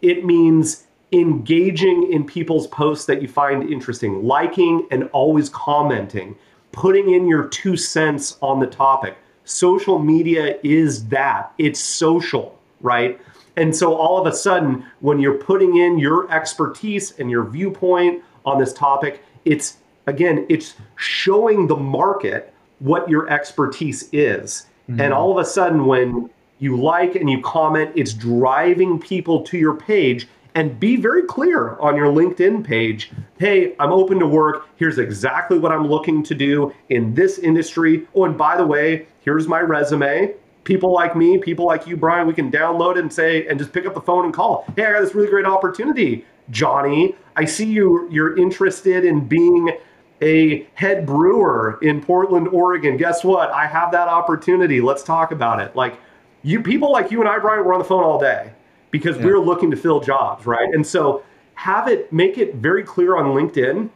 It 0.00 0.24
means 0.24 0.84
engaging 1.12 2.10
in 2.12 2.24
people's 2.24 2.68
posts 2.68 3.06
that 3.06 3.20
you 3.20 3.26
find 3.26 3.68
interesting, 3.68 4.24
liking 4.24 4.86
and 4.90 5.10
always 5.12 5.48
commenting, 5.48 6.36
putting 6.72 7.12
in 7.12 7.28
your 7.28 7.48
two 7.48 7.76
cents 7.76 8.38
on 8.42 8.58
the 8.60 8.66
topic. 8.66 9.16
Social 9.44 9.98
media 9.98 10.58
is 10.62 11.06
that 11.08 11.52
it's 11.58 11.80
social, 11.80 12.58
right? 12.80 13.20
And 13.56 13.74
so 13.76 13.94
all 13.94 14.18
of 14.18 14.26
a 14.26 14.34
sudden, 14.34 14.84
when 15.00 15.20
you're 15.20 15.38
putting 15.38 15.76
in 15.76 15.98
your 15.98 16.30
expertise 16.30 17.18
and 17.18 17.30
your 17.30 17.44
viewpoint 17.44 18.22
on 18.46 18.58
this 18.58 18.72
topic, 18.72 19.22
it's 19.44 19.76
again, 20.06 20.46
it's 20.48 20.74
showing 20.96 21.66
the 21.66 21.76
market 21.76 22.52
what 22.78 23.08
your 23.08 23.28
expertise 23.30 24.08
is. 24.12 24.66
Mm-hmm. 24.88 25.00
And 25.00 25.12
all 25.12 25.30
of 25.30 25.38
a 25.38 25.48
sudden, 25.48 25.86
when 25.86 26.30
you 26.58 26.76
like 26.76 27.14
and 27.14 27.28
you 27.28 27.40
comment, 27.42 27.92
it's 27.94 28.12
driving 28.12 28.98
people 28.98 29.42
to 29.42 29.58
your 29.58 29.74
page 29.74 30.28
and 30.54 30.78
be 30.78 30.96
very 30.96 31.22
clear 31.22 31.76
on 31.78 31.96
your 31.96 32.08
LinkedIn 32.08 32.64
page. 32.64 33.10
Hey, 33.38 33.74
I'm 33.78 33.92
open 33.92 34.18
to 34.18 34.26
work. 34.26 34.66
Here's 34.76 34.98
exactly 34.98 35.58
what 35.58 35.72
I'm 35.72 35.86
looking 35.86 36.22
to 36.24 36.34
do 36.34 36.72
in 36.90 37.14
this 37.14 37.38
industry. 37.38 38.06
Oh, 38.14 38.24
and 38.24 38.36
by 38.36 38.56
the 38.56 38.66
way, 38.66 39.06
here's 39.20 39.48
my 39.48 39.60
resume. 39.60 40.34
People 40.64 40.92
like 40.92 41.16
me, 41.16 41.38
people 41.38 41.66
like 41.66 41.86
you, 41.86 41.96
Brian, 41.96 42.26
we 42.26 42.34
can 42.34 42.50
download 42.50 42.96
it 42.96 42.98
and 42.98 43.12
say, 43.12 43.46
and 43.48 43.58
just 43.58 43.72
pick 43.72 43.86
up 43.86 43.94
the 43.94 44.00
phone 44.00 44.26
and 44.26 44.34
call. 44.34 44.64
Hey, 44.76 44.84
I 44.84 44.92
got 44.92 45.00
this 45.00 45.14
really 45.14 45.28
great 45.28 45.46
opportunity, 45.46 46.24
Johnny. 46.50 47.16
I 47.34 47.46
see 47.46 47.66
you, 47.66 48.08
you're 48.12 48.36
interested 48.36 49.04
in 49.04 49.26
being 49.26 49.76
a 50.20 50.68
head 50.74 51.04
brewer 51.04 51.80
in 51.82 52.00
Portland, 52.00 52.46
Oregon. 52.48 52.96
Guess 52.96 53.24
what? 53.24 53.50
I 53.50 53.66
have 53.66 53.90
that 53.90 54.06
opportunity. 54.06 54.80
Let's 54.80 55.02
talk 55.02 55.32
about 55.32 55.60
it. 55.60 55.74
Like 55.74 55.98
you, 56.42 56.62
people 56.62 56.92
like 56.92 57.10
you 57.10 57.18
and 57.20 57.28
I, 57.28 57.40
Brian, 57.40 57.64
we're 57.64 57.72
on 57.72 57.80
the 57.80 57.84
phone 57.84 58.04
all 58.04 58.20
day 58.20 58.52
because 58.92 59.16
yeah. 59.16 59.24
we're 59.24 59.40
looking 59.40 59.72
to 59.72 59.76
fill 59.76 59.98
jobs, 59.98 60.46
right? 60.46 60.68
And 60.72 60.86
so 60.86 61.24
have 61.54 61.88
it 61.88 62.12
make 62.12 62.38
it 62.38 62.54
very 62.54 62.84
clear 62.84 63.16
on 63.16 63.34
LinkedIn 63.34 63.90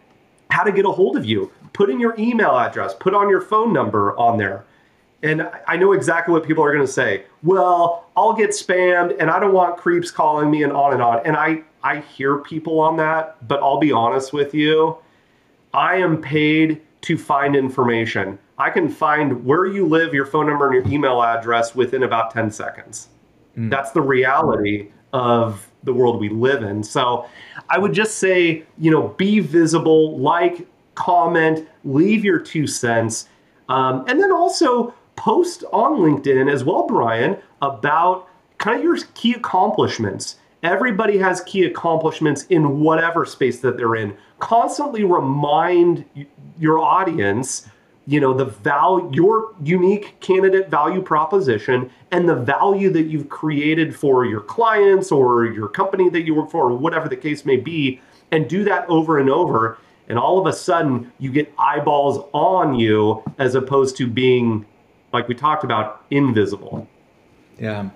how 0.50 0.64
to 0.64 0.72
get 0.72 0.84
a 0.84 0.90
hold 0.90 1.16
of 1.16 1.24
you. 1.24 1.52
Put 1.72 1.90
in 1.90 2.00
your 2.00 2.16
email 2.18 2.58
address, 2.58 2.94
put 2.98 3.14
on 3.14 3.28
your 3.28 3.40
phone 3.40 3.72
number 3.72 4.18
on 4.18 4.38
there. 4.38 4.64
And 5.22 5.48
I 5.66 5.76
know 5.76 5.92
exactly 5.92 6.32
what 6.32 6.44
people 6.44 6.62
are 6.64 6.72
going 6.72 6.86
to 6.86 6.92
say. 6.92 7.24
Well, 7.42 8.08
I'll 8.16 8.32
get 8.32 8.50
spammed 8.50 9.16
and 9.18 9.30
I 9.30 9.38
don't 9.38 9.52
want 9.52 9.76
creeps 9.76 10.10
calling 10.10 10.50
me 10.50 10.62
and 10.62 10.72
on 10.72 10.92
and 10.92 11.02
on. 11.02 11.24
And 11.24 11.36
I 11.36 11.62
I 11.82 12.00
hear 12.00 12.38
people 12.38 12.80
on 12.80 12.96
that, 12.96 13.36
but 13.46 13.60
I'll 13.62 13.78
be 13.78 13.92
honest 13.92 14.32
with 14.32 14.54
you. 14.54 14.98
I 15.72 15.96
am 15.96 16.20
paid 16.20 16.80
to 17.02 17.16
find 17.16 17.54
information. 17.54 18.38
I 18.58 18.70
can 18.70 18.88
find 18.88 19.44
where 19.44 19.66
you 19.66 19.86
live, 19.86 20.14
your 20.14 20.26
phone 20.26 20.46
number, 20.46 20.66
and 20.66 20.74
your 20.74 20.92
email 20.92 21.22
address 21.22 21.74
within 21.74 22.02
about 22.02 22.32
10 22.32 22.50
seconds. 22.50 23.08
Mm. 23.56 23.70
That's 23.70 23.92
the 23.92 24.02
reality 24.02 24.90
of 25.12 25.66
the 25.84 25.92
world 25.92 26.20
we 26.20 26.28
live 26.28 26.62
in. 26.62 26.82
So 26.82 27.26
I 27.70 27.78
would 27.78 27.92
just 27.92 28.18
say, 28.18 28.64
you 28.78 28.90
know, 28.90 29.08
be 29.08 29.40
visible, 29.40 30.18
like, 30.18 30.66
comment, 30.94 31.68
leave 31.84 32.24
your 32.24 32.38
two 32.38 32.66
cents, 32.66 33.28
um, 33.68 34.04
and 34.08 34.20
then 34.20 34.32
also 34.32 34.94
post 35.16 35.64
on 35.72 35.98
LinkedIn 35.98 36.52
as 36.52 36.64
well, 36.64 36.86
Brian, 36.86 37.36
about 37.62 38.28
kind 38.58 38.78
of 38.78 38.84
your 38.84 38.96
key 39.14 39.34
accomplishments. 39.34 40.36
Everybody 40.62 41.18
has 41.18 41.40
key 41.42 41.64
accomplishments 41.64 42.44
in 42.44 42.80
whatever 42.80 43.24
space 43.24 43.60
that 43.60 43.76
they're 43.76 43.94
in. 43.94 44.16
Constantly 44.38 45.04
remind 45.04 46.04
your 46.58 46.78
audience, 46.78 47.68
you 48.06 48.20
know, 48.20 48.32
the 48.32 48.44
value, 48.44 49.10
your 49.12 49.54
unique 49.62 50.18
candidate 50.20 50.68
value 50.68 51.02
proposition 51.02 51.90
and 52.12 52.28
the 52.28 52.34
value 52.34 52.90
that 52.90 53.04
you've 53.04 53.28
created 53.28 53.96
for 53.96 54.24
your 54.24 54.40
clients 54.40 55.10
or 55.10 55.44
your 55.46 55.68
company 55.68 56.08
that 56.10 56.22
you 56.22 56.34
work 56.34 56.50
for, 56.50 56.70
or 56.70 56.76
whatever 56.76 57.08
the 57.08 57.16
case 57.16 57.44
may 57.44 57.56
be, 57.56 58.00
and 58.30 58.48
do 58.48 58.62
that 58.64 58.88
over 58.88 59.18
and 59.18 59.28
over. 59.28 59.78
And 60.08 60.18
all 60.18 60.38
of 60.38 60.46
a 60.46 60.52
sudden, 60.52 61.12
you 61.18 61.32
get 61.32 61.52
eyeballs 61.58 62.28
on 62.32 62.74
you 62.78 63.24
as 63.38 63.56
opposed 63.56 63.96
to 63.96 64.06
being, 64.06 64.64
like 65.12 65.26
we 65.26 65.34
talked 65.34 65.64
about, 65.64 66.04
invisible. 66.10 66.86
Yeah. 67.58 67.90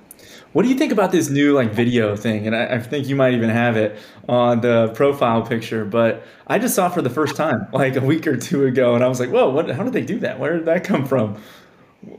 What 0.53 0.65
do 0.65 0.69
you 0.69 0.75
think 0.75 0.91
about 0.91 1.13
this 1.13 1.31
new 1.31 1.55
like 1.55 1.73
video 1.73 2.17
thing? 2.17 2.47
And 2.47 2.57
I, 2.57 2.75
I, 2.75 2.79
think 2.81 3.07
you 3.07 3.15
might 3.15 3.35
even 3.35 3.51
have 3.51 3.77
it 3.77 3.97
on 4.29 4.61
the 4.61 4.89
profile 4.95 5.43
picture, 5.43 5.85
but 5.85 6.25
I 6.49 6.59
just 6.59 6.75
saw 6.75 6.89
for 6.89 7.03
the 7.03 7.11
first 7.11 7.37
time 7.37 7.69
like 7.73 7.95
a 7.95 8.01
week 8.01 8.27
or 8.27 8.37
two 8.37 8.67
ago, 8.67 8.97
and 8.97 9.05
I 9.05 9.09
was 9.09 9.21
like, 9.21 9.31
"Whoa, 9.31 9.49
what? 9.51 9.71
How 9.71 9.85
did 9.85 9.93
they 9.93 10.03
do 10.03 10.19
that? 10.21 10.41
Where 10.41 10.57
did 10.57 10.67
that 10.67 10.83
come 10.83 11.07
from?" 11.07 11.41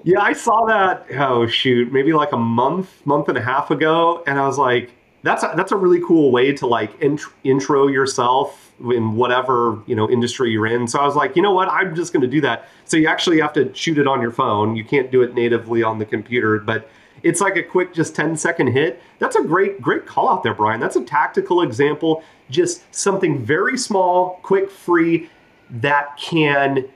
Yeah, 0.03 0.21
I 0.21 0.31
saw 0.31 0.65
that. 0.67 1.07
Oh 1.19 1.45
shoot, 1.45 1.91
maybe 1.91 2.13
like 2.13 2.31
a 2.31 2.37
month, 2.37 3.05
month 3.05 3.27
and 3.27 3.37
a 3.37 3.41
half 3.41 3.69
ago, 3.69 4.23
and 4.25 4.39
I 4.39 4.47
was 4.47 4.57
like, 4.57 4.91
"That's 5.23 5.43
a, 5.43 5.51
that's 5.57 5.73
a 5.73 5.77
really 5.77 5.99
cool 6.07 6.31
way 6.31 6.53
to 6.53 6.67
like 6.67 6.97
int- 7.01 7.21
intro 7.43 7.87
yourself 7.87 8.71
in 8.79 9.15
whatever 9.15 9.77
you 9.87 9.95
know 9.95 10.09
industry 10.09 10.51
you're 10.51 10.67
in." 10.67 10.87
So 10.87 10.99
I 10.99 11.05
was 11.05 11.17
like, 11.17 11.35
you 11.35 11.41
know 11.41 11.53
what? 11.53 11.67
I'm 11.67 11.95
just 11.95 12.13
going 12.13 12.21
to 12.21 12.29
do 12.29 12.39
that. 12.41 12.69
So 12.85 12.95
you 12.95 13.07
actually 13.07 13.41
have 13.41 13.51
to 13.53 13.73
shoot 13.73 13.97
it 13.97 14.07
on 14.07 14.21
your 14.21 14.31
phone. 14.31 14.77
You 14.77 14.85
can't 14.85 15.11
do 15.11 15.21
it 15.21 15.33
natively 15.33 15.83
on 15.83 15.99
the 15.99 16.05
computer, 16.05 16.59
but 16.59 16.87
it's 17.23 17.41
like 17.41 17.55
a 17.55 17.63
quick 17.63 17.93
just 17.93 18.15
10 18.15 18.35
second 18.37 18.67
hit. 18.67 19.01
That's 19.19 19.35
a 19.35 19.43
great, 19.43 19.81
great 19.81 20.05
call 20.05 20.29
out 20.29 20.43
there, 20.43 20.53
Brian. 20.53 20.79
That's 20.79 20.95
a 20.95 21.03
tactical 21.03 21.61
example. 21.61 22.23
Just 22.49 22.83
something 22.93 23.43
very 23.43 23.77
small, 23.77 24.39
quick, 24.43 24.69
free 24.69 25.29
that 25.69 26.17
can 26.17 26.89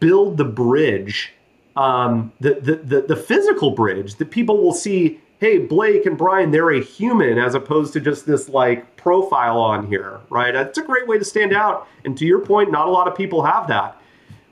build 0.00 0.36
the 0.36 0.44
bridge, 0.44 1.32
um, 1.76 2.32
the, 2.40 2.54
the, 2.54 2.76
the, 2.76 3.00
the 3.02 3.16
physical 3.16 3.70
bridge 3.70 4.16
that 4.16 4.30
people 4.30 4.58
will 4.62 4.74
see. 4.74 5.20
Hey, 5.38 5.58
Blake 5.58 6.06
and 6.06 6.16
Brian, 6.16 6.50
they're 6.50 6.70
a 6.70 6.82
human 6.82 7.38
as 7.38 7.54
opposed 7.54 7.92
to 7.92 8.00
just 8.00 8.26
this 8.26 8.48
like 8.48 8.96
profile 8.96 9.58
on 9.58 9.86
here, 9.86 10.20
right? 10.30 10.54
It's 10.54 10.78
a 10.78 10.82
great 10.82 11.06
way 11.06 11.18
to 11.18 11.24
stand 11.24 11.52
out. 11.52 11.86
And 12.06 12.16
to 12.16 12.24
your 12.24 12.40
point, 12.40 12.72
not 12.72 12.88
a 12.88 12.90
lot 12.90 13.06
of 13.06 13.14
people 13.14 13.44
have 13.44 13.68
that 13.68 14.00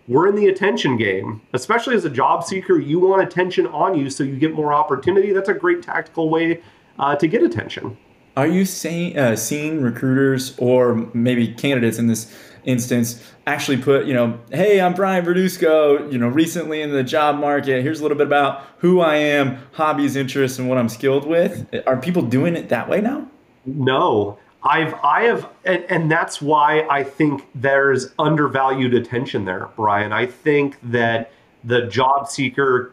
we're 0.07 0.29
in 0.29 0.35
the 0.35 0.47
attention 0.49 0.97
game, 0.97 1.41
especially 1.53 1.95
as 1.95 2.05
a 2.05 2.11
job 2.11 2.45
seeker. 2.45 2.79
You 2.79 2.99
want 2.99 3.23
attention 3.23 3.67
on 3.69 3.99
you 3.99 4.11
so 4.11 4.23
you 4.25 4.37
get 4.37 4.53
more 4.55 4.73
opportunity. 4.73 5.33
That's 5.33 5.49
a 5.49 5.55
great 5.55 5.83
tactical 5.83 6.29
way 6.29 6.61
uh, 6.99 7.17
to 7.17 7.27
get 7.27 7.43
attention. 7.43 7.97
Are 8.37 8.47
you 8.47 8.65
saying, 8.65 9.17
uh, 9.17 9.37
seeing 9.37 9.81
recruiters 9.81 10.59
or 10.59 11.09
maybe 11.15 11.49
candidates 11.49 11.99
in 11.99 12.09
this 12.09 12.35
instance 12.65 13.23
actually 13.47 13.77
put, 13.77 14.07
you 14.07 14.15
know, 14.15 14.39
hey, 14.51 14.81
I'm 14.81 14.95
Brian 14.95 15.25
Verduzco, 15.25 16.11
you 16.13 16.19
know, 16.19 16.29
recently 16.29 16.83
in 16.83 16.91
the 16.91 17.05
job 17.05 17.39
market. 17.39 17.83
Here's 17.83 18.01
a 18.01 18.03
little 18.03 18.19
bit 18.19 18.27
about 18.27 18.65
who 18.79 19.01
I 19.01 19.17
am, 19.17 19.59
hobbies, 19.73 20.17
interests, 20.17 20.59
and 20.59 20.69
what 20.69 20.79
I'm 20.79 20.89
skilled 20.89 21.27
with. 21.27 21.67
Are 21.87 21.97
people 21.97 22.23
doing 22.23 22.57
it 22.57 22.71
that 22.71 22.89
way 22.89 23.01
now? 23.01 23.29
No. 23.67 24.39
I've 24.65 24.95
I 24.95 25.25
have 25.25 25.49
and, 25.65 25.85
and 25.89 26.11
that's 26.11 26.41
why 26.41 26.87
I 26.89 27.05
think 27.05 27.47
there's 27.55 28.13
undervalued 28.19 28.95
attention 28.95 29.45
there, 29.45 29.69
Brian. 29.77 30.13
I 30.13 30.27
think 30.27 30.79
that 30.91 31.33
the 31.63 31.83
job 31.83 32.29
seeker 32.29 32.93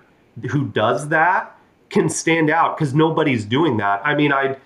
who 0.50 0.68
does 0.68 1.10
that 1.10 1.58
can 1.90 2.10
stand 2.10 2.50
out 2.50 2.78
because 2.78 2.94
nobody's 2.94 3.46
doing 3.46 3.78
that. 3.78 4.02
I 4.04 4.16
mean, 4.16 4.34
I 4.34 4.58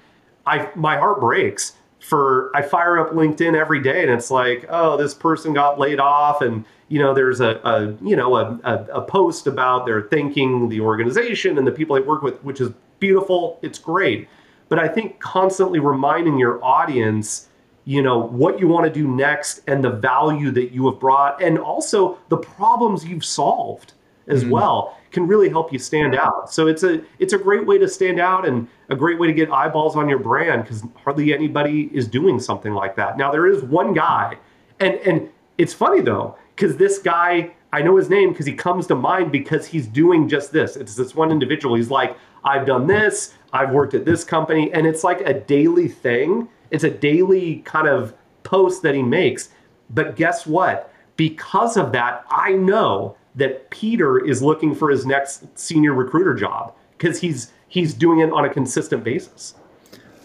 I 0.47 0.69
my 0.75 0.97
heart 0.97 1.19
breaks 1.19 1.73
for 1.99 2.51
I 2.55 2.63
fire 2.63 2.99
up 2.99 3.13
LinkedIn 3.13 3.55
every 3.55 3.81
day 3.81 4.01
and 4.01 4.11
it's 4.11 4.31
like, 4.31 4.65
oh, 4.69 4.97
this 4.97 5.13
person 5.13 5.53
got 5.53 5.77
laid 5.77 5.99
off 5.99 6.41
and 6.41 6.65
you 6.87 6.97
know 6.99 7.13
there's 7.13 7.39
a, 7.39 7.59
a 7.63 7.95
you 8.03 8.15
know 8.15 8.35
a, 8.35 8.59
a, 8.63 8.85
a 8.93 9.01
post 9.03 9.45
about 9.45 9.85
their 9.85 10.01
thanking 10.01 10.69
the 10.69 10.81
organization 10.81 11.59
and 11.59 11.67
the 11.67 11.71
people 11.71 11.95
they 11.95 12.01
work 12.01 12.23
with, 12.23 12.43
which 12.43 12.59
is 12.59 12.71
beautiful. 12.99 13.59
It's 13.61 13.77
great 13.77 14.27
but 14.69 14.79
I 14.79 14.87
think 14.87 15.19
constantly 15.19 15.79
reminding 15.79 16.37
your 16.37 16.63
audience, 16.63 17.49
you 17.85 18.01
know, 18.01 18.19
what 18.19 18.59
you 18.59 18.67
want 18.67 18.85
to 18.85 18.91
do 18.91 19.07
next 19.07 19.61
and 19.67 19.83
the 19.83 19.91
value 19.91 20.51
that 20.51 20.71
you 20.71 20.89
have 20.89 20.99
brought 20.99 21.41
and 21.41 21.57
also 21.59 22.17
the 22.29 22.37
problems 22.37 23.05
you've 23.05 23.25
solved 23.25 23.93
as 24.27 24.41
mm-hmm. 24.41 24.51
well 24.51 24.97
can 25.11 25.27
really 25.27 25.49
help 25.49 25.71
you 25.71 25.79
stand 25.79 26.15
out. 26.15 26.51
So 26.51 26.67
it's 26.67 26.83
a 26.83 27.01
it's 27.19 27.33
a 27.33 27.37
great 27.37 27.65
way 27.65 27.77
to 27.77 27.87
stand 27.87 28.19
out 28.19 28.47
and 28.47 28.67
a 28.89 28.95
great 28.95 29.19
way 29.19 29.27
to 29.27 29.33
get 29.33 29.51
eyeballs 29.51 29.95
on 29.95 30.09
your 30.09 30.19
brand 30.19 30.63
because 30.63 30.83
hardly 30.95 31.33
anybody 31.33 31.89
is 31.93 32.07
doing 32.07 32.39
something 32.39 32.73
like 32.73 32.95
that. 32.95 33.17
Now 33.17 33.31
there 33.31 33.47
is 33.47 33.63
one 33.63 33.93
guy, 33.93 34.37
and 34.79 34.95
and 34.95 35.29
it's 35.57 35.73
funny 35.73 36.01
though 36.01 36.35
because 36.55 36.75
this 36.77 36.97
guy 36.97 37.53
I 37.71 37.81
know 37.81 37.97
his 37.97 38.09
name 38.09 38.31
because 38.31 38.45
he 38.45 38.53
comes 38.53 38.87
to 38.87 38.95
mind 38.95 39.31
because 39.31 39.67
he's 39.67 39.85
doing 39.85 40.29
just 40.29 40.51
this. 40.51 40.77
It's 40.77 40.95
this 40.95 41.13
one 41.13 41.29
individual. 41.29 41.75
He's 41.75 41.89
like, 41.89 42.17
I've 42.45 42.65
done 42.65 42.87
this, 42.87 43.33
I've 43.55 43.71
worked 43.71 43.93
at 43.93 44.03
this 44.03 44.23
company, 44.23 44.71
and 44.73 44.85
it's 44.85 45.03
like 45.03 45.21
a 45.21 45.33
daily 45.33 45.87
thing. 45.87 46.49
It's 46.71 46.83
a 46.83 46.89
daily 46.89 47.57
kind 47.59 47.87
of 47.87 48.13
post 48.43 48.83
that 48.83 48.95
he 48.95 49.01
makes. 49.01 49.49
But 49.89 50.17
guess 50.17 50.45
what? 50.45 50.91
Because 51.15 51.77
of 51.77 51.93
that, 51.93 52.25
I 52.29 52.51
know 52.51 53.15
that 53.35 53.69
Peter 53.69 54.23
is 54.23 54.41
looking 54.41 54.75
for 54.75 54.89
his 54.89 55.05
next 55.05 55.45
senior 55.57 55.93
recruiter 55.93 56.33
job 56.33 56.73
because 56.97 57.21
he's 57.21 57.53
he's 57.69 57.93
doing 57.93 58.19
it 58.19 58.31
on 58.31 58.43
a 58.43 58.49
consistent 58.49 59.03
basis. 59.03 59.55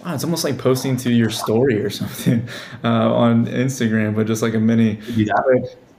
Wow, 0.05 0.15
it's 0.15 0.25
almost 0.25 0.45
like 0.45 0.59
posting 0.59 0.97
to 0.99 1.11
your 1.13 1.31
story 1.31 1.81
or 1.81 1.91
something 2.01 2.49
uh, 2.83 3.15
on 3.15 3.47
Instagram, 3.47 4.17
but 4.17 4.27
just 4.27 4.43
like 4.43 4.55
a 4.55 4.61
mini. 4.61 4.99
Yeah. 5.15 5.35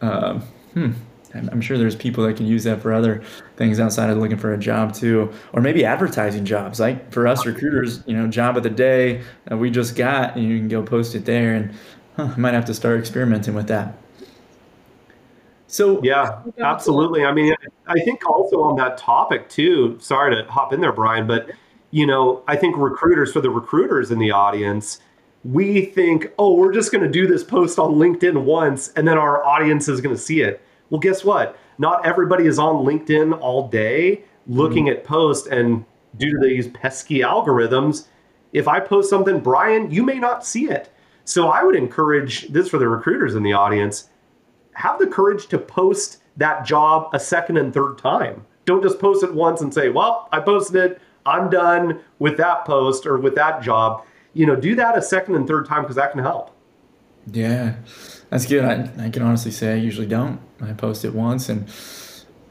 Uh, 0.02 0.40
hmm. 0.74 0.92
I'm 1.34 1.62
sure 1.62 1.78
there's 1.78 1.96
people 1.96 2.26
that 2.26 2.38
can 2.38 2.46
use 2.46 2.64
that 2.66 2.82
for 2.82 2.94
other 2.94 3.22
things 3.56 3.80
outside 3.80 4.10
of 4.10 4.18
looking 4.18 4.38
for 4.38 4.54
a 4.54 4.58
job 4.58 4.94
too, 4.94 5.32
or 5.54 5.62
maybe 5.62 5.86
advertising 5.86 6.46
jobs. 6.46 6.80
Like 6.80 7.12
for 7.12 7.28
us 7.28 7.46
recruiters, 7.46 8.04
you 8.06 8.16
know, 8.16 8.28
job 8.28 8.58
of 8.58 8.64
the 8.64 8.70
day 8.70 9.22
that 9.46 9.58
we 9.58 9.70
just 9.70 9.96
got, 9.96 10.36
and 10.36 10.48
you 10.48 10.58
can 10.58 10.68
go 10.68 10.84
post 10.84 11.16
it 11.16 11.26
there, 11.26 11.54
and 11.54 11.74
huh, 12.16 12.34
I 12.36 12.40
might 12.40 12.54
have 12.54 12.66
to 12.66 12.74
start 12.74 13.00
experimenting 13.00 13.54
with 13.54 13.68
that. 13.68 13.98
So 15.68 16.02
yeah, 16.04 16.42
absolutely. 16.60 17.24
I 17.24 17.34
mean, 17.34 17.56
I 17.88 18.00
think 18.02 18.28
also 18.30 18.62
on 18.62 18.76
that 18.78 18.98
topic 18.98 19.48
too. 19.48 19.98
Sorry 20.02 20.36
to 20.36 20.50
hop 20.52 20.74
in 20.74 20.82
there, 20.82 20.92
Brian, 20.92 21.28
but 21.28 21.50
you 21.92 22.06
know, 22.06 22.44
I 22.48 22.56
think 22.56 22.78
recruiters 22.78 23.32
for 23.32 23.42
the 23.42 23.50
recruiters 23.50 24.12
in 24.12 24.20
the 24.20 24.32
audience 24.32 25.00
we 25.44 25.86
think, 25.86 26.28
oh, 26.38 26.54
we're 26.54 26.72
just 26.72 26.92
going 26.92 27.04
to 27.04 27.10
do 27.10 27.26
this 27.28 27.44
post 27.44 27.80
on 27.80 27.96
LinkedIn 27.96 28.44
once 28.44 28.90
and 28.90 29.08
then 29.08 29.18
our 29.18 29.44
audience 29.44 29.88
is 29.88 30.02
going 30.02 30.16
to 30.16 30.22
see 30.22 30.42
it. 30.42 30.62
Well, 30.92 31.00
guess 31.00 31.24
what? 31.24 31.58
Not 31.80 32.06
everybody 32.06 32.46
is 32.46 32.60
on 32.60 32.86
LinkedIn 32.86 33.40
all 33.40 33.68
day 33.68 34.24
looking 34.46 34.86
mm-hmm. 34.86 35.00
at 35.00 35.04
posts, 35.04 35.48
and 35.48 35.86
due 36.18 36.32
to 36.32 36.48
these 36.48 36.68
pesky 36.68 37.20
algorithms, 37.20 38.08
if 38.54 38.68
I 38.68 38.80
post 38.80 39.10
something, 39.10 39.40
Brian, 39.40 39.90
you 39.90 40.04
may 40.04 40.20
not 40.20 40.46
see 40.46 40.70
it. 40.70 40.92
So 41.24 41.48
I 41.48 41.64
would 41.64 41.76
encourage 41.76 42.50
this 42.50 42.68
for 42.68 42.78
the 42.78 42.88
recruiters 42.88 43.34
in 43.36 43.44
the 43.44 43.54
audience 43.54 44.10
have 44.74 45.00
the 45.00 45.08
courage 45.08 45.48
to 45.48 45.58
post 45.58 46.22
that 46.38 46.66
job 46.66 47.10
a 47.14 47.20
second 47.20 47.58
and 47.58 47.74
third 47.74 47.98
time. 47.98 48.46
Don't 48.66 48.82
just 48.82 49.00
post 49.00 49.24
it 49.24 49.34
once 49.34 49.62
and 49.62 49.74
say, 49.74 49.90
well, 49.90 50.30
I 50.32 50.40
posted 50.40 50.76
it. 50.92 51.02
I'm 51.26 51.50
done 51.50 52.00
with 52.20 52.38
that 52.38 52.66
post 52.66 53.06
or 53.06 53.18
with 53.18 53.36
that 53.36 53.62
job. 53.62 54.06
You 54.34 54.46
know, 54.46 54.56
do 54.56 54.76
that 54.76 54.98
a 54.98 55.02
second 55.02 55.36
and 55.36 55.48
third 55.48 55.68
time 55.68 55.82
because 55.82 55.98
that 55.98 56.12
can 56.12 56.22
help. 56.22 56.56
Yeah. 57.32 57.76
That's 58.30 58.46
good. 58.46 58.64
I, 58.64 59.06
I 59.06 59.10
can 59.10 59.22
honestly 59.24 59.52
say 59.52 59.74
I 59.74 59.76
usually 59.76 60.08
don't. 60.08 60.40
I 60.62 60.74
post 60.74 61.06
it 61.06 61.14
once, 61.14 61.50
and 61.50 61.68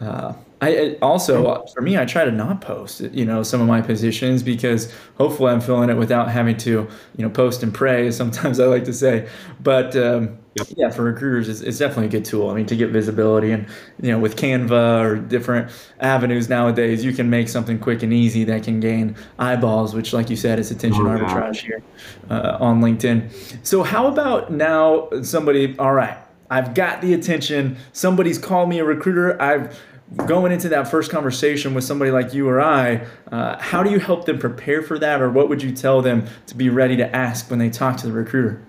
uh, 0.00 0.34
I 0.62 0.98
also 1.00 1.64
for 1.74 1.80
me 1.80 1.96
I 1.96 2.04
try 2.04 2.24
to 2.24 2.30
not 2.30 2.60
post 2.60 3.00
you 3.00 3.24
know 3.24 3.42
some 3.42 3.62
of 3.62 3.66
my 3.66 3.80
positions 3.80 4.42
because 4.42 4.92
hopefully 5.16 5.52
I'm 5.52 5.60
filling 5.60 5.88
it 5.88 5.96
without 5.96 6.30
having 6.30 6.56
to 6.58 6.70
you 6.70 6.88
know 7.24 7.30
post 7.30 7.62
and 7.62 7.72
pray. 7.72 8.10
Sometimes 8.10 8.60
I 8.60 8.66
like 8.66 8.84
to 8.84 8.92
say, 8.92 9.28
but 9.62 9.96
um, 9.96 10.38
yeah, 10.76 10.90
for 10.90 11.04
recruiters 11.04 11.48
it's, 11.48 11.60
it's, 11.62 11.78
definitely 11.78 12.06
a 12.06 12.10
good 12.10 12.26
tool. 12.26 12.50
I 12.50 12.54
mean 12.54 12.66
to 12.66 12.76
get 12.76 12.90
visibility 12.90 13.52
and 13.52 13.66
you 14.02 14.10
know 14.10 14.18
with 14.18 14.36
Canva 14.36 15.02
or 15.02 15.16
different 15.16 15.70
avenues 16.00 16.50
nowadays, 16.50 17.02
you 17.04 17.12
can 17.12 17.30
make 17.30 17.48
something 17.48 17.78
quick 17.78 18.02
and 18.02 18.12
easy 18.12 18.44
that 18.44 18.62
can 18.62 18.80
gain 18.80 19.16
eyeballs, 19.38 19.94
which 19.94 20.12
like 20.12 20.28
you 20.28 20.36
said 20.36 20.58
is 20.58 20.70
attention 20.70 21.06
oh, 21.06 21.10
arbitrage 21.10 21.56
here 21.56 21.82
uh, 22.28 22.58
on 22.60 22.82
LinkedIn. 22.82 23.30
So 23.66 23.82
how 23.82 24.08
about 24.08 24.52
now 24.52 25.08
somebody? 25.22 25.78
All 25.78 25.94
right. 25.94 26.18
I've 26.50 26.74
got 26.74 27.00
the 27.00 27.14
attention. 27.14 27.78
Somebody's 27.92 28.38
called 28.38 28.68
me 28.68 28.78
a 28.80 28.84
recruiter. 28.84 29.40
I've 29.40 29.78
going 30.26 30.50
into 30.50 30.68
that 30.70 30.88
first 30.88 31.10
conversation 31.10 31.72
with 31.72 31.84
somebody 31.84 32.10
like 32.10 32.34
you 32.34 32.48
or 32.48 32.60
I, 32.60 33.06
uh, 33.30 33.58
how 33.60 33.84
do 33.84 33.90
you 33.90 34.00
help 34.00 34.24
them 34.24 34.38
prepare 34.38 34.82
for 34.82 34.98
that, 34.98 35.22
or 35.22 35.30
what 35.30 35.48
would 35.48 35.62
you 35.62 35.70
tell 35.72 36.02
them 36.02 36.26
to 36.46 36.56
be 36.56 36.68
ready 36.68 36.96
to 36.96 37.14
ask 37.14 37.48
when 37.48 37.60
they 37.60 37.70
talk 37.70 37.96
to 37.98 38.06
the 38.08 38.12
recruiter? 38.12 38.60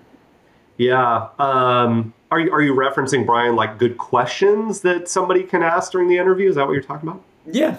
Yeah. 0.76 1.28
Um, 1.38 2.14
are 2.30 2.40
you 2.40 2.52
are 2.52 2.62
you 2.62 2.74
referencing 2.74 3.26
Brian 3.26 3.56
like 3.56 3.78
good 3.78 3.98
questions 3.98 4.80
that 4.82 5.08
somebody 5.08 5.42
can 5.42 5.62
ask 5.62 5.92
during 5.92 6.08
the 6.08 6.16
interview? 6.16 6.48
Is 6.48 6.56
that 6.56 6.66
what 6.66 6.72
you're 6.72 6.82
talking 6.82 7.08
about? 7.08 7.22
Yeah. 7.46 7.76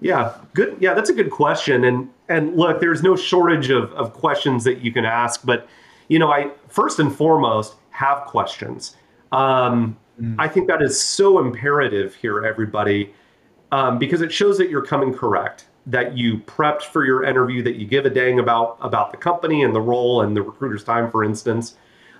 Yeah, 0.00 0.34
good. 0.54 0.76
Yeah, 0.78 0.94
that's 0.94 1.10
a 1.10 1.14
good 1.14 1.30
question. 1.30 1.84
And 1.84 2.10
and 2.28 2.56
look, 2.56 2.80
there's 2.80 3.02
no 3.02 3.16
shortage 3.16 3.70
of, 3.70 3.92
of 3.92 4.12
questions 4.12 4.64
that 4.64 4.80
you 4.80 4.92
can 4.92 5.04
ask, 5.04 5.44
but 5.44 5.68
you 6.08 6.18
know, 6.18 6.30
I 6.30 6.50
first 6.68 6.98
and 6.98 7.14
foremost 7.14 7.74
have 7.90 8.22
questions. 8.22 8.96
Um, 9.32 9.96
mm. 10.20 10.36
I 10.38 10.48
think 10.48 10.68
that 10.68 10.82
is 10.82 11.00
so 11.00 11.38
imperative 11.38 12.14
here, 12.14 12.44
everybody, 12.44 13.12
um, 13.72 13.98
because 13.98 14.20
it 14.20 14.32
shows 14.32 14.58
that 14.58 14.70
you're 14.70 14.84
coming 14.84 15.12
correct, 15.12 15.66
that 15.86 16.16
you 16.16 16.38
prepped 16.38 16.82
for 16.82 17.04
your 17.04 17.24
interview, 17.24 17.62
that 17.62 17.76
you 17.76 17.86
give 17.86 18.06
a 18.06 18.10
dang 18.10 18.38
about 18.38 18.78
about 18.80 19.10
the 19.10 19.16
company 19.16 19.62
and 19.62 19.74
the 19.74 19.80
role 19.80 20.22
and 20.22 20.36
the 20.36 20.42
recruiter's 20.42 20.84
time, 20.84 21.10
for 21.10 21.24
instance. 21.24 21.76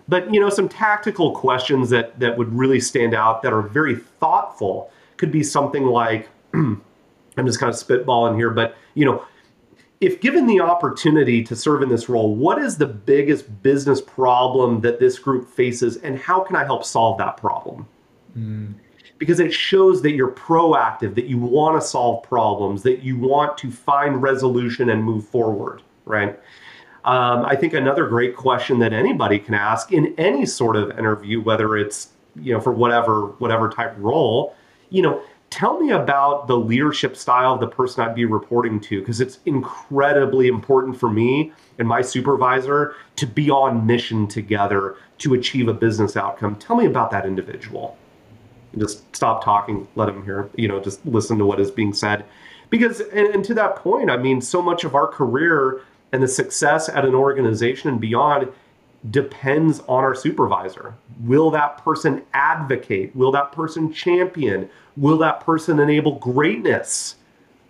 But 0.09 0.33
you 0.33 0.40
know, 0.40 0.51
some 0.51 0.69
tactical 0.69 1.33
questions 1.33 1.90
that 1.90 2.19
that 2.21 2.37
would 2.37 2.53
really 2.53 2.81
stand 2.81 3.14
out 3.14 3.42
that 3.42 3.53
are 3.53 3.62
very 3.62 3.97
thoughtful 3.97 4.90
could 5.16 5.33
be 5.33 5.42
something 5.42 5.85
like, 5.85 6.29
I'm 6.55 6.83
just 7.45 7.59
kind 7.59 7.73
of 7.73 7.79
spitballing 7.79 8.37
here, 8.37 8.51
but 8.51 8.77
you 8.95 9.05
know, 9.05 9.25
if 10.01 10.21
given 10.21 10.47
the 10.47 10.61
opportunity 10.61 11.43
to 11.45 11.57
serve 11.57 11.83
in 11.83 11.89
this 11.89 12.09
role, 12.09 12.35
what 12.35 12.59
is 12.59 12.77
the 12.77 12.87
biggest 12.87 13.63
business 13.63 14.01
problem 14.01 14.81
that 14.83 15.01
this 15.01 15.19
group 15.19 15.49
faces, 15.49 15.97
and 15.99 16.19
how 16.19 16.41
can 16.41 16.57
I 16.57 16.65
help 16.65 16.85
solve 16.85 17.19
that 17.19 17.37
problem? 17.37 17.87
Mm. 18.37 18.75
Because 19.19 19.41
it 19.41 19.53
shows 19.53 20.03
that 20.03 20.13
you're 20.13 20.33
proactive, 20.33 21.15
that 21.15 21.25
you 21.25 21.39
want 21.39 21.81
to 21.81 21.87
solve 21.87 22.23
problems, 22.23 22.83
that 22.83 23.03
you 23.03 23.19
want 23.19 23.57
to 23.59 23.71
find 23.71 24.21
resolution 24.21 24.91
and 24.91 25.03
move 25.03 25.27
forward, 25.27 25.81
right? 26.05 26.39
Um, 27.07 27.47
I 27.47 27.57
think 27.57 27.73
another 27.73 28.07
great 28.07 28.37
question 28.37 28.79
that 28.81 28.93
anybody 28.93 29.39
can 29.39 29.55
ask 29.55 29.93
in 29.93 30.15
any 30.19 30.45
sort 30.45 30.77
of 30.77 30.91
interview, 30.99 31.41
whether 31.41 31.77
it's 31.77 32.09
you 32.35 32.53
know 32.53 32.61
for 32.61 32.73
whatever 32.73 33.29
whatever 33.39 33.71
type 33.71 33.95
role, 33.97 34.55
you 34.91 35.01
know, 35.01 35.23
tell 35.51 35.81
me 35.81 35.91
about 35.91 36.49
the 36.49 36.57
leadership 36.57 37.17
style 37.17 37.55
of 37.55 37.61
the 37.61 37.67
person 37.67 38.03
I'd 38.03 38.15
be 38.15 38.25
reporting 38.25 38.81
to 38.81 39.01
because 39.01 39.21
it's 39.21 39.39
incredibly 39.47 40.49
important 40.49 40.99
for 40.99 41.11
me 41.11 41.53
and 41.79 41.87
my 41.87 42.03
supervisor 42.03 42.95
to 43.17 43.27
be 43.27 43.51
on 43.51 43.87
mission 43.87 44.27
together 44.27 44.97
to 45.19 45.35
achieve 45.35 45.69
a 45.69 45.75
business 45.75 46.17
outcome. 46.17 46.57
Tell 46.57 46.77
me 46.77 46.87
about 46.87 47.11
that 47.11 47.27
individual. 47.27 47.97
Just 48.77 49.15
stop 49.17 49.43
talking, 49.43 49.89
let 49.95 50.09
him 50.09 50.25
hear, 50.25 50.51
you 50.57 50.69
know, 50.69 50.81
just 50.81 51.05
listen 51.07 51.39
to 51.39 51.47
what 51.47 51.61
is 51.61 51.71
being 51.71 51.95
said. 51.95 52.25
Because, 52.69 53.01
and, 53.01 53.29
and 53.29 53.45
to 53.45 53.55
that 53.55 53.77
point, 53.77 54.11
I 54.11 54.17
mean, 54.17 54.41
so 54.41 54.61
much 54.61 54.85
of 54.85 54.95
our 54.95 55.07
career 55.07 55.81
and 56.13 56.23
the 56.23 56.29
success 56.29 56.89
at 56.89 57.05
an 57.05 57.15
organization 57.15 57.89
and 57.89 58.01
beyond 58.01 58.49
depends 59.11 59.81
on 59.81 60.05
our 60.05 60.14
supervisor. 60.14 60.95
Will 61.21 61.51
that 61.51 61.83
person 61.85 62.23
advocate? 62.33 63.14
Will 63.14 63.33
that 63.33 63.53
person 63.53 63.92
champion? 63.92 64.69
Will 64.97 65.19
that 65.19 65.40
person 65.40 65.79
enable 65.79 66.19
greatness 66.19 67.16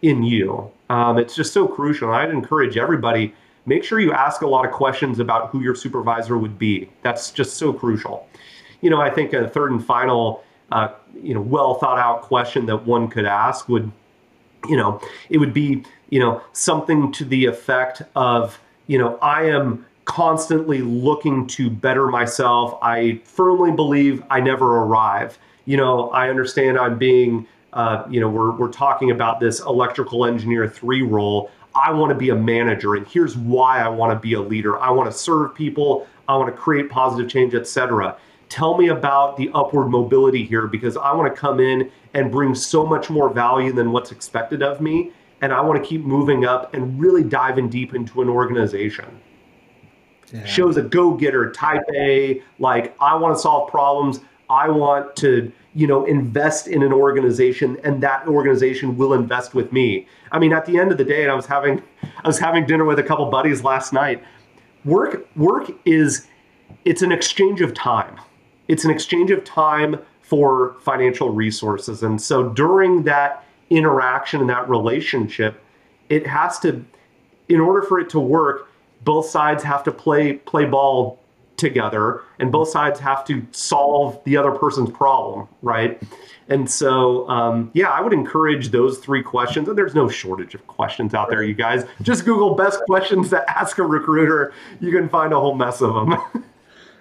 in 0.02 0.22
you? 0.22 0.70
Um, 0.88 1.18
it's 1.18 1.34
just 1.34 1.52
so 1.52 1.66
crucial. 1.66 2.10
I'd 2.12 2.30
encourage 2.30 2.76
everybody 2.76 3.34
make 3.66 3.84
sure 3.84 4.00
you 4.00 4.12
ask 4.12 4.42
a 4.42 4.46
lot 4.46 4.64
of 4.64 4.72
questions 4.72 5.18
about 5.18 5.50
who 5.50 5.60
your 5.60 5.74
supervisor 5.74 6.38
would 6.38 6.58
be. 6.58 6.88
That's 7.02 7.30
just 7.30 7.56
so 7.56 7.72
crucial. 7.72 8.28
You 8.80 8.90
know, 8.90 9.00
I 9.00 9.10
think 9.10 9.32
a 9.32 9.48
third 9.48 9.72
and 9.72 9.84
final, 9.84 10.44
uh, 10.70 10.88
you 11.20 11.34
know, 11.34 11.40
well 11.40 11.74
thought 11.74 11.98
out 11.98 12.22
question 12.22 12.66
that 12.66 12.86
one 12.86 13.08
could 13.08 13.24
ask 13.26 13.68
would, 13.68 13.90
you 14.68 14.76
know, 14.76 15.00
it 15.28 15.38
would 15.38 15.52
be, 15.52 15.84
you 16.10 16.20
know, 16.20 16.40
something 16.52 17.10
to 17.12 17.24
the 17.24 17.46
effect 17.46 18.02
of, 18.14 18.58
you 18.86 18.98
know, 18.98 19.18
I 19.18 19.46
am 19.46 19.84
constantly 20.06 20.80
looking 20.80 21.46
to 21.48 21.68
better 21.68 22.06
myself. 22.06 22.78
I 22.80 23.20
firmly 23.24 23.72
believe 23.72 24.22
I 24.30 24.40
never 24.40 24.78
arrive. 24.78 25.38
You 25.66 25.76
know, 25.76 26.10
I 26.10 26.30
understand 26.30 26.78
I'm 26.78 26.96
being, 26.96 27.46
uh, 27.74 28.04
you 28.08 28.20
know, 28.20 28.28
we're, 28.28 28.52
we're 28.52 28.72
talking 28.72 29.10
about 29.10 29.40
this 29.40 29.60
electrical 29.60 30.24
engineer 30.24 30.68
three 30.68 31.02
role. 31.02 31.50
I 31.74 31.90
want 31.92 32.10
to 32.10 32.14
be 32.14 32.30
a 32.30 32.36
manager, 32.36 32.94
and 32.94 33.06
here's 33.06 33.36
why 33.36 33.80
I 33.80 33.88
want 33.88 34.12
to 34.12 34.18
be 34.18 34.32
a 34.34 34.40
leader. 34.40 34.78
I 34.78 34.90
want 34.90 35.10
to 35.10 35.16
serve 35.16 35.54
people. 35.54 36.06
I 36.28 36.36
want 36.36 36.54
to 36.54 36.58
create 36.58 36.88
positive 36.88 37.30
change, 37.30 37.54
etc. 37.54 38.16
Tell 38.48 38.78
me 38.78 38.88
about 38.88 39.36
the 39.36 39.50
upward 39.54 39.88
mobility 39.88 40.44
here 40.44 40.68
because 40.68 40.96
I 40.96 41.12
want 41.12 41.34
to 41.34 41.38
come 41.38 41.60
in 41.60 41.90
and 42.14 42.30
bring 42.30 42.54
so 42.54 42.86
much 42.86 43.10
more 43.10 43.28
value 43.28 43.72
than 43.72 43.92
what's 43.92 44.12
expected 44.12 44.62
of 44.62 44.80
me. 44.80 45.12
And 45.42 45.52
I 45.52 45.60
want 45.60 45.82
to 45.82 45.86
keep 45.86 46.02
moving 46.02 46.46
up 46.46 46.72
and 46.72 46.98
really 46.98 47.24
diving 47.24 47.68
deep 47.68 47.94
into 47.94 48.22
an 48.22 48.28
organization 48.28 49.20
yeah. 50.32 50.44
shows 50.44 50.76
a 50.76 50.82
go-getter 50.82 51.50
type 51.52 51.82
a 51.94 52.42
like 52.58 52.94
i 53.00 53.14
want 53.14 53.34
to 53.34 53.40
solve 53.40 53.70
problems. 53.70 54.20
I 54.48 54.68
want 54.68 55.16
to 55.16 55.50
you 55.74 55.86
know 55.86 56.04
invest 56.04 56.68
in 56.68 56.82
an 56.82 56.92
organization 56.92 57.78
and 57.82 58.02
that 58.02 58.26
organization 58.28 58.96
will 58.96 59.12
invest 59.12 59.54
with 59.54 59.72
me. 59.72 60.06
I 60.32 60.38
mean 60.38 60.52
at 60.52 60.66
the 60.66 60.78
end 60.78 60.92
of 60.92 60.98
the 60.98 61.04
day 61.04 61.22
and 61.22 61.30
i 61.30 61.34
was 61.34 61.46
having 61.46 61.82
i 62.24 62.26
was 62.26 62.38
having 62.38 62.66
dinner 62.66 62.84
with 62.84 62.98
a 62.98 63.02
couple 63.02 63.26
buddies 63.26 63.64
last 63.64 63.92
night. 63.92 64.22
Work 64.84 65.28
work 65.36 65.70
is 65.84 66.26
it's 66.84 67.02
an 67.02 67.12
exchange 67.12 67.60
of 67.60 67.74
time. 67.74 68.20
It's 68.68 68.84
an 68.84 68.90
exchange 68.90 69.30
of 69.30 69.44
time 69.44 69.98
for 70.22 70.76
financial 70.80 71.30
resources. 71.30 72.02
And 72.02 72.20
so 72.20 72.48
during 72.48 73.04
that 73.04 73.44
interaction 73.70 74.40
and 74.40 74.50
that 74.50 74.68
relationship 74.68 75.60
it 76.08 76.26
has 76.26 76.58
to 76.60 76.84
in 77.48 77.60
order 77.60 77.82
for 77.82 77.98
it 77.98 78.08
to 78.10 78.20
work 78.20 78.68
both 79.04 79.26
sides 79.26 79.62
have 79.62 79.82
to 79.84 79.92
play 79.92 80.34
play 80.34 80.64
ball 80.64 81.20
together 81.56 82.22
and 82.38 82.52
both 82.52 82.68
sides 82.68 83.00
have 83.00 83.24
to 83.24 83.46
solve 83.50 84.22
the 84.24 84.36
other 84.36 84.50
person's 84.50 84.90
problem 84.90 85.48
right? 85.62 86.02
And 86.48 86.70
so 86.70 87.28
um, 87.28 87.70
yeah 87.74 87.90
i 87.90 88.00
would 88.00 88.12
encourage 88.12 88.70
those 88.70 88.98
three 88.98 89.22
questions 89.22 89.68
and 89.68 89.76
there's 89.76 89.94
no 89.94 90.08
shortage 90.08 90.54
of 90.54 90.66
questions 90.66 91.14
out 91.14 91.28
there 91.28 91.42
you 91.42 91.54
guys. 91.54 91.84
Just 92.02 92.24
google 92.24 92.54
best 92.54 92.80
questions 92.86 93.30
to 93.30 93.50
ask 93.50 93.78
a 93.78 93.82
recruiter. 93.82 94.52
You 94.80 94.92
can 94.92 95.08
find 95.08 95.32
a 95.32 95.40
whole 95.40 95.54
mess 95.54 95.80
of 95.80 95.94
them. 95.94 96.44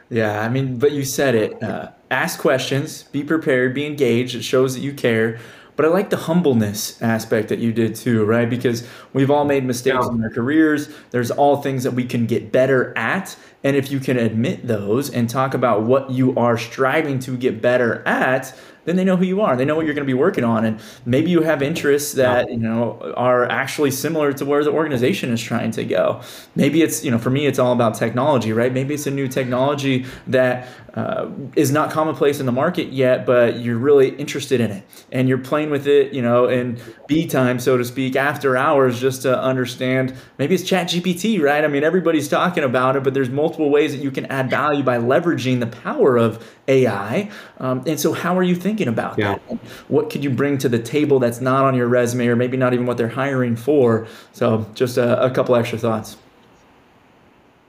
Yeah 0.09 0.41
i 0.41 0.49
mean 0.49 0.77
but 0.77 0.91
you 0.91 1.03
said 1.03 1.35
it 1.35 1.61
uh, 1.63 1.91
ask 2.11 2.39
questions 2.39 3.03
be 3.03 3.23
prepared 3.23 3.73
be 3.73 3.85
engaged 3.85 4.35
it 4.35 4.43
shows 4.43 4.75
that 4.75 4.81
you 4.81 4.93
care 4.93 5.39
but 5.75 5.85
I 5.85 5.89
like 5.89 6.09
the 6.09 6.17
humbleness 6.17 7.01
aspect 7.01 7.49
that 7.49 7.59
you 7.59 7.73
did 7.73 7.95
too, 7.95 8.23
right? 8.25 8.49
Because 8.49 8.87
we've 9.13 9.29
all 9.29 9.45
made 9.45 9.65
mistakes 9.65 10.05
yeah. 10.07 10.15
in 10.15 10.23
our 10.23 10.29
careers. 10.29 10.89
There's 11.11 11.31
all 11.31 11.61
things 11.61 11.83
that 11.83 11.91
we 11.91 12.05
can 12.05 12.25
get 12.25 12.51
better 12.51 12.97
at. 12.97 13.35
And 13.63 13.75
if 13.75 13.91
you 13.91 13.99
can 13.99 14.17
admit 14.17 14.67
those 14.67 15.09
and 15.09 15.29
talk 15.29 15.53
about 15.53 15.83
what 15.83 16.11
you 16.11 16.35
are 16.35 16.57
striving 16.57 17.19
to 17.19 17.35
get 17.35 17.61
better 17.61 18.07
at, 18.07 18.55
then 18.85 18.95
they 18.95 19.03
know 19.03 19.17
who 19.17 19.25
you 19.25 19.41
are. 19.41 19.55
They 19.55 19.65
know 19.65 19.75
what 19.75 19.85
you're 19.85 19.95
going 19.95 20.05
to 20.05 20.11
be 20.11 20.13
working 20.13 20.43
on, 20.43 20.63
and 20.63 20.79
maybe 21.05 21.31
you 21.31 21.41
have 21.41 21.61
interests 21.61 22.13
that 22.13 22.49
you 22.49 22.57
know 22.57 23.13
are 23.17 23.45
actually 23.45 23.91
similar 23.91 24.31
to 24.33 24.45
where 24.45 24.63
the 24.63 24.71
organization 24.71 25.31
is 25.31 25.41
trying 25.41 25.71
to 25.71 25.83
go. 25.83 26.21
Maybe 26.55 26.81
it's 26.81 27.03
you 27.03 27.11
know 27.11 27.17
for 27.17 27.31
me 27.31 27.47
it's 27.47 27.59
all 27.59 27.73
about 27.73 27.95
technology, 27.95 28.53
right? 28.53 28.71
Maybe 28.71 28.93
it's 28.93 29.07
a 29.07 29.11
new 29.11 29.27
technology 29.27 30.05
that 30.27 30.67
uh, 30.95 31.29
is 31.57 31.71
not 31.71 31.91
commonplace 31.91 32.39
in 32.39 32.45
the 32.45 32.51
market 32.51 32.87
yet, 32.93 33.25
but 33.25 33.59
you're 33.59 33.77
really 33.77 34.09
interested 34.15 34.61
in 34.61 34.71
it 34.71 34.83
and 35.11 35.27
you're 35.27 35.37
playing 35.37 35.69
with 35.69 35.87
it, 35.87 36.13
you 36.13 36.21
know, 36.21 36.47
in 36.47 36.79
B 37.07 37.27
time, 37.27 37.59
so 37.59 37.77
to 37.77 37.83
speak, 37.83 38.15
after 38.15 38.55
hours, 38.55 38.99
just 38.99 39.23
to 39.23 39.37
understand. 39.37 40.15
Maybe 40.37 40.55
it's 40.55 40.63
Chat 40.63 40.87
GPT, 40.87 41.41
right? 41.41 41.65
I 41.65 41.67
mean, 41.67 41.83
everybody's 41.83 42.29
talking 42.29 42.63
about 42.63 42.95
it, 42.95 43.03
but 43.03 43.13
there's 43.13 43.29
multiple 43.29 43.69
ways 43.69 43.91
that 43.91 44.01
you 44.01 44.09
can 44.09 44.25
add 44.27 44.49
value 44.49 44.83
by 44.83 44.97
leveraging 44.97 45.59
the 45.59 45.67
power 45.67 46.15
of 46.15 46.45
AI. 46.69 47.29
Um, 47.59 47.83
and 47.85 47.99
so, 47.99 48.13
how 48.13 48.37
are 48.37 48.43
you 48.43 48.55
thinking 48.55 48.87
about 48.87 49.19
yeah. 49.19 49.37
that? 49.49 49.59
What 49.89 50.09
could 50.09 50.23
you 50.23 50.29
bring 50.29 50.57
to 50.59 50.69
the 50.69 50.79
table 50.79 51.19
that's 51.19 51.41
not 51.41 51.65
on 51.65 51.75
your 51.75 51.87
resume, 51.87 52.27
or 52.27 52.37
maybe 52.37 52.55
not 52.55 52.73
even 52.73 52.85
what 52.85 52.95
they're 52.95 53.09
hiring 53.09 53.57
for? 53.57 54.07
So, 54.31 54.65
just 54.73 54.97
a, 54.97 55.21
a 55.23 55.29
couple 55.29 55.55
extra 55.55 55.77
thoughts. 55.77 56.15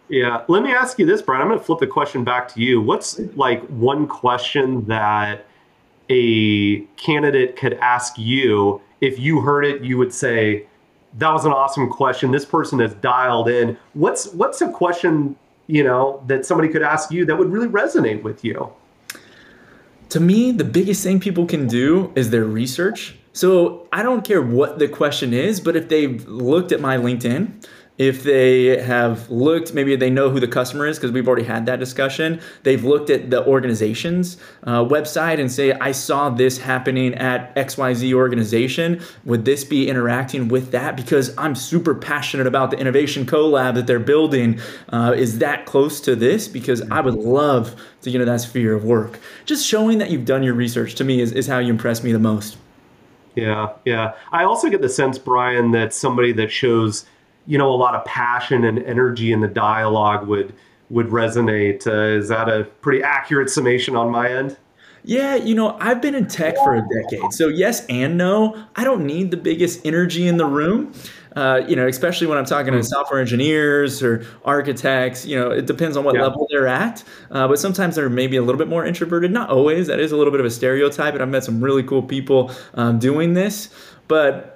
Yeah. 0.08 0.44
Let 0.48 0.62
me 0.62 0.72
ask 0.72 0.98
you 0.98 1.06
this, 1.06 1.22
Brian. 1.22 1.42
I'm 1.42 1.48
going 1.48 1.58
to 1.58 1.64
flip 1.64 1.80
the 1.80 1.86
question 1.86 2.24
back 2.24 2.48
to 2.54 2.60
you. 2.60 2.80
What's 2.80 3.18
like 3.34 3.64
one 3.68 4.06
question 4.06 4.84
that 4.86 5.46
a 6.08 6.80
candidate 6.96 7.56
could 7.56 7.74
ask 7.74 8.16
you 8.16 8.80
if 9.00 9.18
you 9.18 9.40
heard 9.40 9.64
it, 9.64 9.82
you 9.82 9.98
would 9.98 10.12
say, 10.14 10.66
that 11.18 11.32
was 11.32 11.44
an 11.44 11.52
awesome 11.52 11.88
question. 11.88 12.30
This 12.30 12.44
person 12.44 12.78
has 12.80 12.92
dialed 12.94 13.48
in. 13.48 13.76
What's 13.94 14.32
what's 14.34 14.60
a 14.60 14.70
question, 14.70 15.34
you 15.66 15.82
know, 15.82 16.22
that 16.26 16.44
somebody 16.44 16.68
could 16.68 16.82
ask 16.82 17.10
you 17.10 17.24
that 17.24 17.36
would 17.36 17.50
really 17.50 17.68
resonate 17.68 18.22
with 18.22 18.44
you? 18.44 18.70
To 20.10 20.20
me, 20.20 20.52
the 20.52 20.64
biggest 20.64 21.02
thing 21.02 21.18
people 21.18 21.46
can 21.46 21.66
do 21.66 22.12
is 22.14 22.30
their 22.30 22.44
research. 22.44 23.16
So 23.32 23.88
I 23.92 24.02
don't 24.02 24.24
care 24.24 24.42
what 24.42 24.78
the 24.78 24.88
question 24.88 25.32
is, 25.32 25.60
but 25.60 25.74
if 25.74 25.88
they've 25.88 26.26
looked 26.28 26.70
at 26.70 26.80
my 26.80 26.96
LinkedIn, 26.96 27.66
if 27.98 28.22
they 28.22 28.82
have 28.82 29.30
looked, 29.30 29.72
maybe 29.72 29.96
they 29.96 30.10
know 30.10 30.28
who 30.28 30.38
the 30.38 30.48
customer 30.48 30.86
is 30.86 30.98
because 30.98 31.12
we've 31.12 31.26
already 31.26 31.44
had 31.44 31.66
that 31.66 31.80
discussion. 31.80 32.40
They've 32.62 32.84
looked 32.84 33.08
at 33.08 33.30
the 33.30 33.44
organization's 33.46 34.36
uh, 34.64 34.84
website 34.84 35.40
and 35.40 35.50
say, 35.50 35.72
I 35.72 35.92
saw 35.92 36.28
this 36.28 36.58
happening 36.58 37.14
at 37.14 37.54
XYZ 37.56 38.12
organization. 38.12 39.02
Would 39.24 39.44
this 39.44 39.64
be 39.64 39.88
interacting 39.88 40.48
with 40.48 40.72
that? 40.72 40.96
Because 40.96 41.36
I'm 41.38 41.54
super 41.54 41.94
passionate 41.94 42.46
about 42.46 42.70
the 42.70 42.78
innovation 42.78 43.24
collab 43.24 43.74
that 43.74 43.86
they're 43.86 43.98
building. 43.98 44.60
Uh, 44.90 45.14
is 45.16 45.38
that 45.38 45.64
close 45.64 46.00
to 46.02 46.14
this? 46.14 46.48
Because 46.48 46.82
I 46.90 47.00
would 47.00 47.14
love 47.14 47.74
to 48.02 48.10
get 48.10 48.20
into 48.20 48.30
that 48.30 48.40
sphere 48.42 48.74
of 48.74 48.84
work. 48.84 49.18
Just 49.46 49.66
showing 49.66 49.98
that 49.98 50.10
you've 50.10 50.26
done 50.26 50.42
your 50.42 50.54
research 50.54 50.94
to 50.96 51.04
me 51.04 51.20
is, 51.20 51.32
is 51.32 51.46
how 51.46 51.58
you 51.58 51.70
impress 51.70 52.04
me 52.04 52.12
the 52.12 52.18
most. 52.18 52.58
Yeah, 53.36 53.74
yeah. 53.84 54.14
I 54.32 54.44
also 54.44 54.70
get 54.70 54.80
the 54.80 54.88
sense, 54.88 55.18
Brian, 55.18 55.70
that 55.72 55.92
somebody 55.92 56.32
that 56.32 56.50
shows, 56.50 57.04
you 57.46 57.58
know, 57.58 57.70
a 57.72 57.76
lot 57.76 57.94
of 57.94 58.04
passion 58.04 58.64
and 58.64 58.78
energy 58.82 59.32
in 59.32 59.40
the 59.40 59.48
dialogue 59.48 60.26
would 60.26 60.52
would 60.90 61.08
resonate. 61.08 61.86
Uh, 61.86 62.18
is 62.18 62.28
that 62.28 62.48
a 62.48 62.64
pretty 62.80 63.02
accurate 63.02 63.50
summation 63.50 63.96
on 63.96 64.10
my 64.10 64.30
end? 64.30 64.56
Yeah, 65.02 65.36
you 65.36 65.54
know, 65.54 65.76
I've 65.80 66.02
been 66.02 66.16
in 66.16 66.26
tech 66.26 66.56
for 66.56 66.74
a 66.74 66.80
decade. 66.80 67.32
So, 67.32 67.46
yes 67.46 67.86
and 67.86 68.18
no. 68.18 68.60
I 68.74 68.82
don't 68.82 69.06
need 69.06 69.30
the 69.30 69.36
biggest 69.36 69.86
energy 69.86 70.26
in 70.26 70.36
the 70.36 70.46
room. 70.46 70.92
Uh, 71.36 71.62
you 71.68 71.76
know, 71.76 71.86
especially 71.86 72.26
when 72.26 72.38
I'm 72.38 72.44
talking 72.44 72.72
to 72.72 72.82
software 72.82 73.20
engineers 73.20 74.02
or 74.02 74.24
architects, 74.44 75.24
you 75.26 75.38
know, 75.38 75.50
it 75.50 75.66
depends 75.66 75.96
on 75.96 76.02
what 76.02 76.14
Yeah. 76.16 76.22
level 76.22 76.48
they're 76.50 76.66
at. 76.66 77.04
Uh, 77.30 77.46
but 77.46 77.58
sometimes 77.60 77.94
they're 77.94 78.08
maybe 78.08 78.36
a 78.36 78.42
little 78.42 78.58
bit 78.58 78.68
more 78.68 78.84
introverted. 78.84 79.30
Not 79.30 79.50
always. 79.50 79.86
That 79.86 80.00
is 80.00 80.10
a 80.12 80.16
little 80.16 80.30
bit 80.32 80.40
of 80.40 80.46
a 80.46 80.50
stereotype. 80.50 81.14
And 81.14 81.22
I've 81.22 81.28
met 81.28 81.44
some 81.44 81.60
really 81.62 81.82
cool 81.84 82.02
people 82.02 82.50
um, 82.74 82.98
doing 82.98 83.34
this. 83.34 83.68
But 84.08 84.55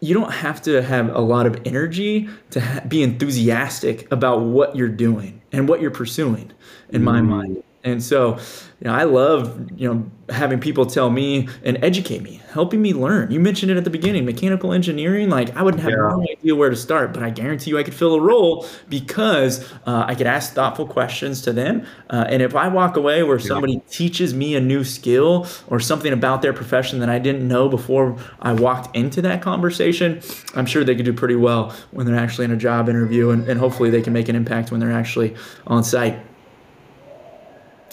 you 0.00 0.14
don't 0.14 0.32
have 0.32 0.62
to 0.62 0.82
have 0.82 1.14
a 1.14 1.20
lot 1.20 1.46
of 1.46 1.60
energy 1.64 2.28
to 2.50 2.60
ha- 2.60 2.80
be 2.88 3.02
enthusiastic 3.02 4.10
about 4.10 4.40
what 4.40 4.74
you're 4.74 4.88
doing 4.88 5.42
and 5.52 5.68
what 5.68 5.80
you're 5.80 5.90
pursuing 5.90 6.50
in 6.88 7.04
my 7.04 7.20
mm-hmm. 7.20 7.30
mind 7.30 7.62
and 7.82 8.02
so 8.02 8.36
you 8.80 8.84
know 8.88 8.92
i 8.92 9.04
love 9.04 9.70
you 9.76 9.88
know 9.92 10.10
having 10.28 10.60
people 10.60 10.86
tell 10.86 11.10
me 11.10 11.48
and 11.64 11.82
educate 11.82 12.22
me 12.22 12.40
helping 12.52 12.80
me 12.82 12.92
learn. 12.92 13.30
You 13.32 13.40
mentioned 13.40 13.70
it 13.72 13.76
at 13.76 13.84
the 13.84 13.90
beginning 13.90 14.24
mechanical 14.24 14.72
engineering 14.72 15.28
like 15.30 15.56
i 15.56 15.62
wouldn't 15.62 15.82
have 15.82 15.90
Yeah. 15.90 15.96
no 15.96 16.22
idea 16.30 16.54
where 16.54 16.70
to 16.70 16.76
start 16.76 17.12
but 17.12 17.22
i 17.22 17.30
guarantee 17.30 17.70
you 17.70 17.78
i 17.78 17.82
could 17.82 17.94
fill 17.94 18.14
a 18.14 18.20
role 18.20 18.66
because 18.88 19.64
uh, 19.86 20.04
i 20.06 20.14
could 20.14 20.26
ask 20.26 20.52
thoughtful 20.52 20.86
questions 20.86 21.42
to 21.42 21.52
them. 21.52 21.86
Uh, 22.10 22.24
and 22.28 22.42
if 22.42 22.54
i 22.54 22.68
walk 22.68 22.96
away 22.96 23.22
where 23.22 23.38
somebody 23.38 23.80
teaches 23.90 24.34
me 24.34 24.54
a 24.56 24.60
new 24.60 24.84
skill 24.84 25.46
or 25.68 25.80
something 25.80 26.12
about 26.12 26.42
their 26.42 26.52
profession 26.52 27.00
that 27.00 27.08
i 27.08 27.18
didn't 27.18 27.46
know 27.46 27.68
before 27.68 28.16
i 28.40 28.52
walked 28.52 28.94
into 28.96 29.22
that 29.22 29.42
conversation 29.42 30.20
i'm 30.54 30.66
sure 30.66 30.84
they 30.84 30.94
could 30.94 31.04
do 31.06 31.12
pretty 31.12 31.36
well 31.36 31.74
when 31.92 32.06
they're 32.06 32.16
actually 32.16 32.44
in 32.44 32.50
a 32.52 32.56
job 32.56 32.88
interview 32.88 33.30
and, 33.30 33.48
and 33.48 33.58
hopefully 33.58 33.90
they 33.90 34.02
can 34.02 34.12
make 34.12 34.28
an 34.28 34.36
impact 34.36 34.70
when 34.70 34.80
they're 34.80 34.92
actually 34.92 35.34
on 35.66 35.82
site 35.82 36.18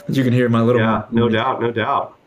you 0.10 0.24
can 0.24 0.34
hear 0.34 0.50
my 0.50 0.62
little 0.62 0.82
Yeah, 0.82 1.06
no 1.12 1.30
doubt, 1.30 1.62
no 1.62 1.72
doubt. 1.72 2.18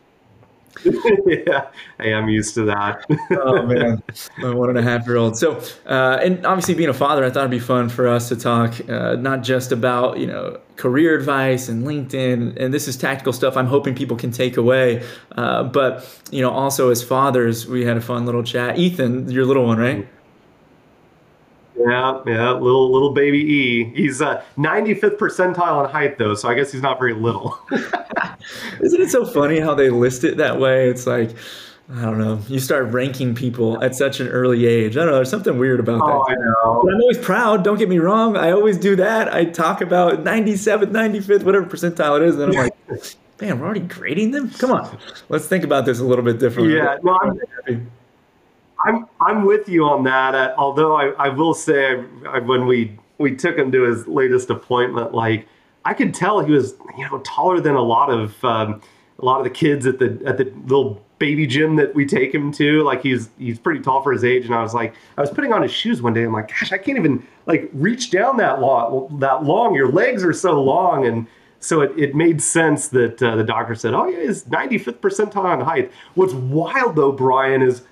yeah, 1.25 1.69
I'm 1.99 2.29
used 2.29 2.53
to 2.55 2.63
that. 2.63 3.05
oh 3.31 3.65
man, 3.65 4.01
my 4.39 4.53
one 4.53 4.69
and 4.69 4.77
a 4.77 4.81
half 4.81 5.05
year 5.05 5.17
old. 5.17 5.37
So, 5.37 5.61
uh, 5.85 6.19
and 6.21 6.45
obviously 6.45 6.75
being 6.75 6.89
a 6.89 6.93
father, 6.93 7.25
I 7.25 7.29
thought 7.29 7.41
it'd 7.41 7.51
be 7.51 7.59
fun 7.59 7.89
for 7.89 8.07
us 8.07 8.29
to 8.29 8.35
talk 8.35 8.89
uh, 8.89 9.15
not 9.15 9.43
just 9.43 9.71
about 9.71 10.17
you 10.17 10.27
know 10.27 10.59
career 10.77 11.15
advice 11.15 11.67
and 11.67 11.83
LinkedIn, 11.83 12.57
and 12.57 12.73
this 12.73 12.87
is 12.87 12.95
tactical 12.97 13.33
stuff. 13.33 13.57
I'm 13.57 13.67
hoping 13.67 13.95
people 13.95 14.17
can 14.17 14.31
take 14.31 14.57
away, 14.57 15.03
uh, 15.33 15.63
but 15.63 16.07
you 16.31 16.41
know 16.41 16.51
also 16.51 16.89
as 16.89 17.03
fathers, 17.03 17.67
we 17.67 17.85
had 17.85 17.97
a 17.97 18.01
fun 18.01 18.25
little 18.25 18.43
chat. 18.43 18.77
Ethan, 18.77 19.29
your 19.29 19.45
little 19.45 19.65
one, 19.65 19.77
right? 19.77 20.07
Yeah, 21.87 22.21
yeah, 22.25 22.51
little 22.51 22.91
little 22.91 23.13
baby 23.13 23.39
E. 23.39 23.91
He's 23.95 24.21
uh, 24.21 24.43
95th 24.57 25.17
percentile 25.17 25.85
in 25.85 25.91
height 25.91 26.17
though, 26.17 26.35
so 26.35 26.49
I 26.49 26.53
guess 26.53 26.71
he's 26.71 26.81
not 26.81 26.99
very 26.99 27.13
little. 27.13 27.57
Isn't 28.81 29.01
it 29.01 29.09
so 29.09 29.25
funny 29.25 29.59
how 29.59 29.73
they 29.75 29.89
list 29.89 30.23
it 30.23 30.37
that 30.37 30.59
way? 30.59 30.89
It's 30.89 31.07
like. 31.07 31.35
I 31.93 32.03
don't 32.03 32.19
know. 32.19 32.39
You 32.47 32.59
start 32.59 32.93
ranking 32.93 33.35
people 33.35 33.83
at 33.83 33.95
such 33.95 34.21
an 34.21 34.29
early 34.29 34.65
age. 34.65 34.95
I 34.95 35.01
don't 35.01 35.07
know. 35.07 35.15
There's 35.15 35.29
something 35.29 35.57
weird 35.57 35.81
about 35.81 35.99
oh, 36.01 36.23
that. 36.25 36.31
I 36.31 36.35
know. 36.35 36.81
But 36.85 36.93
I'm 36.93 37.01
always 37.01 37.17
proud. 37.17 37.65
Don't 37.65 37.77
get 37.77 37.89
me 37.89 37.99
wrong. 37.99 38.37
I 38.37 38.51
always 38.51 38.77
do 38.77 38.95
that. 38.95 39.33
I 39.33 39.43
talk 39.43 39.81
about 39.81 40.23
97th, 40.23 40.85
95th, 40.85 41.43
whatever 41.43 41.65
percentile 41.65 42.15
it 42.15 42.27
is. 42.27 42.35
And 42.37 42.43
I'm 42.43 42.51
like, 42.51 42.73
man, 43.41 43.59
we're 43.59 43.65
already 43.65 43.81
grading 43.81 44.31
them? 44.31 44.51
Come 44.51 44.71
on. 44.71 44.97
Let's 45.27 45.47
think 45.47 45.65
about 45.65 45.85
this 45.85 45.99
a 45.99 46.05
little 46.05 46.23
bit 46.23 46.39
differently. 46.39 46.75
Yeah, 46.75 46.97
no, 47.03 47.19
I'm, 47.67 47.91
I'm 48.85 49.05
I'm 49.19 49.45
with 49.45 49.69
you 49.69 49.85
on 49.85 50.03
that. 50.05 50.35
Uh, 50.35 50.53
although 50.57 50.95
I, 50.95 51.09
I 51.11 51.29
will 51.29 51.53
say, 51.53 52.03
I, 52.27 52.39
when 52.39 52.65
we 52.65 52.97
we 53.17 53.35
took 53.35 53.57
him 53.57 53.71
to 53.71 53.83
his 53.83 54.07
latest 54.07 54.49
appointment, 54.49 55.13
like 55.13 55.47
I 55.85 55.93
could 55.93 56.13
tell 56.13 56.39
he 56.43 56.51
was 56.51 56.75
you 56.97 57.09
know 57.09 57.19
taller 57.19 57.59
than 57.59 57.75
a 57.75 57.81
lot 57.81 58.09
of 58.09 58.43
um, 58.43 58.81
a 59.19 59.25
lot 59.25 59.37
of 59.39 59.43
the 59.43 59.49
kids 59.49 59.85
at 59.85 59.99
the 59.99 60.21
at 60.25 60.37
the 60.37 60.51
little 60.65 61.03
baby 61.19 61.45
gym 61.45 61.75
that 61.75 61.93
we 61.93 62.05
take 62.05 62.33
him 62.33 62.51
to. 62.53 62.81
Like 62.83 63.03
he's 63.03 63.29
he's 63.37 63.59
pretty 63.59 63.81
tall 63.81 64.01
for 64.01 64.11
his 64.11 64.23
age, 64.23 64.45
and 64.45 64.55
I 64.55 64.61
was 64.63 64.73
like, 64.73 64.95
I 65.17 65.21
was 65.21 65.29
putting 65.29 65.53
on 65.53 65.61
his 65.61 65.71
shoes 65.71 66.01
one 66.01 66.13
day. 66.13 66.23
I'm 66.23 66.33
like, 66.33 66.47
gosh, 66.47 66.71
I 66.71 66.77
can't 66.77 66.97
even 66.97 67.25
like 67.45 67.69
reach 67.73 68.11
down 68.11 68.37
that 68.37 68.59
long. 68.59 69.19
That 69.19 69.43
long. 69.43 69.75
Your 69.75 69.91
legs 69.91 70.23
are 70.23 70.33
so 70.33 70.61
long, 70.61 71.05
and 71.05 71.27
so 71.59 71.81
it, 71.81 71.91
it 71.97 72.15
made 72.15 72.41
sense 72.41 72.87
that 72.89 73.21
uh, 73.21 73.35
the 73.35 73.43
doctor 73.43 73.75
said, 73.75 73.93
oh 73.93 74.07
yeah, 74.07 74.23
he's 74.23 74.43
95th 74.45 74.97
percentile 74.97 75.53
in 75.53 75.61
height. 75.61 75.91
What's 76.15 76.33
wild 76.33 76.95
though, 76.95 77.11
Brian, 77.11 77.61
is 77.61 77.83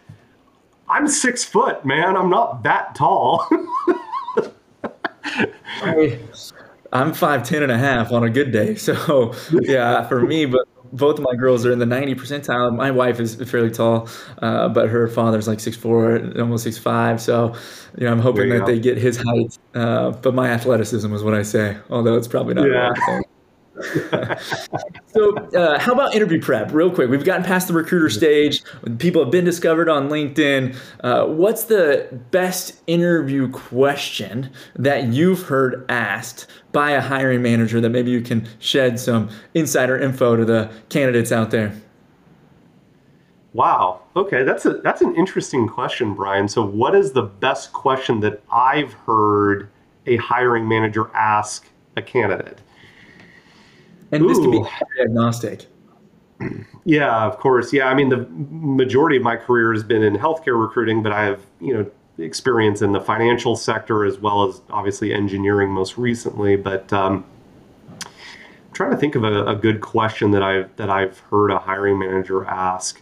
I'm 0.89 1.08
six 1.08 1.43
foot, 1.43 1.86
man. 1.86 2.17
I'm 2.17 2.30
not 2.30 2.63
that 2.63 2.95
tall. 2.95 3.47
I, 5.82 6.19
I'm 6.91 7.13
5'10 7.13 7.63
and 7.63 7.71
a 7.71 7.78
half 7.78 8.12
on 8.12 8.23
a 8.23 8.30
good 8.30 8.52
day. 8.52 8.75
So, 8.75 9.34
yeah, 9.62 10.08
for 10.08 10.21
me, 10.21 10.45
but 10.45 10.67
both 10.91 11.19
of 11.19 11.23
my 11.23 11.36
girls 11.36 11.65
are 11.65 11.71
in 11.71 11.80
the 11.80 11.86
90 11.86 12.15
percentile. 12.15 12.75
My 12.75 12.89
wife 12.89 13.19
is 13.19 13.36
fairly 13.49 13.69
tall, 13.69 14.08
uh, 14.41 14.69
but 14.69 14.89
her 14.89 15.08
father's 15.08 15.47
like 15.47 15.60
six 15.60 15.78
four, 15.78 16.19
almost 16.39 16.63
six 16.63 16.78
five. 16.78 17.21
So, 17.21 17.54
you 17.97 18.06
know, 18.06 18.12
I'm 18.12 18.19
hoping 18.19 18.49
that 18.49 18.60
go. 18.60 18.65
they 18.65 18.80
get 18.80 18.97
his 18.97 19.17
height. 19.17 19.58
Uh, 19.75 20.12
but 20.12 20.34
my 20.34 20.49
athleticism 20.49 21.13
is 21.13 21.23
what 21.23 21.36
I 21.36 21.43
say, 21.43 21.78
although 21.91 22.15
it's 22.15 22.28
probably 22.28 22.56
not. 22.56 22.67
Yeah. 22.67 23.21
so, 25.08 25.38
uh, 25.56 25.80
how 25.80 25.94
about 25.94 26.13
interview 26.13 26.42
prep? 26.42 26.72
Real 26.74 26.92
quick, 26.92 27.10
we've 27.10 27.24
gotten 27.24 27.44
past 27.44 27.68
the 27.68 27.74
recruiter 27.74 28.10
stage. 28.10 28.62
People 28.98 29.24
have 29.24 29.32
been 29.32 29.46
discovered 29.46 29.88
on 29.88 30.10
LinkedIn. 30.10 30.76
Uh, 31.02 31.26
what's 31.28 31.65
the 31.65 32.08
best 32.32 32.82
interview 32.88 33.50
question 33.50 34.52
that 34.76 35.08
you've 35.08 35.44
heard 35.44 35.86
asked 35.89 36.48
by 36.72 36.92
a 36.92 37.02
hiring 37.02 37.42
manager 37.42 37.80
that 37.80 37.89
maybe 37.89 38.12
you 38.12 38.22
can 38.22 38.48
shed 38.60 39.00
some 39.00 39.30
insider 39.54 39.98
info 39.98 40.36
to 40.36 40.46
the 40.46 40.72
candidates 40.89 41.32
out 41.32 41.52
there? 41.52 41.74
wow. 43.54 44.02
Okay, 44.15 44.44
that's 44.44 44.65
a 44.65 44.74
that's 44.76 45.02
an 45.02 45.15
interesting 45.15 45.68
question, 45.68 46.13
Brian. 46.13 46.48
So, 46.48 46.65
what 46.65 46.96
is 46.96 47.13
the 47.13 47.24
best 47.24 47.74
question 47.74 48.20
that 48.22 48.42
I've 48.52 48.94
heard 48.94 49.70
a 50.06 50.18
hiring 50.18 50.68
manager 50.68 51.10
ask 51.13 51.68
a 51.96 52.02
candidate? 52.02 52.60
And 54.12 54.30
this 54.30 54.39
can 54.39 54.52
be 54.52 54.58
Ooh. 54.58 54.67
agnostic. 55.02 55.67
Yeah, 56.86 57.26
of 57.26 57.38
course. 57.38 57.74
Yeah, 57.74 57.88
I 57.88 57.93
mean 57.93 58.10
the 58.10 58.26
majority 58.30 59.17
of 59.17 59.24
my 59.24 59.36
career 59.36 59.74
has 59.74 59.84
been 59.84 60.04
in 60.04 60.15
healthcare 60.15 60.60
recruiting, 60.60 61.04
but 61.04 61.12
I 61.12 61.24
have 61.26 61.41
you 61.60 61.74
know 61.74 61.91
experience 62.17 62.82
in 62.82 62.91
the 62.91 63.00
financial 63.00 63.56
sector 63.56 64.06
as 64.06 64.19
well 64.19 64.48
as 64.48 64.62
obviously 64.69 65.13
engineering 65.13 65.69
most 65.69 65.98
recently. 65.98 66.56
But 66.56 66.91
um, 66.93 67.26
I'm 67.91 68.12
trying 68.74 68.91
to 68.91 68.98
think 68.98 69.15
of 69.15 69.24
a, 69.24 69.45
a 69.48 69.56
good 69.56 69.82
question 69.82 70.32
that 70.32 70.43
I've 70.43 70.76
that 70.78 70.89
I've 70.89 71.19
heard 71.19 71.52
a 71.52 71.60
hiring 71.60 72.00
manager 72.00 72.45
ask. 72.45 73.02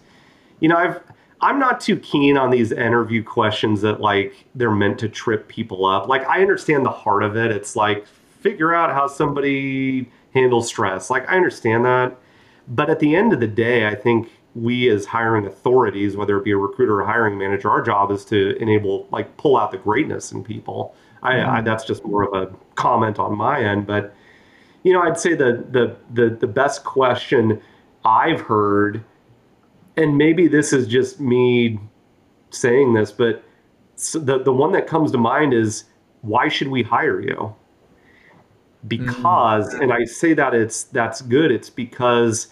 You 0.59 0.69
know, 0.69 0.77
I've 0.77 1.01
I'm 1.39 1.59
not 1.59 1.79
too 1.79 1.97
keen 1.97 2.37
on 2.37 2.49
these 2.49 2.71
interview 2.71 3.23
questions 3.23 3.81
that 3.81 4.01
like 4.01 4.45
they're 4.55 4.71
meant 4.71 4.99
to 4.99 5.09
trip 5.09 5.47
people 5.47 5.85
up. 5.85 6.07
Like 6.07 6.25
I 6.27 6.41
understand 6.41 6.85
the 6.85 6.91
heart 6.91 7.23
of 7.23 7.37
it. 7.37 7.51
It's 7.51 7.75
like 7.75 8.05
figure 8.41 8.73
out 8.73 8.91
how 8.91 9.07
somebody 9.07 10.09
handles 10.37 10.67
stress. 10.67 11.09
Like 11.09 11.29
I 11.29 11.35
understand 11.35 11.85
that. 11.85 12.15
But 12.67 12.89
at 12.89 12.99
the 12.99 13.15
end 13.15 13.33
of 13.33 13.39
the 13.39 13.47
day, 13.47 13.87
I 13.87 13.95
think 13.95 14.29
we 14.53 14.89
as 14.89 15.05
hiring 15.05 15.45
authorities, 15.45 16.17
whether 16.17 16.37
it 16.37 16.43
be 16.43 16.51
a 16.51 16.57
recruiter 16.57 16.99
or 17.01 17.05
hiring 17.05 17.37
manager, 17.37 17.69
our 17.69 17.81
job 17.81 18.11
is 18.11 18.25
to 18.25 18.57
enable, 18.57 19.07
like, 19.11 19.37
pull 19.37 19.55
out 19.55 19.71
the 19.71 19.77
greatness 19.77 20.31
in 20.31 20.43
people. 20.43 20.95
I, 21.23 21.31
I 21.31 21.35
mm-hmm. 21.35 21.65
that's 21.65 21.85
just 21.85 22.03
more 22.05 22.23
of 22.23 22.33
a 22.33 22.53
comment 22.75 23.19
on 23.19 23.37
my 23.37 23.63
end, 23.63 23.87
but 23.87 24.13
you 24.83 24.93
know, 24.93 25.01
I'd 25.01 25.19
say 25.19 25.33
the 25.33 25.65
the 25.71 25.95
the 26.13 26.35
the 26.35 26.47
best 26.47 26.83
question 26.83 27.61
I've 28.05 28.39
heard, 28.39 29.03
and 29.97 30.17
maybe 30.17 30.47
this 30.47 30.71
is 30.71 30.87
just 30.87 31.19
me 31.19 31.79
saying 32.51 32.93
this, 32.93 33.11
but 33.11 33.43
the 34.13 34.41
the 34.43 34.53
one 34.53 34.71
that 34.73 34.87
comes 34.87 35.11
to 35.11 35.17
mind 35.17 35.53
is 35.53 35.85
why 36.21 36.47
should 36.47 36.69
we 36.69 36.83
hire 36.83 37.19
you? 37.19 37.53
Because, 38.87 39.73
and 39.73 39.91
I 39.91 40.05
say 40.05 40.33
that 40.33 40.53
it's 40.53 40.83
that's 40.83 41.21
good. 41.21 41.51
It's 41.51 41.69
because 41.69 42.47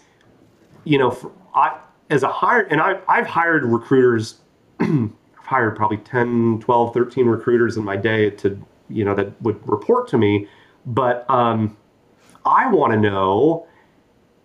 you 0.86 0.97
know, 0.97 1.11
for, 1.11 1.32
I 1.53 1.78
as 2.09 2.23
a 2.23 2.30
hired 2.30 2.71
and 2.71 2.80
I, 2.80 2.99
I've 3.07 3.28
hired 3.28 3.65
recruiters, 3.65 4.39
I've 4.80 5.11
hired 5.38 5.76
probably 5.76 5.97
10, 5.97 6.61
12, 6.61 6.93
13 6.93 7.26
recruiters 7.26 7.78
in 7.78 7.84
my 7.84 7.97
day 7.97 8.30
to, 8.30 8.59
you 8.89 9.03
know, 9.03 9.15
that 9.15 9.39
would 9.41 9.67
report 9.67 10.07
to 10.09 10.17
me. 10.17 10.47
But 10.86 11.30
um, 11.30 11.76
I 12.45 12.71
want 12.71 12.93
to 12.93 12.99
know 12.99 13.67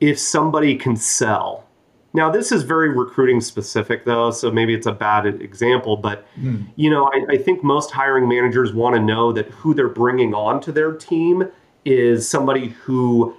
if 0.01 0.19
somebody 0.19 0.75
can 0.75 0.97
sell. 0.97 1.67
Now, 2.13 2.31
this 2.31 2.51
is 2.51 2.65
very 2.65 2.89
recruiting 2.89 3.41
specific, 3.41 4.05
though, 4.05 4.33
so 4.33 4.51
maybe 4.51 4.75
it's 4.75 4.87
a 4.87 4.93
bad 4.93 5.27
example. 5.27 5.97
But, 5.97 6.27
you 6.75 6.91
know, 6.91 7.05
I, 7.13 7.35
I 7.35 7.37
think 7.37 7.63
most 7.63 7.93
hiring 7.93 8.29
managers 8.29 8.73
want 8.73 8.97
to 8.97 9.01
know 9.01 9.33
that 9.33 9.47
who 9.49 9.75
they're 9.75 9.89
bringing 9.89 10.35
on 10.35 10.61
to 10.63 10.73
their 10.73 10.93
team 10.93 11.45
is 11.85 12.29
somebody 12.29 12.69
who 12.69 13.37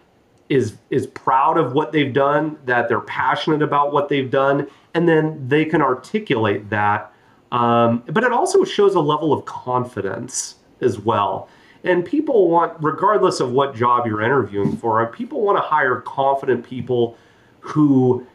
is 0.50 0.76
is 0.90 1.08
proud 1.08 1.58
of 1.58 1.74
what 1.74 1.92
they've 1.92 2.14
done, 2.14 2.58
that 2.66 2.90
they're 2.90 3.00
passionate 3.02 3.62
about 3.62 3.94
what 3.94 4.10
they've 4.10 4.30
done, 4.30 4.68
and 4.94 5.08
then 5.08 5.48
they 5.48 5.66
can 5.66 5.82
articulate 5.82 6.70
that. 6.70 7.14
Um, 7.52 8.04
but 8.08 8.24
it 8.24 8.32
also 8.32 8.64
shows 8.64 8.96
a 8.96 9.00
level 9.00 9.34
of 9.34 9.46
confidence 9.46 10.56
as 10.82 11.00
well. 11.00 11.50
And 11.84 12.06
people 12.06 12.50
want, 12.50 12.74
regardless 12.82 13.40
of 13.40 13.52
what 13.52 13.76
job 13.76 14.06
you're 14.06 14.22
interviewing 14.22 14.78
for, 14.78 15.06
people 15.08 15.42
want 15.42 15.58
to 15.58 15.62
hire 15.62 16.02
confident 16.02 16.64
people 16.66 17.18
who 17.60 18.26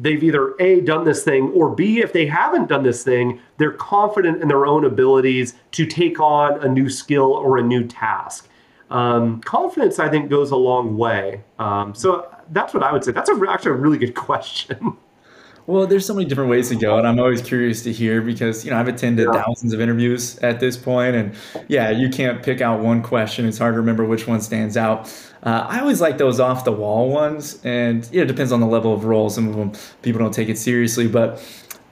they've 0.00 0.22
either 0.22 0.54
A, 0.60 0.80
done 0.82 1.04
this 1.04 1.24
thing, 1.24 1.50
or 1.52 1.74
B, 1.74 2.00
if 2.00 2.12
they 2.12 2.26
haven't 2.26 2.68
done 2.68 2.82
this 2.82 3.02
thing, 3.02 3.40
they're 3.56 3.72
confident 3.72 4.42
in 4.42 4.48
their 4.48 4.66
own 4.66 4.84
abilities 4.84 5.54
to 5.72 5.86
take 5.86 6.20
on 6.20 6.62
a 6.62 6.68
new 6.68 6.90
skill 6.90 7.32
or 7.32 7.58
a 7.58 7.62
new 7.62 7.86
task. 7.86 8.48
Um, 8.90 9.40
confidence, 9.42 9.98
I 9.98 10.08
think, 10.08 10.30
goes 10.30 10.50
a 10.50 10.56
long 10.56 10.96
way. 10.96 11.42
Um, 11.58 11.94
so 11.94 12.28
that's 12.50 12.74
what 12.74 12.82
I 12.82 12.92
would 12.92 13.04
say. 13.04 13.12
That's 13.12 13.30
a, 13.30 13.40
actually 13.48 13.72
a 13.72 13.74
really 13.74 13.98
good 13.98 14.14
question. 14.14 14.96
Well, 15.66 15.86
there's 15.86 16.04
so 16.04 16.14
many 16.14 16.26
different 16.26 16.50
ways 16.50 16.68
to 16.70 16.74
go, 16.74 16.98
and 16.98 17.06
I'm 17.06 17.20
always 17.20 17.40
curious 17.42 17.82
to 17.84 17.92
hear 17.92 18.20
because 18.22 18.64
you 18.64 18.72
know 18.72 18.78
I've 18.78 18.88
attended 18.88 19.28
Yeah. 19.32 19.42
thousands 19.44 19.72
of 19.72 19.80
interviews 19.80 20.36
at 20.38 20.58
this 20.58 20.76
point, 20.76 21.14
and 21.14 21.34
yeah, 21.68 21.90
you 21.90 22.08
can't 22.08 22.42
pick 22.42 22.60
out 22.60 22.80
one 22.80 23.02
question. 23.02 23.46
It's 23.46 23.58
hard 23.58 23.74
to 23.74 23.78
remember 23.78 24.04
which 24.04 24.26
one 24.26 24.40
stands 24.40 24.76
out. 24.76 25.06
Uh, 25.44 25.66
I 25.68 25.78
always 25.80 26.00
like 26.00 26.18
those 26.18 26.40
off 26.40 26.64
the 26.64 26.72
wall 26.72 27.10
ones, 27.10 27.60
and 27.62 28.08
you 28.10 28.16
know, 28.18 28.24
it 28.24 28.26
depends 28.26 28.50
on 28.50 28.58
the 28.58 28.66
level 28.66 28.92
of 28.92 29.04
role. 29.04 29.30
Some 29.30 29.48
of 29.48 29.54
them 29.54 29.70
people 30.02 30.18
don't 30.18 30.34
take 30.34 30.48
it 30.48 30.58
seriously, 30.58 31.06
but 31.06 31.40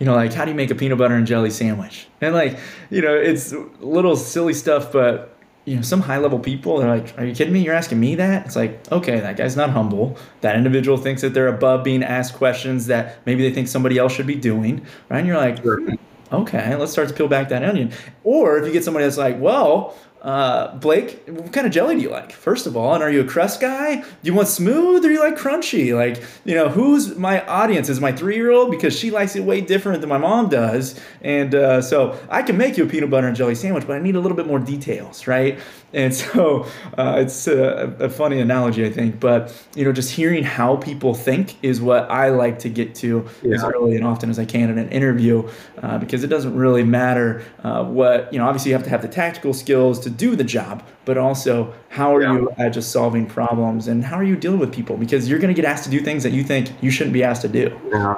you 0.01 0.07
know, 0.07 0.15
like 0.15 0.33
how 0.33 0.45
do 0.45 0.51
you 0.51 0.57
make 0.57 0.73
a 0.73 0.75
peanut 0.75 0.99
butter 0.99 1.15
and 1.15 1.27
jelly 1.27 1.51
sandwich? 1.51 2.09
And 2.21 2.35
like, 2.35 2.59
you 2.91 3.01
know, 3.03 3.15
it's 3.15 3.53
little 3.81 4.17
silly 4.17 4.55
stuff, 4.55 4.91
but 4.91 5.37
you 5.69 5.77
know, 5.77 5.83
some 5.83 6.01
high 6.01 6.19
level 6.19 6.39
people, 6.39 6.79
they're 6.79 6.89
like, 6.89 7.17
Are 7.19 7.25
you 7.25 7.35
kidding 7.35 7.53
me? 7.53 7.61
You're 7.61 7.75
asking 7.75 8.01
me 8.01 8.15
that? 8.15 8.47
It's 8.47 8.57
like, 8.57 8.91
okay, 8.91 9.21
that 9.21 9.37
guy's 9.37 9.57
not 9.57 9.71
humble. 9.71 10.17
That 10.41 10.57
individual 10.57 10.97
thinks 10.97 11.21
that 11.23 11.35
they're 11.35 11.49
above 11.49 11.85
being 11.85 12.03
asked 12.03 12.35
questions 12.35 12.87
that 12.87 13.19
maybe 13.27 13.47
they 13.47 13.55
think 13.55 13.69
somebody 13.69 13.99
else 13.99 14.13
should 14.13 14.27
be 14.27 14.35
doing. 14.35 14.87
Right. 15.09 15.19
And 15.19 15.27
you're 15.27 15.37
like, 15.37 15.59
"Hmm, 15.59 15.95
okay, 16.33 16.75
let's 16.77 16.93
start 16.93 17.09
to 17.09 17.15
peel 17.15 17.29
back 17.29 17.51
that 17.51 17.63
onion. 17.63 17.93
Or 18.25 18.59
if 18.59 18.67
you 18.67 18.73
get 18.73 18.85
somebody 18.85 19.05
that's 19.05 19.19
like, 19.19 19.39
well, 19.39 19.95
uh, 20.23 20.75
Blake, 20.77 21.23
what 21.29 21.53
kind 21.53 21.67
of 21.67 21.73
jelly 21.73 21.95
do 21.95 22.03
you 22.03 22.11
like? 22.11 22.33
First 22.33 22.67
of 22.67 22.77
all, 22.77 22.93
and 22.95 23.03
are 23.03 23.11
you 23.11 23.21
a 23.21 23.25
crust 23.25 23.61
guy? 23.61 23.97
Do 24.01 24.07
you 24.23 24.35
want 24.35 24.49
smooth 24.49 25.05
or 25.05 25.11
you 25.11 25.21
like 25.21 25.37
crunchy? 25.37 25.95
Like, 25.95 26.25
you 26.45 26.57
know, 26.57 26.69
who's 26.69 27.17
my 27.17 27.47
audience? 27.47 27.89
Is 27.89 28.01
my 28.01 28.11
three 28.11 28.35
year 28.35 28.51
old 28.51 28.71
because 28.71 28.99
she 28.99 29.13
likes 29.13 29.37
it 29.37 29.45
way 29.45 29.61
different 29.61 30.01
than 30.01 30.09
my 30.09 30.19
mom 30.19 30.49
does, 30.49 30.99
and 31.23 31.55
uh, 31.55 31.81
so 31.81 32.19
I 32.29 32.43
can 32.43 32.57
make 32.57 32.77
you 32.77 32.85
a 32.85 32.89
peanut 32.89 33.11
butter 33.11 33.29
and 33.29 33.37
jelly 33.37 33.55
sandwich, 33.55 33.87
but 33.87 33.95
I 33.95 34.01
need 34.01 34.17
a 34.17 34.21
little 34.21 34.37
bit 34.37 34.47
more 34.47 34.59
details, 34.59 35.27
right? 35.29 35.59
And 35.93 36.15
so 36.15 36.67
uh, 36.97 37.17
it's 37.19 37.47
a, 37.47 37.95
a 38.01 38.09
funny 38.11 38.41
analogy, 38.41 38.85
I 38.85 38.91
think, 38.91 39.21
but 39.21 39.55
you 39.75 39.85
know, 39.85 39.93
just 39.93 40.11
hearing 40.11 40.43
how 40.43 40.77
people 40.77 41.15
think 41.15 41.57
is 41.63 41.81
what 41.81 42.11
I 42.11 42.31
like 42.31 42.59
to 42.61 42.69
get 42.69 42.95
to 42.97 43.27
as 43.53 43.63
early 43.63 43.97
and 43.97 44.05
often 44.05 44.31
as 44.31 44.39
I 44.39 44.45
can 44.45 44.71
in 44.71 44.79
an 44.79 44.89
interview, 44.91 45.49
uh, 45.83 45.99
because 45.99 46.25
it 46.25 46.29
doesn't 46.29 46.57
really 46.57 46.83
matter 46.83 47.45
uh, 47.63 47.85
what 47.85 48.33
you 48.33 48.39
know. 48.39 48.47
Obviously, 48.47 48.71
you 48.71 48.77
have 48.77 48.85
to 48.85 48.91
have 48.91 49.03
the 49.03 49.09
tactical 49.09 49.55
skills 49.55 50.01
to 50.01 50.08
do 50.11 50.37
the 50.37 50.45
job, 50.45 50.83
but 51.05 51.17
also 51.19 51.73
how 51.89 52.15
are 52.15 52.23
Yeah. 52.23 52.33
you 52.35 52.51
at 52.59 52.71
just 52.71 52.91
solving 52.93 53.27
problems 53.27 53.89
and 53.89 54.05
how 54.05 54.17
are 54.17 54.25
you 54.25 54.37
dealing 54.37 54.59
with 54.59 54.73
people? 54.73 54.97
Because 54.97 55.29
you're 55.29 55.39
going 55.39 55.55
to 55.55 55.61
get 55.61 55.69
asked 55.69 55.85
to 55.85 55.91
do 55.91 56.01
things 56.01 56.23
that 56.23 56.33
you 56.33 56.43
think 56.43 56.71
you 56.81 56.91
shouldn't 56.91 57.15
be 57.15 57.23
asked 57.25 57.43
to 57.43 57.49
do, 57.49 57.71
Yeah. 57.93 58.15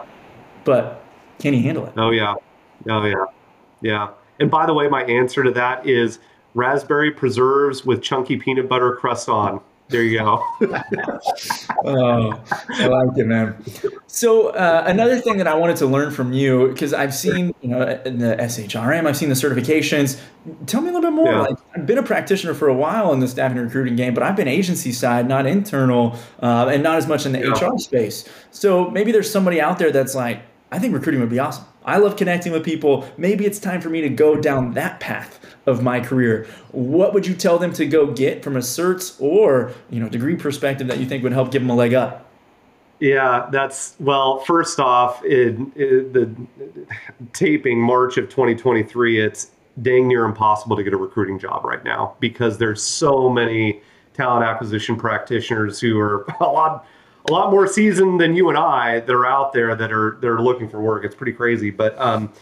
but 0.65 1.03
can 1.39 1.55
you 1.55 1.63
handle 1.63 1.87
it? 1.87 1.93
Oh 1.97 2.11
yeah. 2.11 2.35
Oh 2.89 3.05
yeah. 3.05 3.25
Yeah. 3.83 4.09
And 4.39 4.51
by 4.51 4.67
the 4.67 4.75
way, 4.75 4.89
my 4.89 5.03
answer 5.05 5.43
to 5.45 5.51
that 5.53 5.87
is 5.87 6.19
raspberry 6.55 7.11
preserves 7.11 7.85
with 7.85 8.03
chunky 8.03 8.37
peanut 8.37 8.69
butter 8.69 8.93
crust 8.97 9.29
on. 9.29 9.61
There 9.91 10.03
you 10.03 10.19
go. 10.19 10.45
Oh, 11.83 12.39
I 12.69 12.87
like 12.87 13.17
it, 13.17 13.27
man. 13.27 13.57
So 14.07 14.49
uh, 14.49 14.85
another 14.87 15.19
thing 15.19 15.39
that 15.39 15.47
I 15.47 15.55
wanted 15.55 15.77
to 15.77 15.87
learn 15.87 16.11
from 16.11 16.33
you, 16.33 16.69
because 16.69 16.93
I've 16.93 17.15
seen, 17.15 17.55
you 17.63 17.69
know, 17.69 18.01
in 18.05 18.19
the 18.19 18.37
SHRM, 18.37 19.07
I've 19.07 19.17
seen 19.17 19.31
the 19.31 19.35
certifications. 19.35 20.21
Tell 20.67 20.83
me 20.83 20.91
a 20.91 20.93
little 20.93 21.11
bit 21.11 21.15
more. 21.15 21.31
Yeah. 21.33 21.41
Like, 21.41 21.57
I've 21.75 21.87
been 21.87 21.97
a 21.99 22.03
practitioner 22.03 22.53
for 22.53 22.69
a 22.69 22.75
while 22.75 23.13
in 23.15 23.21
the 23.21 23.29
staffing 23.29 23.57
and 23.57 23.67
recruiting 23.67 23.97
game, 23.97 24.13
but 24.13 24.23
I've 24.23 24.37
been 24.37 24.49
agency 24.49 24.93
side, 24.93 25.27
not 25.27 25.47
internal, 25.47 26.17
uh, 26.43 26.69
and 26.71 26.83
not 26.83 26.97
as 26.99 27.07
much 27.07 27.25
in 27.25 27.33
the 27.33 27.39
Yeah. 27.41 27.53
HR 27.69 27.79
space. 27.79 28.29
So 28.51 28.91
maybe 28.91 29.13
there's 29.13 29.31
somebody 29.31 29.61
out 29.61 29.79
there 29.79 29.91
that's 29.91 30.15
like, 30.15 30.43
I 30.71 30.79
think 30.79 30.93
recruiting 30.93 31.21
would 31.21 31.31
be 31.31 31.39
awesome. 31.39 31.65
I 31.91 31.97
love 31.97 32.17
connecting 32.17 32.53
with 32.53 32.65
people. 32.65 33.05
Maybe 33.17 33.45
it's 33.47 33.59
time 33.59 33.81
for 33.81 33.91
me 33.91 34.01
to 34.03 34.09
go 34.09 34.37
down 34.37 34.75
that 34.75 35.01
path 35.01 35.45
of 35.67 35.83
my 35.83 35.99
career. 35.99 36.47
What 36.71 37.13
would 37.15 37.27
you 37.27 37.35
tell 37.35 37.59
them 37.59 37.73
to 37.75 37.85
go 37.85 38.07
get 38.07 38.45
from 38.45 38.57
a 38.57 38.61
certs 38.61 39.21
or 39.21 39.73
you 39.91 39.99
know 39.99 40.09
degree 40.09 40.37
perspective 40.37 40.87
that 40.87 40.99
you 40.99 41.07
think 41.07 41.25
would 41.25 41.33
help 41.33 41.51
give 41.51 41.63
them 41.63 41.71
a 41.71 41.75
leg 41.75 41.93
up? 41.95 42.27
Yeah, 43.01 43.49
that's 43.51 43.97
well. 43.99 44.39
First 44.41 44.79
off, 44.79 45.25
in, 45.25 45.73
in 45.75 46.13
the 46.13 46.31
taping 47.33 47.81
March 47.81 48.19
of 48.19 48.29
2023, 48.29 49.19
it's 49.19 49.51
dang 49.83 50.07
near 50.07 50.25
impossible 50.25 50.77
to 50.77 50.85
get 50.85 50.93
a 50.93 50.97
recruiting 50.97 51.39
job 51.39 51.65
right 51.65 51.83
now 51.83 52.15
because 52.21 52.59
there's 52.59 52.83
so 52.83 53.29
many 53.29 53.81
talent 54.15 54.45
acquisition 54.45 54.97
practitioners 54.97 55.81
who 55.81 55.99
are 55.99 56.25
a 56.41 56.45
lot 56.45 56.87
a 57.29 57.33
lot 57.33 57.51
more 57.51 57.67
seasoned 57.67 58.21
than 58.21 58.35
you 58.35 58.49
and 58.49 58.59
I 58.59 59.01
that 59.01 59.13
are 59.13 59.27
out 59.27 59.53
there 59.53 59.75
that 59.75 59.93
are 59.93 60.19
that 60.21 60.29
are 60.29 60.41
looking 60.41 60.69
for 60.69 60.81
work. 60.81 61.05
It's 61.05 61.15
pretty 61.15 61.33
crazy, 61.33 61.71
but 61.71 61.99
um, 61.99 62.33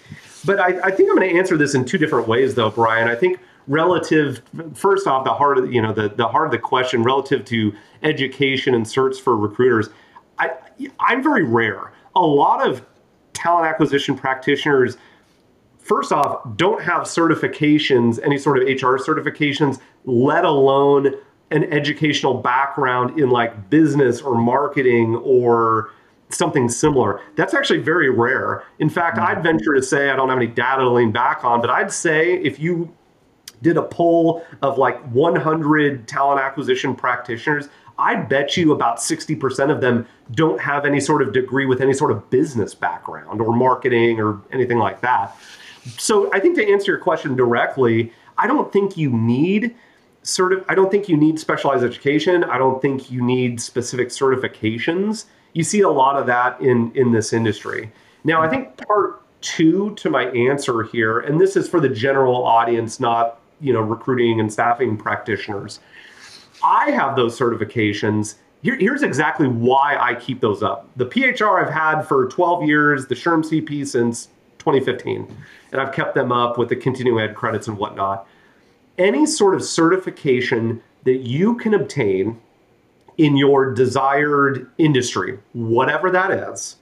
but 0.45 0.61
I, 0.61 0.79
I 0.81 0.91
think 0.91 1.11
I'm 1.11 1.17
going 1.17 1.29
to 1.31 1.37
answer 1.37 1.57
this 1.57 1.75
in 1.75 1.85
two 1.85 1.99
different 1.99 2.29
ways, 2.29 2.55
though, 2.55 2.71
Brian. 2.71 3.09
I 3.09 3.15
think 3.15 3.41
relative, 3.67 4.43
first 4.75 5.07
off, 5.07 5.25
the 5.25 5.35
heart 5.35 5.59
of 5.59 5.73
you 5.73 5.83
know 5.83 5.93
the 5.93 6.09
the 6.09 6.29
heart 6.29 6.47
of 6.47 6.53
the 6.53 6.59
question 6.59 7.03
relative 7.03 7.45
to 7.47 7.75
education 8.03 8.75
and 8.75 8.87
certs 8.87 9.21
for 9.21 9.37
recruiters. 9.37 9.89
I 10.39 10.53
I'm 11.01 11.23
very 11.23 11.45
rare. 11.45 11.93
A 12.15 12.21
lot 12.21 12.67
of 12.67 12.85
talent 13.33 13.67
acquisition 13.67 14.17
practitioners 14.17 14.97
first 15.89 16.13
off, 16.13 16.43
don't 16.57 16.83
have 16.83 17.05
certifications, 17.05 18.23
any 18.23 18.37
sort 18.37 18.59
of 18.59 18.65
HR 18.65 18.99
certifications, 18.99 19.81
let 20.05 20.45
alone 20.45 21.15
an 21.51 21.65
educational 21.73 22.35
background 22.35 23.19
in 23.19 23.31
like 23.31 23.71
business 23.71 24.21
or 24.21 24.37
marketing 24.37 25.17
or 25.17 25.91
something 26.31 26.69
similar. 26.69 27.21
That's 27.37 27.55
actually 27.55 27.81
very 27.81 28.11
rare. 28.11 28.65
In 28.79 28.91
fact, 28.91 29.17
mm. 29.17 29.27
I'd 29.27 29.43
venture 29.43 29.75
to 29.75 29.83
say, 29.83 30.11
I 30.11 30.17
don't 30.17 30.29
have 30.29 30.39
any 30.39 30.47
data 30.47 30.83
to 30.83 30.91
lean 30.91 31.11
back 31.13 31.45
on, 31.45 31.61
but 31.61 31.71
I'd 31.71 31.93
say 31.93 32.35
if 32.35 32.59
you 32.59 32.95
did 33.63 33.77
a 33.77 33.83
poll 33.83 34.45
of 34.63 34.79
like 34.79 35.01
100 35.11 36.07
talent 36.07 36.41
acquisition 36.41 36.95
practitioners, 36.95 37.69
I 37.99 38.15
bet 38.15 38.57
you 38.57 38.73
about 38.73 38.99
60% 38.99 39.71
of 39.71 39.81
them 39.81 40.07
don't 40.33 40.61
have 40.61 40.85
any 40.85 41.01
sort 41.01 41.23
of 41.23 41.33
degree 41.33 41.67
with 41.67 41.81
any 41.81 41.93
sort 41.93 42.13
of 42.13 42.31
business 42.31 42.75
background 42.75 43.41
or 43.41 43.53
marketing 43.55 44.21
or 44.21 44.41
anything 44.53 44.79
like 44.79 45.01
that. 45.01 45.37
So 45.97 46.31
I 46.33 46.39
think 46.39 46.57
to 46.57 46.71
answer 46.71 46.93
your 46.93 47.01
question 47.01 47.35
directly, 47.35 48.13
I 48.37 48.47
don't 48.47 48.73
think 48.73 48.97
you 48.97 49.11
need 49.11 49.75
of 50.23 50.65
I 50.69 50.75
don't 50.75 50.91
think 50.91 51.09
you 51.09 51.17
need 51.17 51.39
specialized 51.39 51.85
education. 51.85 52.45
I 52.45 52.59
don't 52.59 52.81
think 52.81 53.11
you 53.11 53.23
need 53.23 53.61
specific 53.61 54.09
certifications. 54.09 55.25
You 55.53 55.65
see 55.65 55.81
a 55.81 55.91
lot 55.91 56.17
of 56.17 56.27
that 56.27 56.61
in 56.61 56.93
in 56.95 57.13
this 57.13 57.33
industry. 57.33 57.91
Now, 58.25 58.43
I 58.43 58.49
think 58.49 58.77
part 58.77 59.23
2 59.41 59.95
to 59.95 60.11
my 60.11 60.25
answer 60.31 60.83
here 60.83 61.21
and 61.21 61.41
this 61.41 61.57
is 61.57 61.69
for 61.69 61.81
the 61.81 61.89
general 61.89 62.45
audience 62.45 62.99
not, 62.99 63.39
you 63.61 63.73
know, 63.73 63.81
recruiting 63.81 64.41
and 64.41 64.53
staffing 64.53 64.97
practitioners. 64.97 65.81
I 66.63 66.91
have 66.91 67.17
those 67.17 67.39
certifications. 67.39 68.35
Here, 68.63 68.77
here's 68.77 69.03
exactly 69.03 69.47
why 69.47 69.97
I 69.97 70.15
keep 70.17 70.41
those 70.41 70.63
up. 70.63 70.89
The 70.97 71.07
PHR 71.07 71.65
I've 71.65 71.73
had 71.73 72.03
for 72.03 72.27
12 72.27 72.65
years, 72.65 73.07
the 73.07 73.15
SHRM 73.15 73.45
CP 73.45 73.87
since 73.87 74.27
2015, 74.59 75.35
and 75.73 75.81
I've 75.81 75.95
kept 75.95 76.15
them 76.15 76.33
up 76.33 76.59
with 76.59 76.69
the 76.69 76.77
continuing 76.77 77.23
ed 77.23 77.35
credits 77.35 77.69
and 77.69 77.79
whatnot. 77.79 78.28
Any 78.99 79.27
sort 79.27 79.55
of 79.55 79.63
certification 79.63 80.83
that 81.05 81.19
you 81.19 81.57
can 81.57 81.73
obtain 81.73 82.41
in 83.17 83.37
your 83.37 83.73
desired 83.73 84.71
industry, 84.79 85.39
whatever 85.53 86.11
that 86.11 86.31
is, 86.31 86.77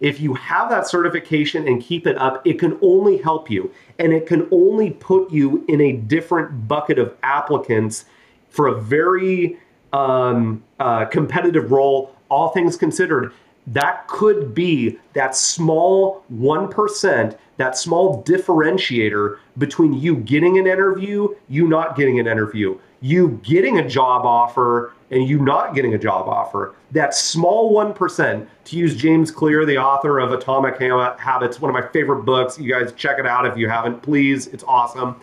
if 0.00 0.18
you 0.18 0.34
have 0.34 0.70
that 0.70 0.88
certification 0.88 1.68
and 1.68 1.82
keep 1.82 2.06
it 2.06 2.16
up, 2.16 2.46
it 2.46 2.58
can 2.58 2.78
only 2.80 3.18
help 3.18 3.50
you. 3.50 3.70
And 3.98 4.12
it 4.12 4.26
can 4.26 4.48
only 4.50 4.92
put 4.92 5.30
you 5.30 5.64
in 5.68 5.80
a 5.80 5.92
different 5.92 6.66
bucket 6.66 6.98
of 6.98 7.14
applicants 7.22 8.06
for 8.48 8.66
a 8.66 8.80
very 8.80 9.58
um, 9.92 10.64
uh, 10.78 11.04
competitive 11.04 11.70
role, 11.70 12.16
all 12.30 12.48
things 12.48 12.76
considered. 12.76 13.32
That 13.66 14.08
could 14.08 14.54
be 14.54 14.98
that 15.12 15.36
small 15.36 16.24
1%, 16.32 17.36
that 17.58 17.76
small 17.76 18.22
differentiator 18.24 19.38
between 19.58 19.92
you 19.92 20.16
getting 20.16 20.58
an 20.58 20.66
interview, 20.66 21.28
you 21.48 21.68
not 21.68 21.96
getting 21.96 22.18
an 22.18 22.26
interview, 22.26 22.78
you 23.00 23.40
getting 23.42 23.78
a 23.78 23.88
job 23.88 24.24
offer, 24.24 24.92
and 25.10 25.28
you 25.28 25.38
not 25.38 25.74
getting 25.74 25.94
a 25.94 25.98
job 25.98 26.28
offer. 26.28 26.74
That 26.92 27.14
small 27.14 27.72
1%, 27.72 28.46
to 28.64 28.76
use 28.76 28.96
James 28.96 29.30
Clear, 29.30 29.66
the 29.66 29.78
author 29.78 30.18
of 30.20 30.32
Atomic 30.32 30.78
Habits, 30.80 31.60
one 31.60 31.68
of 31.68 31.74
my 31.74 31.86
favorite 31.88 32.22
books. 32.22 32.58
You 32.58 32.72
guys 32.72 32.92
check 32.92 33.18
it 33.18 33.26
out 33.26 33.46
if 33.46 33.56
you 33.56 33.68
haven't, 33.68 34.02
please. 34.02 34.46
It's 34.48 34.64
awesome. 34.66 35.20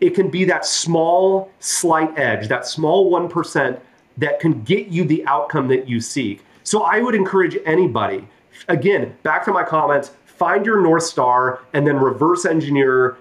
It 0.00 0.10
can 0.10 0.30
be 0.30 0.44
that 0.44 0.64
small, 0.64 1.50
slight 1.58 2.16
edge, 2.18 2.48
that 2.48 2.66
small 2.66 3.10
1% 3.10 3.80
that 4.18 4.40
can 4.40 4.62
get 4.62 4.88
you 4.88 5.04
the 5.04 5.26
outcome 5.26 5.68
that 5.68 5.88
you 5.88 6.00
seek. 6.00 6.44
So 6.68 6.82
I 6.82 7.00
would 7.00 7.14
encourage 7.14 7.56
anybody, 7.64 8.28
again, 8.68 9.16
back 9.22 9.42
to 9.46 9.52
my 9.52 9.64
comments, 9.64 10.10
find 10.26 10.66
your 10.66 10.82
North 10.82 11.04
Star 11.04 11.60
and 11.72 11.86
then 11.86 11.96
reverse 11.96 12.44
engineer 12.44 13.16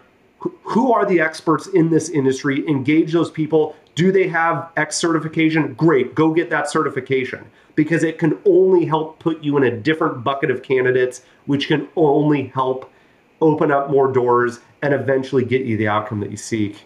who 0.63 0.91
are 0.91 1.05
the 1.05 1.21
experts 1.21 1.67
in 1.67 1.89
this 1.89 2.09
industry, 2.09 2.67
engage 2.67 3.13
those 3.13 3.31
people. 3.31 3.73
Do 3.95 4.11
they 4.11 4.27
have 4.27 4.69
X 4.75 4.97
certification? 4.97 5.75
Great, 5.75 6.13
go 6.13 6.33
get 6.33 6.49
that 6.49 6.69
certification 6.69 7.45
because 7.75 8.03
it 8.03 8.19
can 8.19 8.37
only 8.45 8.83
help 8.83 9.17
put 9.19 9.41
you 9.41 9.55
in 9.55 9.63
a 9.63 9.71
different 9.71 10.25
bucket 10.25 10.51
of 10.51 10.61
candidates, 10.61 11.21
which 11.45 11.69
can 11.69 11.87
only 11.95 12.47
help 12.47 12.91
open 13.39 13.71
up 13.71 13.89
more 13.89 14.11
doors 14.11 14.59
and 14.81 14.93
eventually 14.93 15.45
get 15.45 15.61
you 15.61 15.77
the 15.77 15.87
outcome 15.87 16.19
that 16.19 16.31
you 16.31 16.37
seek. 16.37 16.85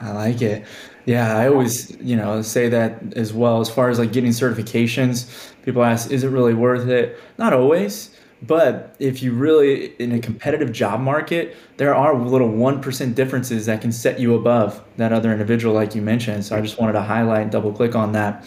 I 0.00 0.12
like 0.12 0.42
it. 0.42 0.64
Yeah, 1.04 1.36
I 1.36 1.48
always, 1.48 1.96
you 2.00 2.16
know, 2.16 2.42
say 2.42 2.68
that 2.68 3.14
as 3.16 3.32
well. 3.32 3.60
As 3.60 3.68
far 3.68 3.90
as 3.90 3.98
like 3.98 4.12
getting 4.12 4.30
certifications, 4.30 5.52
people 5.62 5.82
ask, 5.82 6.10
is 6.10 6.22
it 6.24 6.28
really 6.28 6.54
worth 6.54 6.88
it? 6.88 7.18
Not 7.38 7.52
always. 7.52 8.10
But 8.44 8.96
if 8.98 9.22
you 9.22 9.32
really, 9.32 9.94
in 10.00 10.12
a 10.12 10.18
competitive 10.18 10.72
job 10.72 11.00
market, 11.00 11.56
there 11.76 11.94
are 11.94 12.18
little 12.18 12.48
1% 12.48 13.14
differences 13.14 13.66
that 13.66 13.80
can 13.80 13.92
set 13.92 14.18
you 14.18 14.34
above 14.34 14.82
that 14.96 15.12
other 15.12 15.30
individual, 15.30 15.74
like 15.74 15.94
you 15.94 16.02
mentioned. 16.02 16.44
So 16.44 16.56
I 16.56 16.60
just 16.60 16.78
wanted 16.78 16.94
to 16.94 17.02
highlight 17.02 17.42
and 17.42 17.52
double 17.52 17.72
click 17.72 17.94
on 17.94 18.12
that. 18.12 18.44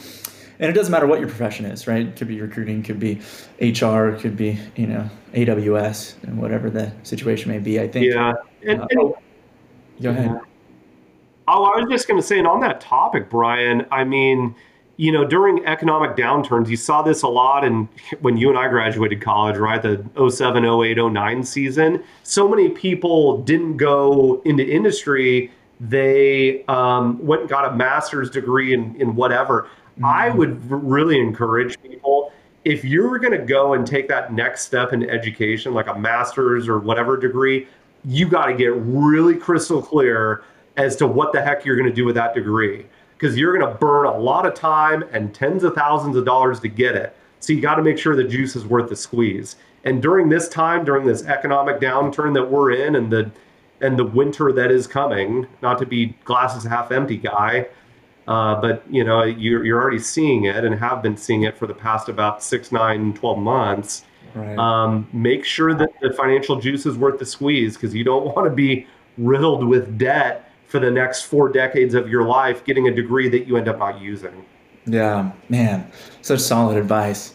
And 0.59 0.69
it 0.69 0.73
doesn't 0.73 0.91
matter 0.91 1.07
what 1.07 1.19
your 1.19 1.29
profession 1.29 1.65
is, 1.65 1.87
right? 1.87 2.07
It 2.07 2.15
could 2.17 2.27
be 2.27 2.41
recruiting, 2.41 2.83
could 2.83 2.99
be 2.99 3.21
HR, 3.59 4.11
could 4.11 4.35
be, 4.35 4.59
you 4.75 4.87
know, 4.87 5.09
AWS, 5.33 6.23
and 6.23 6.37
whatever 6.37 6.69
the 6.69 6.91
situation 7.03 7.51
may 7.51 7.59
be. 7.59 7.79
I 7.79 7.87
think. 7.87 8.05
Yeah. 8.05 8.33
And, 8.65 8.81
uh, 8.81 8.87
oh, 8.99 9.17
go 10.01 10.09
ahead. 10.09 10.39
Oh, 11.47 11.65
I 11.65 11.79
was 11.79 11.85
just 11.89 12.07
going 12.07 12.19
to 12.19 12.25
say, 12.25 12.39
and 12.39 12.47
on 12.47 12.59
that 12.61 12.81
topic, 12.81 13.29
Brian, 13.29 13.85
I 13.91 14.03
mean, 14.03 14.55
you 14.97 15.11
know, 15.11 15.25
during 15.25 15.65
economic 15.65 16.15
downturns, 16.15 16.69
you 16.69 16.77
saw 16.77 17.01
this 17.01 17.21
a 17.21 17.27
lot 17.27 17.65
and 17.65 17.87
when 18.21 18.37
you 18.37 18.49
and 18.49 18.57
I 18.57 18.67
graduated 18.67 19.21
college, 19.21 19.57
right? 19.57 19.81
The 19.81 20.03
07, 20.29 20.65
08, 20.65 20.97
09 20.97 21.43
season. 21.43 22.03
So 22.23 22.47
many 22.47 22.69
people 22.69 23.41
didn't 23.43 23.77
go 23.77 24.41
into 24.45 24.65
industry. 24.65 25.51
They 25.79 26.63
um, 26.65 27.23
went 27.25 27.41
and 27.41 27.49
got 27.49 27.71
a 27.71 27.75
master's 27.75 28.29
degree 28.29 28.73
in, 28.73 28.95
in 28.95 29.15
whatever. 29.15 29.63
Mm-hmm. 29.63 30.05
I 30.05 30.29
would 30.29 30.71
really 30.71 31.19
encourage 31.19 31.79
people 31.81 32.31
if 32.63 32.83
you're 32.83 33.19
going 33.19 33.39
to 33.39 33.45
go 33.45 33.73
and 33.75 33.85
take 33.85 34.07
that 34.07 34.33
next 34.33 34.65
step 34.65 34.91
in 34.91 35.07
education, 35.07 35.73
like 35.73 35.87
a 35.87 35.97
master's 35.97 36.67
or 36.67 36.79
whatever 36.79 37.15
degree, 37.15 37.67
you 38.03 38.27
got 38.27 38.47
to 38.47 38.53
get 38.53 38.73
really 38.75 39.35
crystal 39.35 39.81
clear 39.81 40.43
as 40.77 40.95
to 40.97 41.07
what 41.07 41.31
the 41.31 41.41
heck 41.41 41.65
you're 41.65 41.75
going 41.75 41.89
to 41.89 41.95
do 41.95 42.05
with 42.05 42.15
that 42.15 42.33
degree 42.33 42.85
because 43.17 43.37
you're 43.37 43.57
going 43.57 43.71
to 43.71 43.77
burn 43.79 44.05
a 44.05 44.17
lot 44.17 44.45
of 44.45 44.53
time 44.53 45.03
and 45.11 45.33
tens 45.33 45.63
of 45.63 45.73
thousands 45.73 46.15
of 46.15 46.25
dollars 46.25 46.59
to 46.59 46.67
get 46.67 46.95
it. 46.95 47.15
So 47.39 47.53
you 47.53 47.61
got 47.61 47.75
to 47.75 47.83
make 47.83 47.97
sure 47.97 48.15
the 48.15 48.23
juice 48.23 48.55
is 48.55 48.65
worth 48.65 48.89
the 48.89 48.95
squeeze. 48.95 49.55
And 49.83 50.01
during 50.01 50.29
this 50.29 50.49
time, 50.49 50.83
during 50.83 51.05
this 51.05 51.23
economic 51.25 51.79
downturn 51.79 52.33
that 52.33 52.49
we're 52.49 52.71
in, 52.71 52.95
and 52.95 53.11
the 53.11 53.31
and 53.81 53.99
the 53.99 54.05
winter 54.05 54.51
that 54.51 54.71
is 54.71 54.87
coming, 54.87 55.47
not 55.61 55.77
to 55.79 55.85
be 55.85 56.17
glasses 56.23 56.63
half 56.63 56.91
empty 56.91 57.17
guy, 57.17 57.67
uh, 58.27 58.59
but 58.59 58.83
you 58.89 59.03
know 59.03 59.23
you're 59.23 59.63
you're 59.63 59.79
already 59.79 59.99
seeing 59.99 60.45
it 60.45 60.65
and 60.65 60.73
have 60.79 61.03
been 61.03 61.15
seeing 61.15 61.43
it 61.43 61.55
for 61.55 61.67
the 61.67 61.73
past 61.73 62.09
about 62.09 62.41
six, 62.41 62.71
nine, 62.71 63.13
12 63.13 63.37
months. 63.37 64.05
Right. 64.33 64.57
Um, 64.57 65.07
make 65.13 65.45
sure 65.45 65.73
that 65.75 65.89
the 66.01 66.11
financial 66.13 66.59
juice 66.59 66.85
is 66.85 66.97
worth 66.97 67.19
the 67.19 67.25
squeeze 67.25 67.75
because 67.75 67.93
you 67.93 68.03
don't 68.03 68.25
want 68.35 68.49
to 68.49 68.53
be 68.53 68.87
riddled 69.17 69.65
with 69.65 69.97
debt 69.97 70.44
for 70.75 70.81
the 70.81 70.91
next 70.91 71.21
four 71.21 71.47
decades 71.47 71.93
of 71.93 72.09
your 72.09 72.25
life 72.25 72.65
getting 72.65 72.89
a 72.89 72.91
degree 72.93 73.29
that 73.29 73.47
you 73.47 73.55
end 73.55 73.69
up 73.69 73.79
not 73.79 74.01
using. 74.01 74.43
Yeah, 74.85 75.31
man, 75.47 75.89
such 76.21 76.41
solid 76.41 76.75
advice. 76.75 77.33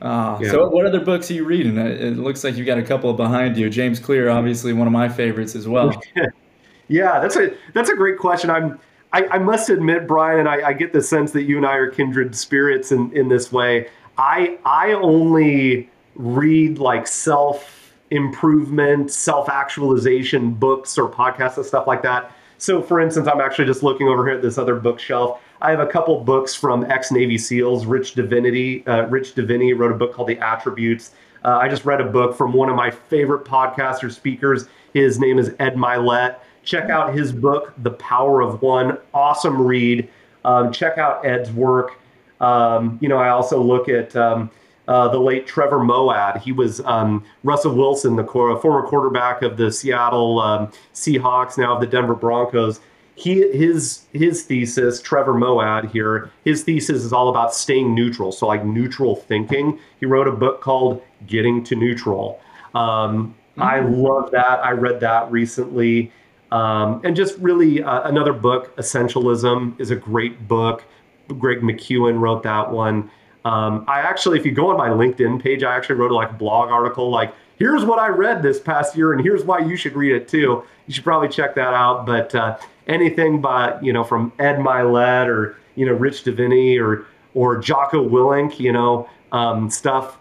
Uh, 0.00 0.38
yeah. 0.40 0.50
So, 0.50 0.70
what 0.70 0.86
other 0.86 1.00
books 1.00 1.30
are 1.30 1.34
you 1.34 1.44
reading? 1.44 1.76
It 1.76 2.16
looks 2.16 2.42
like 2.42 2.56
you've 2.56 2.66
got 2.66 2.78
a 2.78 2.82
couple 2.82 3.12
behind 3.12 3.58
you. 3.58 3.68
James 3.68 4.00
Clear, 4.00 4.30
obviously 4.30 4.72
one 4.72 4.86
of 4.86 4.94
my 4.94 5.10
favorites 5.10 5.54
as 5.54 5.68
well. 5.68 5.92
yeah, 6.88 7.20
that's 7.20 7.36
a 7.36 7.54
that's 7.74 7.90
a 7.90 7.94
great 7.94 8.16
question. 8.16 8.48
I'm 8.48 8.80
I, 9.12 9.26
I 9.26 9.38
must 9.38 9.68
admit, 9.68 10.06
Brian, 10.06 10.46
I, 10.46 10.68
I 10.68 10.72
get 10.72 10.94
the 10.94 11.02
sense 11.02 11.32
that 11.32 11.42
you 11.42 11.58
and 11.58 11.66
I 11.66 11.74
are 11.74 11.90
kindred 11.90 12.34
spirits 12.34 12.92
in 12.92 13.14
in 13.14 13.28
this 13.28 13.52
way. 13.52 13.90
I 14.16 14.58
I 14.64 14.92
only 14.92 15.90
read 16.14 16.78
like 16.78 17.06
self 17.06 17.92
improvement, 18.10 19.10
self 19.10 19.50
actualization 19.50 20.54
books 20.54 20.96
or 20.96 21.10
podcasts 21.10 21.58
and 21.58 21.66
stuff 21.66 21.86
like 21.86 22.02
that 22.04 22.32
so, 22.60 22.82
for 22.82 23.00
instance, 23.00 23.26
I'm 23.26 23.40
actually 23.40 23.64
just 23.64 23.82
looking 23.82 24.06
over 24.06 24.26
here 24.26 24.36
at 24.36 24.42
this 24.42 24.58
other 24.58 24.74
bookshelf. 24.74 25.40
I 25.62 25.70
have 25.70 25.80
a 25.80 25.86
couple 25.86 26.22
books 26.22 26.54
from 26.54 26.84
ex 26.90 27.10
Navy 27.10 27.38
SEALs. 27.38 27.86
Rich 27.86 28.14
Diviney, 28.14 28.86
uh, 28.86 29.06
Rich 29.06 29.34
Diviney 29.34 29.76
wrote 29.76 29.92
a 29.92 29.94
book 29.94 30.12
called 30.12 30.28
The 30.28 30.38
Attributes. 30.38 31.12
Uh, 31.42 31.56
I 31.56 31.68
just 31.68 31.86
read 31.86 32.00
a 32.00 32.04
book 32.04 32.36
from 32.36 32.52
one 32.52 32.68
of 32.68 32.76
my 32.76 32.90
favorite 32.90 33.46
podcaster 33.46 34.12
speakers. 34.12 34.68
His 34.92 35.18
name 35.18 35.38
is 35.38 35.54
Ed 35.58 35.74
Mylett. 35.74 36.36
Check 36.62 36.90
out 36.90 37.14
his 37.14 37.32
book, 37.32 37.72
The 37.82 37.92
Power 37.92 38.42
of 38.42 38.60
One. 38.60 38.98
Awesome 39.14 39.60
read. 39.60 40.08
Um, 40.44 40.70
check 40.70 40.98
out 40.98 41.24
Ed's 41.24 41.50
work. 41.50 41.98
Um, 42.40 42.98
you 43.00 43.08
know, 43.08 43.16
I 43.16 43.30
also 43.30 43.62
look 43.62 43.88
at 43.88 44.14
um, 44.16 44.50
uh, 44.90 45.06
the 45.06 45.20
late 45.20 45.46
Trevor 45.46 45.78
Moawad. 45.78 46.42
He 46.42 46.50
was 46.50 46.80
um, 46.80 47.24
Russell 47.44 47.74
Wilson, 47.76 48.16
the 48.16 48.24
former 48.24 48.82
quarterback 48.82 49.40
of 49.42 49.56
the 49.56 49.70
Seattle 49.70 50.40
um, 50.40 50.72
Seahawks, 50.94 51.56
now 51.56 51.76
of 51.76 51.80
the 51.80 51.86
Denver 51.86 52.16
Broncos. 52.16 52.80
He 53.14 53.48
his 53.56 54.06
his 54.12 54.42
thesis, 54.42 55.00
Trevor 55.00 55.34
Moawad 55.34 55.90
here, 55.92 56.32
his 56.44 56.64
thesis 56.64 57.04
is 57.04 57.12
all 57.12 57.28
about 57.28 57.54
staying 57.54 57.94
neutral. 57.94 58.32
So 58.32 58.48
like 58.48 58.64
neutral 58.64 59.14
thinking. 59.14 59.78
He 60.00 60.06
wrote 60.06 60.26
a 60.26 60.32
book 60.32 60.60
called 60.60 61.00
Getting 61.26 61.62
to 61.64 61.76
Neutral. 61.76 62.40
Um, 62.74 63.36
mm-hmm. 63.52 63.62
I 63.62 63.80
love 63.80 64.32
that. 64.32 64.64
I 64.64 64.72
read 64.72 64.98
that 65.00 65.30
recently. 65.30 66.10
Um, 66.50 67.00
and 67.04 67.14
just 67.14 67.38
really 67.38 67.80
uh, 67.80 68.08
another 68.08 68.32
book, 68.32 68.76
Essentialism, 68.76 69.78
is 69.80 69.92
a 69.92 69.96
great 69.96 70.48
book. 70.48 70.82
Greg 71.28 71.60
McKeown 71.60 72.18
wrote 72.18 72.42
that 72.42 72.72
one. 72.72 73.08
Um, 73.44 73.84
I 73.88 74.00
actually, 74.00 74.38
if 74.38 74.44
you 74.44 74.52
go 74.52 74.68
on 74.70 74.76
my 74.76 74.88
LinkedIn 74.88 75.42
page, 75.42 75.62
I 75.62 75.74
actually 75.74 75.96
wrote 75.96 76.10
a 76.10 76.14
like 76.14 76.38
blog 76.38 76.70
article 76.70 77.10
like, 77.10 77.34
here's 77.58 77.84
what 77.84 77.98
I 77.98 78.08
read 78.08 78.42
this 78.42 78.58
past 78.60 78.96
year, 78.96 79.12
and 79.12 79.22
here's 79.22 79.44
why 79.44 79.60
you 79.60 79.76
should 79.76 79.94
read 79.94 80.12
it 80.12 80.28
too. 80.28 80.64
You 80.86 80.94
should 80.94 81.04
probably 81.04 81.28
check 81.28 81.54
that 81.54 81.72
out. 81.74 82.06
But 82.06 82.34
uh, 82.34 82.58
anything 82.86 83.40
by 83.40 83.78
you 83.80 83.92
know 83.92 84.02
from 84.04 84.32
Ed 84.38 84.56
Mylett 84.56 85.26
or 85.26 85.56
you 85.76 85.86
know 85.86 85.92
Rich 85.92 86.24
Diviney 86.24 86.80
or 86.80 87.06
or 87.34 87.58
Jocko 87.58 88.06
Willink, 88.06 88.58
you 88.58 88.72
know 88.72 89.08
um, 89.32 89.70
stuff 89.70 90.18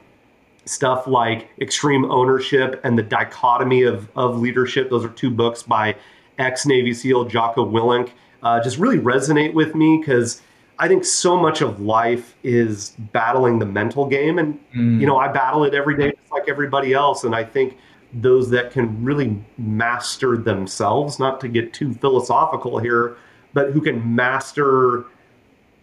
stuff 0.66 1.08
like 1.08 1.50
Extreme 1.60 2.12
Ownership 2.12 2.80
and 2.84 2.98
the 2.98 3.04
Dichotomy 3.04 3.84
of 3.84 4.10
of 4.16 4.38
Leadership. 4.40 4.90
Those 4.90 5.04
are 5.04 5.10
two 5.10 5.32
books 5.32 5.64
by 5.64 5.96
ex 6.38 6.66
Navy 6.66 6.94
SEAL 6.94 7.26
Jocko 7.26 7.66
Willink. 7.66 8.12
Uh, 8.42 8.62
just 8.62 8.78
really 8.78 9.00
resonate 9.00 9.54
with 9.54 9.76
me 9.76 9.98
because 9.98 10.42
I 10.80 10.88
think 10.88 11.04
so 11.04 11.36
much 11.36 11.62
of 11.62 11.82
life 11.82 12.36
is 12.42 12.92
battling 13.12 13.60
the 13.60 13.66
mental 13.66 14.08
game. 14.08 14.40
And, 14.40 14.58
mm. 14.74 15.00
you 15.00 15.06
know, 15.06 15.18
I 15.18 15.28
battle 15.28 15.66
it 15.66 15.74
every 15.74 15.98
day 15.98 16.12
just 16.12 16.32
like 16.32 16.48
everybody 16.48 16.94
else. 16.94 17.26
And 17.26 17.36
I 17.36 17.44
think 17.44 17.78
those 18.14 18.50
that 18.52 18.72
can 18.72 19.04
really 19.04 19.44
master 19.58 20.38
themselves, 20.38 21.20
not 21.20 21.42
to 21.42 21.50
get 21.50 21.74
too 21.74 21.94
philosophical 21.94 22.80
here, 22.80 23.18
but 23.54 23.72
who 23.72 23.82
can 23.82 24.16
master, 24.16 25.06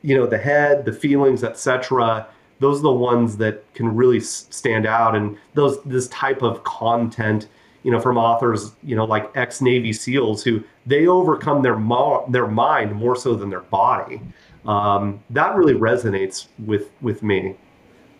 you 0.00 0.16
know, 0.16 0.26
the 0.26 0.38
head, 0.38 0.86
the 0.86 0.92
feelings, 0.92 1.44
etc. 1.44 2.26
Those 2.60 2.78
are 2.78 2.84
the 2.84 2.92
ones 2.92 3.36
that 3.36 3.72
can 3.74 3.94
really 3.94 4.20
stand 4.20 4.86
out. 4.86 5.14
And 5.14 5.36
those 5.52 5.82
this 5.84 6.08
type 6.08 6.42
of 6.42 6.64
content, 6.64 7.48
you 7.82 7.90
know, 7.90 8.00
from 8.00 8.16
authors, 8.16 8.72
you 8.82 8.96
know, 8.96 9.04
like 9.04 9.30
ex 9.36 9.60
Navy 9.60 9.92
SEALs 9.92 10.42
who 10.42 10.64
they 10.86 11.06
overcome 11.06 11.62
their 11.62 11.76
mo- 11.76 12.24
their 12.30 12.46
mind 12.46 12.94
more 12.94 13.14
so 13.14 13.34
than 13.34 13.50
their 13.50 13.60
body 13.60 14.22
um, 14.66 15.22
that 15.30 15.54
really 15.54 15.74
resonates 15.74 16.46
with 16.58 16.90
with 17.00 17.22
me. 17.22 17.56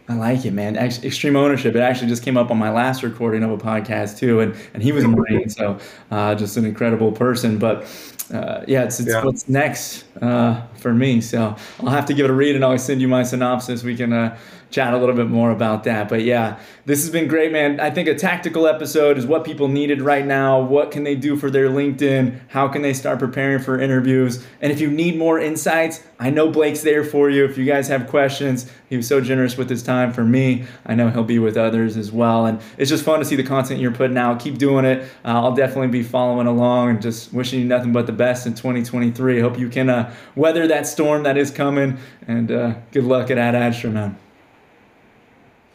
I 0.09 0.15
like 0.15 0.45
it, 0.45 0.53
man. 0.53 0.77
Extreme 0.77 1.35
ownership. 1.35 1.75
It 1.75 1.81
actually 1.81 2.07
just 2.09 2.23
came 2.23 2.37
up 2.37 2.53
on 2.53 2.59
my 2.59 2.71
last 2.71 3.03
recording 3.03 3.43
of 3.43 3.51
a 3.51 3.59
podcast 3.59 4.19
too, 4.19 4.41
and 4.41 4.55
and 4.73 4.83
he 4.83 4.93
was 4.93 5.05
a 5.05 5.09
Marine, 5.17 5.49
so 5.49 5.79
uh, 6.11 6.35
just 6.35 6.57
an 6.57 6.65
incredible 6.65 7.11
person. 7.11 7.59
But 7.59 7.85
uh, 8.33 8.65
yeah, 8.69 8.85
it's, 8.85 9.01
it's 9.01 9.11
yeah. 9.11 9.25
what's 9.25 9.49
next 9.49 10.05
uh, 10.23 10.63
for 10.77 10.95
me. 10.95 11.21
So 11.21 11.57
I'll 11.81 11.91
have 11.91 12.07
to 12.07 12.15
give 12.15 12.25
it 12.25 12.31
a 12.31 12.35
read, 12.35 12.55
and 12.55 12.65
I'll 12.65 12.79
send 12.79 13.01
you 13.01 13.09
my 13.09 13.25
synopsis. 13.25 13.83
We 13.83 13.97
can 13.97 14.13
uh, 14.13 14.39
chat 14.77 14.93
a 14.93 14.99
little 14.99 15.15
bit 15.15 15.29
more 15.29 15.53
about 15.53 15.85
that. 15.85 16.07
But 16.07 16.23
yeah, 16.23 16.59
this 16.85 17.01
has 17.01 17.09
been 17.09 17.29
great, 17.29 17.51
man. 17.51 17.81
I 17.81 17.91
think 17.91 18.09
a 18.09 18.15
tactical 18.15 18.67
episode 18.67 19.17
is 19.17 19.25
what 19.25 19.43
people 19.43 19.69
needed 19.69 20.03
right 20.03 20.25
now. 20.25 20.61
What 20.61 20.91
can 20.91 21.03
they 21.03 21.15
do 21.15 21.35
for 21.35 21.51
their 21.51 21.71
LinkedIn? 21.71 22.39
How 22.49 22.69
can 22.69 22.83
they 22.83 22.93
start 22.93 23.19
preparing 23.19 23.59
for 23.59 23.81
interviews? 23.81 24.47
And 24.61 24.71
if 24.71 24.79
you 24.79 24.91
need 24.91 25.17
more 25.17 25.41
insights, 25.41 26.05
I 26.21 26.29
know 26.29 26.51
Blake's 26.51 26.83
there 26.83 27.05
for 27.05 27.31
you. 27.31 27.47
If 27.47 27.57
you 27.57 27.65
guys 27.65 27.89
have 27.89 28.07
questions, 28.07 28.71
he 28.91 28.99
was 28.99 29.09
so 29.09 29.23
generous 29.23 29.57
with 29.57 29.71
his 29.71 29.83
time 29.83 30.13
for 30.13 30.25
me. 30.25 30.67
I 30.85 30.95
know 30.95 31.09
he'll 31.09 31.25
be 31.25 31.39
with 31.39 31.57
others 31.57 31.97
as 31.97 32.13
well. 32.13 32.45
And 32.45 32.61
it's 32.77 32.91
just 32.91 33.03
fun 33.03 33.19
to 33.21 33.25
see 33.25 33.37
the 33.37 33.45
content 33.45 33.81
you're 33.81 33.93
putting 33.93 34.19
out. 34.19 34.41
Keep 34.41 34.59
doing 34.59 34.85
it. 34.85 35.05
Uh, 35.25 35.41
I'll 35.41 35.55
definitely 35.55 35.89
be 35.89 36.03
following 36.03 36.47
along 36.47 36.91
and 36.91 37.03
just 37.03 37.33
wishing 37.33 37.61
you 37.61 37.67
nothing 37.67 37.95
but 37.95 38.05
the 38.05 38.13
best 38.13 38.47
in 38.47 38.53
2023. 38.53 39.41
Hope 39.41 39.59
you 39.59 39.71
can 39.71 39.89
uh, 39.89 40.15
weather 40.35 40.67
that 40.69 40.87
storm 40.87 41.23
that 41.23 41.39
is 41.39 41.51
coming. 41.51 41.97
And 42.29 42.53
uh, 42.53 42.75
good 42.93 43.05
luck 43.05 43.31
at 43.31 43.39
Ad 43.39 43.55
Astra, 43.55 43.89
man. 43.89 44.19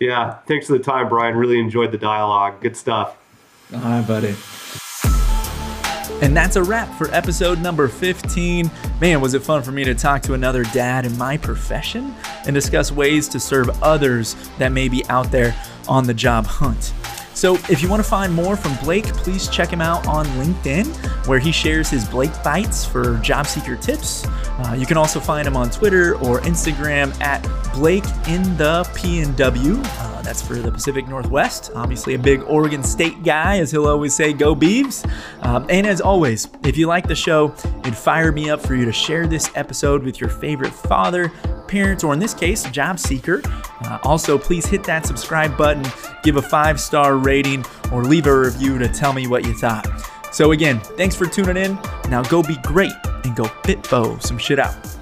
Yeah, 0.01 0.39
thanks 0.47 0.65
for 0.65 0.73
the 0.73 0.83
time, 0.83 1.09
Brian. 1.09 1.37
Really 1.37 1.59
enjoyed 1.59 1.91
the 1.91 1.97
dialogue. 1.97 2.59
Good 2.59 2.75
stuff. 2.75 3.17
All 3.71 3.79
right, 3.79 4.07
buddy. 4.07 4.35
And 6.23 6.35
that's 6.35 6.55
a 6.55 6.63
wrap 6.63 6.91
for 6.97 7.07
episode 7.13 7.59
number 7.59 7.87
15. 7.87 8.71
Man, 8.99 9.21
was 9.21 9.35
it 9.35 9.43
fun 9.43 9.61
for 9.61 9.71
me 9.71 9.83
to 9.83 9.93
talk 9.93 10.23
to 10.23 10.33
another 10.33 10.63
dad 10.63 11.05
in 11.05 11.15
my 11.19 11.37
profession 11.37 12.15
and 12.47 12.55
discuss 12.55 12.91
ways 12.91 13.27
to 13.27 13.39
serve 13.39 13.69
others 13.83 14.35
that 14.57 14.71
may 14.71 14.89
be 14.89 15.05
out 15.05 15.29
there 15.29 15.55
on 15.87 16.07
the 16.07 16.15
job 16.15 16.47
hunt. 16.47 16.93
So, 17.33 17.55
if 17.69 17.81
you 17.81 17.89
want 17.89 18.03
to 18.03 18.09
find 18.09 18.33
more 18.33 18.55
from 18.55 18.75
Blake, 18.83 19.05
please 19.05 19.47
check 19.47 19.69
him 19.69 19.81
out 19.81 20.05
on 20.07 20.25
LinkedIn, 20.27 20.87
where 21.27 21.39
he 21.39 21.51
shares 21.51 21.89
his 21.89 22.07
Blake 22.07 22.31
Bites 22.43 22.85
for 22.85 23.17
job 23.19 23.47
seeker 23.47 23.75
tips. 23.75 24.25
Uh, 24.27 24.75
you 24.77 24.85
can 24.85 24.97
also 24.97 25.19
find 25.19 25.47
him 25.47 25.55
on 25.55 25.69
Twitter 25.69 26.15
or 26.17 26.41
Instagram 26.41 27.19
at 27.21 27.41
Blake 27.73 28.05
in 28.27 28.43
the 28.57 28.83
PNW. 28.93 29.81
Uh, 29.83 30.10
that's 30.23 30.41
for 30.41 30.55
the 30.55 30.71
Pacific 30.71 31.07
Northwest. 31.07 31.71
Obviously, 31.75 32.13
a 32.13 32.19
big 32.19 32.41
Oregon 32.43 32.83
State 32.83 33.23
guy, 33.23 33.59
as 33.59 33.71
he'll 33.71 33.87
always 33.87 34.13
say, 34.13 34.33
go 34.33 34.55
Beavs. 34.55 35.09
Um, 35.41 35.65
and 35.69 35.85
as 35.87 36.01
always, 36.01 36.47
if 36.63 36.77
you 36.77 36.87
like 36.87 37.07
the 37.07 37.15
show, 37.15 37.53
it'd 37.79 37.95
fire 37.95 38.31
me 38.31 38.49
up 38.49 38.61
for 38.61 38.75
you 38.75 38.85
to 38.85 38.91
share 38.91 39.27
this 39.27 39.51
episode 39.55 40.03
with 40.03 40.21
your 40.21 40.29
favorite 40.29 40.73
father, 40.73 41.29
parent, 41.67 42.03
or 42.03 42.13
in 42.13 42.19
this 42.19 42.33
case, 42.33 42.63
job 42.71 42.99
seeker. 42.99 43.41
Uh, 43.81 43.99
also, 44.03 44.37
please 44.37 44.65
hit 44.65 44.83
that 44.83 45.05
subscribe 45.05 45.57
button, 45.57 45.85
give 46.23 46.37
a 46.37 46.41
five 46.41 46.79
star 46.79 47.17
rating, 47.17 47.65
or 47.91 48.03
leave 48.03 48.27
a 48.27 48.39
review 48.39 48.77
to 48.77 48.87
tell 48.87 49.13
me 49.13 49.27
what 49.27 49.45
you 49.45 49.53
thought. 49.53 49.87
So, 50.31 50.51
again, 50.51 50.79
thanks 50.79 51.15
for 51.15 51.25
tuning 51.25 51.57
in. 51.57 51.77
Now 52.09 52.23
go 52.23 52.41
be 52.41 52.57
great 52.63 52.93
and 53.23 53.35
go 53.35 53.45
fit 53.65 53.85
some 53.85 54.37
shit 54.37 54.59
out. 54.59 55.00